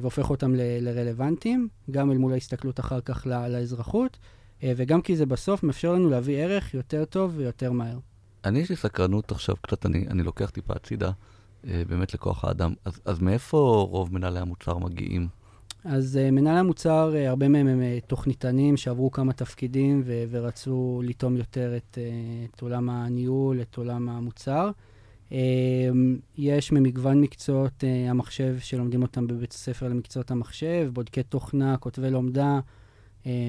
והופך 0.00 0.30
אותם 0.30 0.54
ל- 0.54 0.78
לרלוונטיים, 0.80 1.68
גם 1.90 2.10
אל 2.10 2.18
מול 2.18 2.32
ההסתכלות 2.32 2.80
אחר 2.80 3.00
כך 3.00 3.26
ל- 3.26 3.48
לאזרחות, 3.48 4.18
וגם 4.62 5.02
כי 5.02 5.16
זה 5.16 5.26
בסוף 5.26 5.62
מאפשר 5.62 5.92
לנו 5.92 6.10
להביא 6.10 6.36
ערך 6.36 6.74
יותר 6.74 7.04
טוב 7.04 7.32
ויותר 7.36 7.72
מהר. 7.72 7.98
אני, 8.44 8.58
יש 8.58 8.70
לי 8.70 8.76
סקרנות 8.76 9.32
עכשיו, 9.32 9.54
קצת 9.62 9.86
אני, 9.86 10.06
אני 10.10 10.22
לוקח 10.22 10.50
טיפה 10.50 10.74
הצידה, 10.76 11.06
אה, 11.06 11.12
באמת 11.64 12.14
לכוח 12.14 12.44
האדם. 12.44 12.72
אז, 12.84 13.00
אז 13.04 13.20
מאיפה 13.20 13.86
רוב 13.90 14.14
מנהלי 14.14 14.38
המוצר 14.38 14.78
מגיעים? 14.78 15.28
אז 15.84 16.18
uh, 16.28 16.30
מנהלי 16.30 16.58
המוצר, 16.58 17.12
uh, 17.14 17.28
הרבה 17.28 17.48
מהם 17.48 17.66
הם 17.66 17.82
תוכניתנים 18.06 18.76
שעברו 18.76 19.10
כמה 19.10 19.32
תפקידים 19.32 20.02
ו- 20.04 20.24
ורצו 20.30 21.02
לטום 21.04 21.36
יותר 21.36 21.76
את, 21.76 21.98
uh, 21.98 22.54
את 22.56 22.60
עולם 22.60 22.90
הניהול, 22.90 23.60
את 23.60 23.76
עולם 23.76 24.08
המוצר. 24.08 24.70
יש 26.38 26.72
ממגוון 26.72 27.20
מקצועות 27.20 27.84
uh, 27.84 28.10
המחשב 28.10 28.56
שלומדים 28.60 29.02
אותם 29.02 29.26
בבית 29.26 29.52
הספר 29.52 29.88
למקצועות 29.88 30.30
המחשב, 30.30 30.90
בודקי 30.92 31.22
תוכנה, 31.22 31.76
כותבי 31.76 32.10
לומדה, 32.10 32.60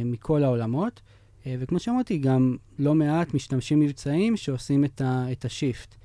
מכל 0.05 0.43
העולמות. 0.43 1.01
וכמו 1.45 1.79
שאמרתי, 1.79 2.17
גם 2.17 2.57
לא 2.79 2.95
מעט 2.95 3.33
משתמשים 3.33 3.79
מבצעיים 3.79 4.37
שעושים 4.37 4.85
את, 4.85 5.01
ה- 5.01 5.31
את 5.31 5.45
השיפט. 5.45 5.95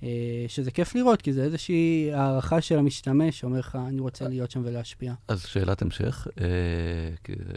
Uh, 0.00 0.04
שזה 0.48 0.70
כיף 0.70 0.94
לראות, 0.94 1.22
כי 1.22 1.32
זה 1.32 1.42
איזושהי 1.42 2.10
הערכה 2.12 2.60
של 2.60 2.78
המשתמש, 2.78 3.40
שאומר 3.40 3.58
לך, 3.58 3.78
אני 3.88 4.00
רוצה 4.00 4.28
להיות 4.28 4.50
שם 4.50 4.62
ולהשפיע. 4.64 5.14
אז 5.28 5.42
שאלת 5.42 5.82
המשך, 5.82 6.26
אה, 6.40 6.46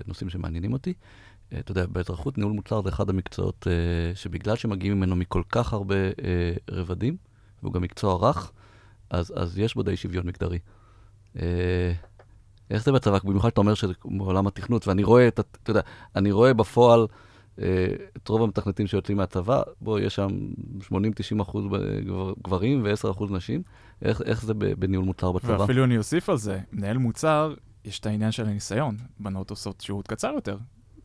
נושאים 0.07 0.29
שמעניינים 0.29 0.73
אותי. 0.73 0.93
אה, 1.53 1.59
אתה 1.59 1.71
יודע, 1.71 1.85
באזרחות 1.85 2.37
ניהול 2.37 2.53
מוצר 2.53 2.81
זה 2.81 2.89
אחד 2.89 3.09
המקצועות 3.09 3.67
אה, 3.69 4.15
שבגלל 4.15 4.55
שמגיעים 4.55 4.97
ממנו 4.97 5.15
מכל 5.15 5.41
כך 5.51 5.73
הרבה 5.73 5.95
אה, 5.95 6.53
רבדים, 6.71 7.17
והוא 7.63 7.73
גם 7.73 7.81
מקצוע 7.81 8.29
רך, 8.29 8.51
אז, 9.09 9.33
אז 9.35 9.59
יש 9.59 9.75
בו 9.75 9.83
די 9.83 9.97
שוויון 9.97 10.27
מגדרי. 10.27 10.59
אה, 11.39 11.93
איך 12.71 12.83
זה 12.83 12.91
בצבא? 12.91 13.17
במיוחד 13.23 13.49
שאתה 13.49 13.61
אומר 13.61 13.73
שזה 13.73 13.93
מעולם 14.05 14.47
התכנות, 14.47 14.87
ואני 14.87 15.03
רואה, 15.03 15.27
אתה 15.27 15.41
יודע, 15.67 15.81
אני 16.15 16.31
רואה 16.31 16.53
בפועל 16.53 16.99
אה, 16.99 17.05
את 18.17 18.27
רוב 18.27 18.43
המתכנתים 18.43 18.87
שיוצאים 18.87 19.17
מהצבא, 19.17 19.61
בוא, 19.81 19.99
יש 19.99 20.15
שם 20.15 20.27
80-90 20.81 20.91
אחוז 21.41 21.65
גברים 22.43 22.83
ו-10 22.83 23.11
אחוז 23.11 23.31
נשים. 23.31 23.61
איך, 24.01 24.21
איך 24.21 24.45
זה 24.45 24.53
בניהול 24.53 25.05
מוצר 25.05 25.31
בצבא? 25.31 25.57
ואפילו 25.59 25.83
אני 25.83 25.97
אוסיף 25.97 26.29
על 26.29 26.37
זה, 26.37 26.59
מנהל 26.71 26.97
מוצר, 26.97 27.53
יש 27.85 27.99
את 27.99 28.05
העניין 28.05 28.31
של 28.31 28.45
הניסיון. 28.45 28.97
בנות 29.19 29.49
עושות 29.49 29.81
שירות 29.81 30.07
קצר 30.07 30.31
יותר. 30.35 30.57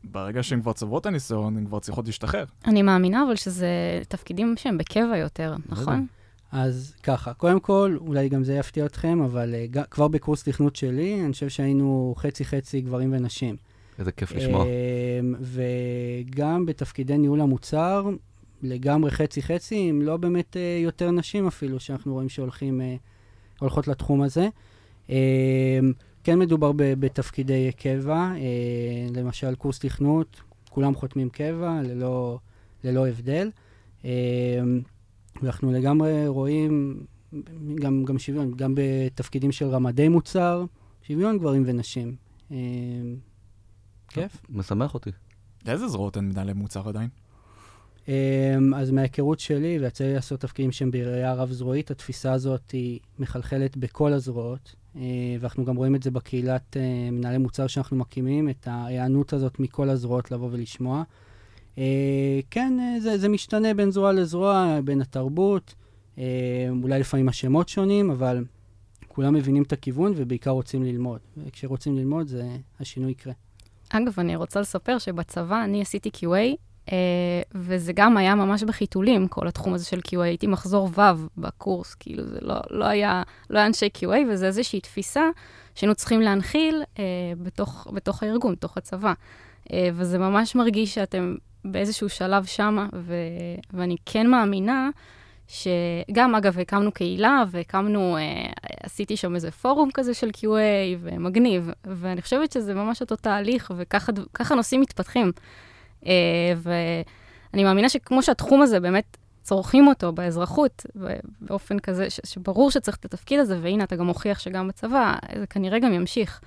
ברגע 0.03 0.43
שהן 0.43 0.61
כבר 0.61 0.73
צוברות 0.73 1.01
את 1.01 1.05
הניסיון, 1.05 1.57
הן 1.57 1.65
כבר 1.65 1.79
צריכות 1.79 2.05
להשתחרר. 2.05 2.45
אני 2.67 2.81
מאמינה, 2.81 3.23
אבל 3.27 3.35
שזה 3.35 4.01
תפקידים 4.07 4.53
שהם 4.57 4.77
בקבע 4.77 5.17
יותר, 5.17 5.55
נכון? 5.69 6.07
אז 6.51 6.95
ככה, 7.03 7.33
קודם 7.33 7.59
כל, 7.59 7.97
אולי 7.99 8.29
גם 8.29 8.43
זה 8.43 8.53
יפתיע 8.53 8.85
אתכם, 8.85 9.21
אבל 9.21 9.55
uh, 9.73 9.83
כבר 9.83 10.07
בקורס 10.07 10.43
תכנות 10.43 10.75
שלי, 10.75 11.21
אני 11.25 11.33
חושב 11.33 11.49
שהיינו 11.49 12.13
חצי-חצי 12.17 12.81
גברים 12.81 13.13
ונשים. 13.13 13.55
איזה 13.99 14.11
כיף 14.11 14.31
לשמוע. 14.31 14.65
אמ, 14.65 15.35
וגם 15.41 16.65
בתפקידי 16.65 17.17
ניהול 17.17 17.41
המוצר, 17.41 18.09
לגמרי 18.61 19.11
חצי-חצי, 19.11 19.89
אם 19.89 20.01
לא 20.01 20.17
באמת 20.17 20.55
uh, 20.55 20.83
יותר 20.83 21.11
נשים 21.11 21.47
אפילו, 21.47 21.79
שאנחנו 21.79 22.13
רואים 22.13 22.29
שהולכים, 22.29 22.81
uh, 22.81 23.59
הולכות 23.59 23.87
לתחום 23.87 24.21
הזה. 24.21 24.47
Um, 25.07 25.11
כן 26.23 26.39
מדובר 26.39 26.71
בתפקידי 26.75 27.71
קבע, 27.77 28.31
uh, 28.35 29.17
למשל 29.17 29.55
קורס 29.55 29.79
תכנות, 29.79 30.41
כולם 30.69 30.95
חותמים 30.95 31.29
קבע, 31.29 31.81
ללא, 31.83 32.39
ללא 32.83 33.07
הבדל. 33.07 33.51
Um, 34.01 34.05
ואנחנו 35.41 35.71
לגמרי 35.71 36.27
רואים 36.27 36.99
גם, 37.75 38.03
גם 38.05 38.19
שוויון, 38.19 38.51
גם 38.55 38.73
בתפקידים 38.75 39.51
של 39.51 39.65
רמדי 39.65 40.07
מוצר, 40.07 40.65
שוויון 41.01 41.37
גברים 41.37 41.63
ונשים. 41.65 42.15
כיף. 44.07 44.37
משמח 44.49 44.93
אותי. 44.93 45.09
לאיזה 45.65 45.87
זרועות 45.87 46.17
אין 46.17 46.29
מנהלי 46.29 46.53
מוצר 46.53 46.89
עדיין? 46.89 47.09
Um, 48.05 48.09
אז 48.75 48.91
מההיכרות 48.91 49.39
שלי, 49.39 49.79
ויצא 49.81 50.03
לי 50.03 50.13
לעשות 50.13 50.39
תפקידים 50.39 50.71
שהם 50.71 50.91
בראייה 50.91 51.33
רב-זרועית, 51.33 51.91
התפיסה 51.91 52.33
הזאת 52.33 52.71
היא 52.71 52.99
מחלחלת 53.19 53.77
בכל 53.77 54.13
הזרועות, 54.13 54.75
uh, 54.95 54.97
ואנחנו 55.39 55.65
גם 55.65 55.75
רואים 55.75 55.95
את 55.95 56.03
זה 56.03 56.11
בקהילת 56.11 56.77
uh, 56.77 57.11
מנהלי 57.11 57.37
מוצר 57.37 57.67
שאנחנו 57.67 57.97
מקימים, 57.97 58.49
את 58.49 58.67
ההיענות 58.67 59.33
הזאת 59.33 59.59
מכל 59.59 59.89
הזרועות 59.89 60.31
לבוא 60.31 60.49
ולשמוע. 60.51 61.03
Uh, 61.75 61.79
כן, 62.49 62.73
זה, 63.01 63.17
זה 63.17 63.29
משתנה 63.29 63.73
בין 63.73 63.91
זרוע 63.91 64.13
לזרוע, 64.13 64.79
בין 64.83 65.01
התרבות, 65.01 65.75
אולי 66.83 66.99
לפעמים 66.99 67.29
השמות 67.29 67.69
שונים, 67.69 68.11
אבל 68.11 68.45
כולם 69.07 69.33
מבינים 69.33 69.63
את 69.63 69.73
הכיוון 69.73 70.13
ובעיקר 70.15 70.51
רוצים 70.51 70.83
ללמוד. 70.83 71.19
וכשרוצים 71.37 71.95
ללמוד, 71.95 72.27
זה, 72.27 72.57
השינוי 72.79 73.11
יקרה. 73.11 73.33
אגב, 73.89 74.19
אני 74.19 74.35
רוצה 74.35 74.61
לספר 74.61 74.97
שבצבא 74.97 75.63
אני 75.63 75.81
עשיתי 75.81 76.09
QA, 76.15 76.55
אה, 76.91 76.97
וזה 77.55 77.93
גם 77.93 78.17
היה 78.17 78.35
ממש 78.35 78.63
בחיתולים, 78.63 79.27
כל 79.27 79.47
התחום 79.47 79.73
הזה 79.73 79.85
של 79.85 79.99
QA. 80.07 80.21
הייתי 80.21 80.47
מחזור 80.47 80.89
ו' 80.97 81.27
בקורס, 81.37 81.93
כאילו 81.93 82.23
זה 82.23 82.37
לא, 82.41 82.55
לא, 82.69 82.85
היה, 82.85 83.23
לא 83.49 83.57
היה 83.57 83.67
אנשי 83.67 83.89
QA, 83.97 84.15
וזה 84.29 84.47
איזושהי 84.47 84.79
תפיסה 84.79 85.29
שהיינו 85.75 85.95
צריכים 85.95 86.21
להנחיל 86.21 86.83
אה, 86.99 87.03
בתוך, 87.37 87.87
בתוך 87.93 88.23
הארגון, 88.23 88.51
בתוך 88.51 88.77
הצבא. 88.77 89.13
אה, 89.73 89.89
וזה 89.93 90.17
ממש 90.17 90.55
מרגיש 90.55 90.95
שאתם 90.95 91.35
באיזשהו 91.65 92.09
שלב 92.09 92.45
שמה, 92.45 92.87
ו, 92.93 93.15
ואני 93.73 93.95
כן 94.05 94.27
מאמינה 94.27 94.89
שגם, 95.47 96.35
אגב, 96.35 96.59
הקמנו 96.59 96.91
קהילה 96.91 97.43
והקמנו, 97.51 98.17
אה, 98.17 98.51
עשיתי 98.83 99.17
שם 99.17 99.35
איזה 99.35 99.51
פורום 99.51 99.89
כזה 99.93 100.13
של 100.13 100.29
QA, 100.37 100.47
ומגניב, 100.99 101.69
ואני 101.83 102.21
חושבת 102.21 102.51
שזה 102.51 102.73
ממש 102.73 103.01
אותו 103.01 103.15
תהליך, 103.15 103.71
וככה 103.77 104.55
נושאים 104.55 104.81
מתפתחים. 104.81 105.31
אה, 106.05 106.11
ואני 106.57 107.63
מאמינה 107.63 107.89
שכמו 107.89 108.23
שהתחום 108.23 108.61
הזה 108.61 108.79
באמת 108.79 109.17
צורכים 109.41 109.87
אותו 109.87 110.11
באזרחות, 110.11 110.85
באופן 111.41 111.79
כזה, 111.79 112.09
ש- 112.09 112.19
שברור 112.23 112.71
שצריך 112.71 112.97
את 112.97 113.05
התפקיד 113.05 113.39
הזה, 113.39 113.59
והנה, 113.61 113.83
אתה 113.83 113.95
גם 113.95 114.05
מוכיח 114.05 114.39
שגם 114.39 114.67
בצבא, 114.67 115.15
זה 115.39 115.47
כנראה 115.47 115.79
גם 115.79 115.93
ימשיך. 115.93 116.41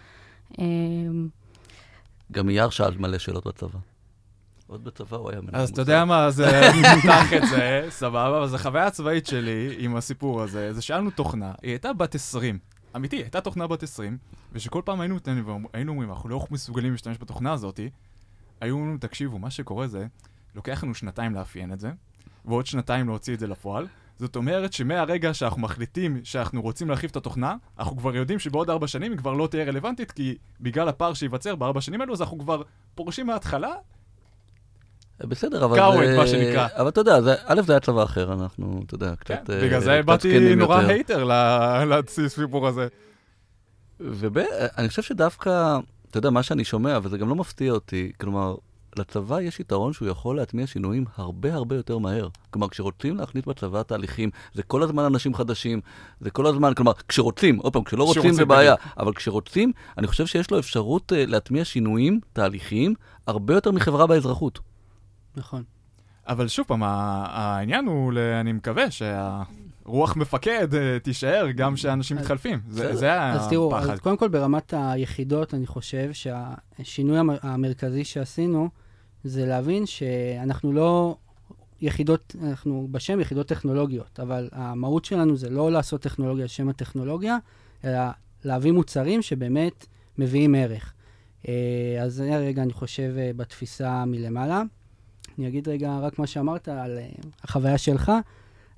אה, 0.61 0.65
גם 2.33 2.49
אייר 2.49 2.71
שאל 2.71 2.97
מלא 2.99 3.19
שאלות 3.19 3.47
בצבא. 3.47 3.79
עוד 4.69 4.85
בצבא 4.85 5.17
הוא 5.17 5.31
היה 5.31 5.41
מנהל 5.41 5.61
אז 5.61 5.71
אתה. 5.71 5.81
יודע 5.81 6.05
מה, 6.05 6.25
אז 6.25 6.41
אה, 6.41 6.71
נפתח 6.81 7.33
את 7.37 7.49
זה, 7.51 7.87
סבבה, 8.01 8.43
אז 8.43 8.55
החוויה 8.55 8.87
הצבאית 8.87 9.27
שלי 9.27 9.77
עם 9.79 9.97
הסיפור 9.97 10.43
הזה, 10.43 10.73
זה 10.73 10.83
שהיה 10.83 11.01
לנו 11.01 11.11
תוכנה, 11.11 11.53
היא 11.63 11.71
הייתה 11.71 11.93
בת 11.93 12.15
20. 12.15 12.59
אמיתי, 12.97 13.17
הייתה 13.17 13.41
תוכנה 13.41 13.67
בת 13.67 13.83
20, 13.83 14.19
ושכל 14.53 14.83
פעם 14.85 15.01
היינו 15.01 15.19
והיינו 15.73 15.93
אומרים, 15.93 16.11
אנחנו 16.11 16.29
לא 16.29 16.47
מסוגלים 16.51 16.93
להשתמש 16.93 17.17
בתוכנה 17.21 17.53
הזאת, 17.53 17.81
היו 18.61 18.75
אומרים, 18.75 18.99
תקשיבו, 18.99 19.39
מה 19.39 19.51
שקורה 19.51 19.87
זה, 19.87 20.07
לוקח 20.55 20.85
לנו 20.85 20.95
שנתיים 20.95 21.35
לאפיין 21.35 21.73
את 21.73 21.81
זה, 21.81 21.91
ועוד 22.45 22.67
שנתיים 22.67 23.09
להוציא 23.09 23.35
את 23.35 23.41
זה 23.41 23.47
לפועל. 23.47 23.87
זאת 24.19 24.37
אומרת 24.37 24.73
שמהרגע 24.73 25.35
שאנחנו 25.35 25.63
מחליטים 25.63 26.21
שאנחנו 26.25 26.63
רוצים 26.63 26.89
להרחיב 26.89 27.11
את 27.11 27.17
התוכנה, 27.17 27.57
אנחנו 27.79 27.97
כבר 27.97 28.17
יודעים 28.17 28.39
שבעוד 28.39 28.71
ארבע 28.71 28.87
שנים 28.87 29.13
היא 29.13 29.19
כבר 29.19 29.33
לא 29.33 29.47
תהיה 29.47 29.65
רלוונטית, 29.65 30.13
כי 30.13 30.37
בגלל 30.61 30.89
הפער 30.89 31.15
שייווצר 31.15 31.57
בארבע 31.57 31.81
שנים 31.81 32.01
האלו, 32.01 32.13
אז 32.13 32.23
אנחנו 32.23 32.39
כבר 32.39 32.63
פורשים 32.95 33.27
מההתחלה, 33.27 33.73
בסדר, 35.21 35.65
אבל 35.65 35.77
קאוויד, 35.77 36.11
זה... 36.11 36.17
מה 36.17 36.27
שנקרא. 36.27 36.69
אבל 36.77 36.89
אתה 36.89 37.01
יודע, 37.01 37.21
זה- 37.21 37.35
א', 37.47 37.63
זה 37.67 37.73
היה 37.73 37.81
צבא 37.81 38.03
אחר, 38.03 38.33
אנחנו, 38.33 38.81
אתה 38.87 38.95
יודע, 38.95 39.13
כן, 39.25 39.37
קצת... 39.37 39.51
אה, 39.51 39.61
בגלל 39.65 39.81
זה 39.81 40.03
באתי 40.03 40.55
נורא. 40.57 40.79
הייטר 40.79 41.29
לסיפור 42.19 42.69
הזה. 42.69 42.87
ואני 44.01 44.89
חושב 44.89 45.03
שדווקא, 45.03 45.79
אתה 46.11 46.19
יודע, 46.19 46.31
מה 46.31 46.43
שאני 46.43 46.65
שומע, 46.65 46.99
וזה 47.03 47.19
גם 47.19 47.29
לא 47.29 47.35
מפתיע 47.35 47.73
אותי, 47.73 48.13
כלומר, 48.21 48.55
לצבא 48.99 49.41
יש 49.41 49.61
יתרון 49.61 49.93
שהוא 49.93 50.09
יכול 50.09 50.37
להטמיע 50.37 50.67
שינויים 50.67 51.05
הרבה 51.17 51.55
הרבה 51.55 51.77
יותר 51.77 51.99
מהר. 51.99 52.29
כלומר, 52.51 52.69
כשרוצים 52.69 53.17
להכניס 53.17 53.45
בצבא 53.45 53.83
תהליכים, 53.83 54.31
זה 54.55 54.63
כל 54.63 54.83
הזמן 54.83 55.05
אנשים 55.05 55.35
חדשים, 55.35 55.81
זה 56.21 56.31
כל 56.31 56.47
הזמן, 56.47 56.75
כלומר, 56.75 56.93
כשרוצים, 57.09 57.57
עוד 57.59 57.73
פעם, 57.73 57.85
כשלא 57.85 58.05
רוצים 58.05 58.33
זה 58.33 58.45
בעיה, 58.45 58.75
אבל 58.99 59.13
כשרוצים, 59.13 59.73
אני 59.99 60.07
חושב 60.07 60.27
שיש 60.27 60.51
לו 60.51 60.59
אפשרות 60.59 61.13
uh, 61.13 61.31
להטמיע 61.31 61.65
שינויים, 61.65 62.21
תהליכיים, 62.33 62.95
הרבה 63.27 63.55
יותר 63.55 63.71
מחברה 63.71 64.07
באזרחות. 64.07 64.59
נכון. 65.39 65.63
אבל 66.27 66.49
שוב 66.49 66.67
פעם, 66.67 66.83
העניין 66.83 67.87
הוא, 67.87 68.13
אני 68.41 68.53
מקווה 68.53 68.85
שהרוח 68.91 70.17
מפקד 70.17 70.75
אה, 70.75 70.99
תישאר 70.99 71.51
גם 71.51 71.75
כשאנשים 71.75 72.17
מתחלפים. 72.17 72.61
זה. 72.69 72.97
זה 72.97 73.23
אז 73.23 73.49
תראו, 73.49 73.77
הפחד. 73.77 73.91
אז 73.93 73.99
קודם 74.01 74.17
כל 74.17 74.29
ברמת 74.29 74.75
היחידות, 74.77 75.55
אני 75.55 75.67
חושב 75.67 76.11
שהשינוי 76.13 77.19
המ- 77.19 77.31
המרכזי 77.43 78.05
שעשינו 78.05 78.69
זה 79.25 79.47
להבין 79.47 79.87
שאנחנו 79.87 80.73
לא 80.73 81.17
יחידות, 81.81 82.37
אנחנו 82.43 82.89
בשם 82.91 83.21
יחידות 83.21 83.47
טכנולוגיות, 83.49 84.21
אבל 84.21 84.49
המהות 84.53 85.05
שלנו 85.05 85.37
זה 85.37 85.51
לא 85.51 85.73
לעשות 85.73 86.01
טכנולוגיה 86.03 86.45
לשם 86.45 86.69
הטכנולוגיה, 86.69 87.37
אלא 87.85 87.99
להביא 88.45 88.73
מוצרים 88.73 89.23
שבאמת 89.23 89.87
מביאים 90.19 90.55
ערך. 90.55 90.93
אה, 91.49 91.53
אז 92.03 92.15
זה 92.15 92.37
רגע, 92.37 92.63
אני 92.63 92.73
חושב, 92.73 93.15
אה, 93.19 93.31
בתפיסה 93.37 94.05
מלמעלה. 94.05 94.63
אני 95.39 95.49
אגיד 95.49 95.69
רגע 95.69 95.99
רק 95.99 96.19
מה 96.19 96.27
שאמרת 96.27 96.69
על 96.69 96.99
אה, 96.99 97.07
החוויה 97.45 97.79
שלך. 97.79 98.13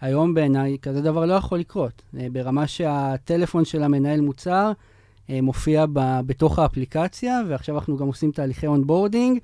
היום 0.01 0.35
בעיניי 0.35 0.77
כזה 0.83 1.03
דבר 1.03 1.27
לא 1.27 1.35
יכול 1.35 1.59
לקרות. 1.59 2.03
אה, 2.19 2.27
ברמה 2.33 2.67
שהטלפון 2.67 3.65
של 3.65 3.83
המנהל 3.83 4.21
מוצר 4.21 4.73
אה, 5.31 5.41
מופיע 5.43 5.87
ב, 5.93 6.21
בתוך 6.27 6.59
האפליקציה, 6.59 7.41
ועכשיו 7.49 7.79
אנחנו 7.79 7.97
גם 7.97 8.07
עושים 8.07 8.33
תהליכי 8.33 8.67
onboarding, 8.67 9.39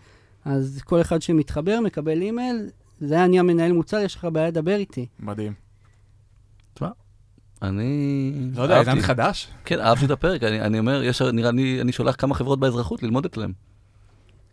אז 0.45 0.81
כל 0.85 1.01
אחד 1.01 1.23
שמתחבר 1.23 1.81
מקבל 1.81 2.23
אימייל, 2.23 2.69
זה 3.01 3.25
אני 3.25 3.39
המנהל 3.39 3.73
מוצר, 3.73 3.97
יש 3.97 4.15
לך 4.15 4.25
בעיה 4.33 4.49
לדבר 4.49 4.77
איתי. 4.77 5.07
מדהים. 5.21 5.67
אני... 7.63 8.33
לא 8.57 8.63
יודע, 8.63 8.77
אהבתי. 8.77 8.91
עידן 8.91 9.03
חדש? 9.03 9.49
כן, 9.65 9.81
אהבתי 9.81 10.05
את 10.05 10.11
הפרק, 10.11 10.43
אני, 10.43 10.61
אני 10.61 10.79
אומר, 10.79 11.03
יש, 11.03 11.23
נראה 11.23 11.51
לי, 11.51 11.81
אני 11.81 11.93
שולח 11.93 12.15
כמה 12.19 12.35
חברות 12.35 12.61
באזרחות 12.61 13.03
ללמוד 13.03 13.25
אצלם. 13.25 13.53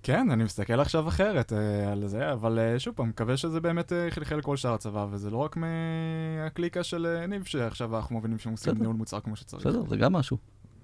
כן, 0.04 0.32
אני 0.32 0.44
מסתכל 0.44 0.80
עכשיו 0.80 1.08
אחרת 1.08 1.54
אה, 1.54 1.92
על 1.92 2.08
זה, 2.08 2.32
אבל 2.32 2.60
אה, 2.60 2.80
שוב 2.80 2.94
פעם, 2.96 3.10
מקווה 3.10 3.38
שזה 3.38 3.60
באמת 3.62 3.94
אה, 3.94 4.08
חלחל 4.12 4.36
לכל 4.36 4.58
שאר 4.58 4.74
הצבא, 4.74 5.06
וזה 5.12 5.30
לא 5.30 5.38
רק 5.38 5.58
מהקליקה 5.58 6.84
של 6.84 7.06
אה, 7.06 7.26
ניב, 7.28 7.44
שעכשיו 7.44 7.96
אנחנו 7.98 8.18
מבינים 8.18 8.40
שהם 8.40 8.52
עושים. 8.52 8.74
ניהול 8.80 8.96
מוצר 8.96 9.20
כמו 9.20 9.36
שצריך. 9.36 9.68
בסדר, 9.68 9.84
זה 9.90 9.98
גם 9.98 10.14
משהו. 10.14 10.38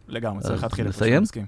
לגמרי, 0.07 0.41
צריך 0.41 0.53
אז 0.53 0.63
להתחיל 0.63 0.87
איפשהו, 0.87 1.05
נסיים? 1.05 1.21
מסכים. 1.21 1.45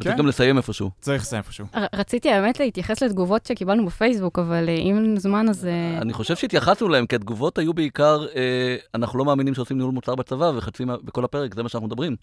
צריך 0.00 0.14
כן. 0.14 0.18
גם 0.18 0.26
לסיים 0.26 0.56
איפשהו. 0.56 0.90
צריך 1.00 1.22
לסיים 1.22 1.42
איפשהו. 1.42 1.66
ר- 1.76 1.96
רציתי 1.96 2.30
האמת 2.30 2.60
להתייחס 2.60 3.02
לתגובות 3.02 3.46
שקיבלנו 3.46 3.86
בפייסבוק, 3.86 4.38
אבל 4.38 4.68
אה, 4.68 4.74
אם 4.74 4.96
אין 4.96 5.04
לנו 5.04 5.20
זמן 5.20 5.48
אז... 5.48 5.66
אה, 5.66 5.98
אני 6.02 6.12
חושב 6.12 6.36
שהתייחסנו 6.36 6.88
להם, 6.88 7.06
כי 7.06 7.16
התגובות 7.16 7.58
היו 7.58 7.74
בעיקר, 7.74 8.26
אה, 8.36 8.76
אנחנו 8.94 9.18
לא 9.18 9.24
מאמינים 9.24 9.54
שעושים 9.54 9.76
ניהול 9.76 9.92
מוצר 9.92 10.14
בצבא, 10.14 10.52
וחצי 10.56 10.84
בכל 11.04 11.24
הפרק, 11.24 11.54
זה 11.54 11.62
מה 11.62 11.68
שאנחנו 11.68 11.86
מדברים. 11.86 12.16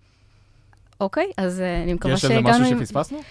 אוקיי, 1.01 1.31
אז 1.37 1.61
אה, 1.61 1.83
אני 1.83 1.93
מקווה 1.93 2.13
יש 2.13 2.23
איזה 2.23 2.35
שהגענו... 2.35 2.65
משהו 2.65 2.79
שפספסנו? 2.79 3.21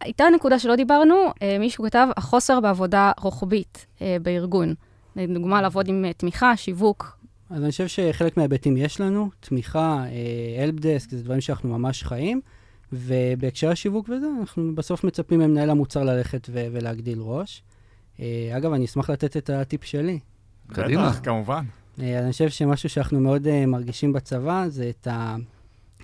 הייתה 0.00 0.24
נקודה 0.34 0.58
שלא 0.58 0.76
דיברנו, 0.76 1.14
אה, 1.42 1.56
מישהו 1.58 1.84
כתב, 1.84 2.06
החוסר 2.16 2.60
בעבודה 2.60 3.12
רוחבית 3.20 3.86
אה, 4.02 4.16
בארגון. 4.22 4.74
לדוגמה, 5.16 5.62
לעבוד 5.62 5.88
עם 5.88 6.04
אה, 6.04 6.12
תמיכה, 6.12 6.56
שיווק. 6.56 7.18
אז 7.50 7.62
אני 7.62 7.70
חושב 7.70 7.86
שחלק 7.86 8.36
מההיבטים 8.36 8.76
יש 8.76 9.00
לנו, 9.00 9.30
תמיכה, 9.40 10.04
אלפדסק, 10.62 11.10
זה 11.10 11.24
דברים 11.24 11.40
שאנחנו 11.40 11.78
ממש 11.78 12.02
חיים, 12.02 12.40
ובהקשר 12.92 13.70
השיווק 13.70 14.08
וזה, 14.08 14.26
אנחנו 14.40 14.74
בסוף 14.74 15.04
מצפים 15.04 15.40
ממנהל 15.40 15.70
המוצר 15.70 16.04
ללכת 16.04 16.48
ו- 16.52 16.66
ולהגדיל 16.72 17.18
ראש. 17.20 17.62
אגב, 18.56 18.72
אני 18.72 18.84
אשמח 18.84 19.10
לתת 19.10 19.36
את 19.36 19.50
הטיפ 19.50 19.84
שלי. 19.84 20.18
קדימה. 20.68 21.12
כמובן. 21.12 21.64
אני 21.98 22.32
חושב 22.32 22.48
שמשהו 22.48 22.88
שאנחנו 22.88 23.20
מאוד 23.20 23.64
מרגישים 23.66 24.12
בצבא, 24.12 24.64
זה 24.68 24.90
את 24.90 25.08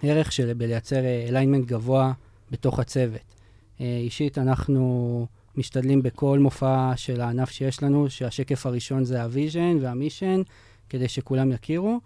הערך 0.02 0.32
של 0.32 0.52
בלייצר 0.52 1.00
alignment 1.28 1.66
גבוה 1.66 2.12
בתוך 2.50 2.78
הצוות. 2.78 3.41
אה, 3.82 3.96
אישית, 4.00 4.38
אנחנו 4.38 5.26
משתדלים 5.56 6.02
בכל 6.02 6.38
מופע 6.38 6.92
של 6.96 7.20
הענף 7.20 7.50
שיש 7.50 7.82
לנו, 7.82 8.10
שהשקף 8.10 8.66
הראשון 8.66 9.04
זה 9.04 9.22
ה 9.22 9.30
vision 9.30 9.76
וה 9.80 9.92
mission, 9.92 10.40
כדי 10.88 11.08
שכולם 11.08 11.52
יכירו, 11.52 12.00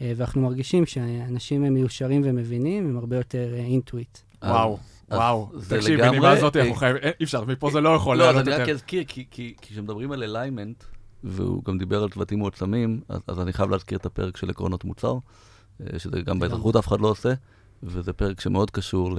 אה, 0.00 0.12
ואנחנו 0.16 0.40
מרגישים 0.42 0.86
שאנשים 0.86 1.64
הם 1.64 1.74
מיושרים 1.74 2.22
ומבינים, 2.24 2.88
הם 2.88 2.96
הרבה 2.96 3.16
יותר 3.16 3.54
into 3.54 3.91
it. 3.91 4.18
וואו, 4.44 4.78
אז 5.08 5.18
וואו. 5.18 5.50
תקשיב, 5.68 6.00
בנימה 6.00 6.30
הזאת 6.30 6.56
אה, 6.56 6.62
אנחנו 6.62 6.74
חייבים, 6.74 7.02
אי 7.20 7.24
אפשר, 7.24 7.44
מפה 7.44 7.70
זה 7.70 7.80
לא 7.80 7.88
יכול 7.88 8.16
לא, 8.18 8.22
אז 8.24 8.34
לעלות 8.34 8.48
אני 8.48 8.54
רק 8.54 8.60
יותר. 8.60 8.72
אזכיר, 8.72 9.04
כי- 9.06 9.24
כי 9.30 9.54
כי 9.60 9.74
כשמדברים 9.74 10.12
על 10.12 10.22
alignment, 10.22 10.84
והוא 11.24 11.64
גם 11.64 11.78
דיבר 11.78 12.02
על 12.02 12.08
צוותים 12.10 12.38
מועצמים, 12.38 13.00
אז 13.08 13.20
אז 13.28 13.40
אני 13.40 13.52
חייב 13.52 13.70
להזכיר 13.70 13.98
את 13.98 14.06
הפרק 14.06 14.36
של 14.36 14.50
עקרונות 14.50 14.84
מוצר, 14.84 15.14
אה, 15.80 15.98
שזה 15.98 16.20
גם 16.20 16.38
באזרחות 16.38 16.76
אף 16.76 16.88
אחד 16.88 17.00
לא 17.00 17.08
עושה, 17.08 17.32
וזה 17.82 18.12
פרק 18.12 18.40
שמאוד 18.40 18.70
קשור 18.70 19.10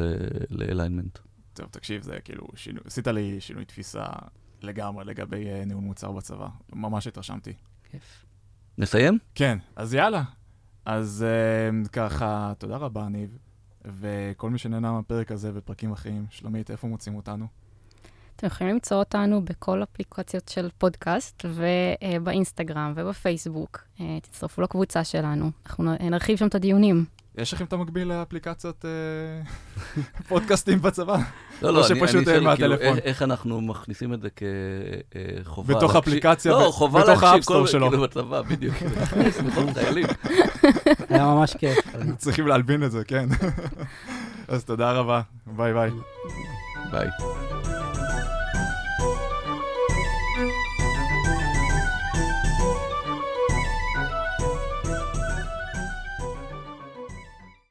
ל 0.49 0.56
alignment. 0.56 1.20
טוב, 1.54 1.68
תקשיב, 1.72 2.01
זה 2.01 2.18
כאילו, 2.24 2.47
שינו- 2.56 2.82
עשית 2.86 3.08
לי 3.08 3.41
שינוי 3.41 3.66
תפיסה 3.66 4.04
לגמרי 4.62 5.06
לגבי 5.06 5.49
אה, 5.49 5.66
ניהול 5.66 5.84
מוצר 5.84 6.12
בצבא. 6.12 6.47
ממש 6.74 7.08
התרשמתי. 7.08 7.54
כיף. 7.91 8.26
נסיים? 8.78 9.18
כן, 9.36 9.58
אז 9.76 9.93
יאללה. 9.93 10.24
אז 10.86 11.26
אה, 11.28 11.89
ככה, 11.89 12.54
תודה 12.58 12.78
רבה, 12.78 13.10
ניב. 13.10 13.38
וכל 13.86 14.49
מי 14.49 14.58
שנהנה 14.58 14.91
מהפרק 14.91 15.32
הזה 15.32 15.51
ופרקים 15.54 15.91
אחרים, 15.91 16.26
שלומית, 16.30 16.72
איפה 16.72 16.88
מוצאים 16.88 17.16
אותנו? 17.16 17.47
אתם 18.36 18.47
יכולים 18.47 18.74
למצוא 18.74 18.97
אותנו 18.97 19.45
בכל 19.45 19.84
אפליקציות 19.84 20.49
של 20.49 20.70
פודקאסט, 20.78 21.45
ובאינסטגרם 21.45 22.93
ובפייסבוק. 22.95 23.84
אה, 23.99 24.20
תצטרפו 24.22 24.62
לקבוצה 24.62 25.04
שלנו, 25.04 25.51
אנחנו 25.66 25.84
נרחיב 25.99 26.38
שם 26.38 26.47
את 26.47 26.56
הדיונים. 26.56 27.06
יש 27.38 27.53
לכם 27.53 27.65
את 27.65 27.73
המקביל 27.73 28.07
לאפליקציות 28.07 28.86
אה, 28.86 28.91
פודקאסטים 30.29 30.81
בצבא? 30.81 31.17
לא, 31.61 31.73
לא, 31.73 31.88
אני 31.88 31.99
אני 32.01 32.25
שואל, 32.25 32.47
אה, 32.47 32.55
כאילו. 32.55 32.73
איך- 32.75 33.21
אנחנו 33.21 33.61
מכניסים 33.61 34.13
את 34.13 34.21
זה 34.21 34.27
כחובה? 35.43 35.75
בתוך 35.75 35.95
אפליקציה, 35.95 36.51
לא, 36.51 36.57
בתוך 36.99 37.09
להקשיב 37.09 37.29
ה 37.36 37.38
App 37.38 37.47
Store 37.47 37.61
כל- 37.61 37.67
שלו. 37.67 37.89
כאילו 37.89 38.03
בצבא, 38.03 38.41
בדיוק. 38.41 38.75
להכניס 38.99 39.39
חיילים. 39.73 40.05
היה 41.09 41.25
ממש 41.25 41.55
כיף. 41.57 41.77
צריכים 42.17 42.47
להלבין 42.47 42.84
את 42.84 42.91
זה, 42.91 43.03
כן. 43.03 43.29
אז 44.47 44.63
תודה 44.65 44.91
רבה. 44.91 45.21
ביי 45.47 45.73
ביי. 45.73 45.89
ביי. 46.91 47.07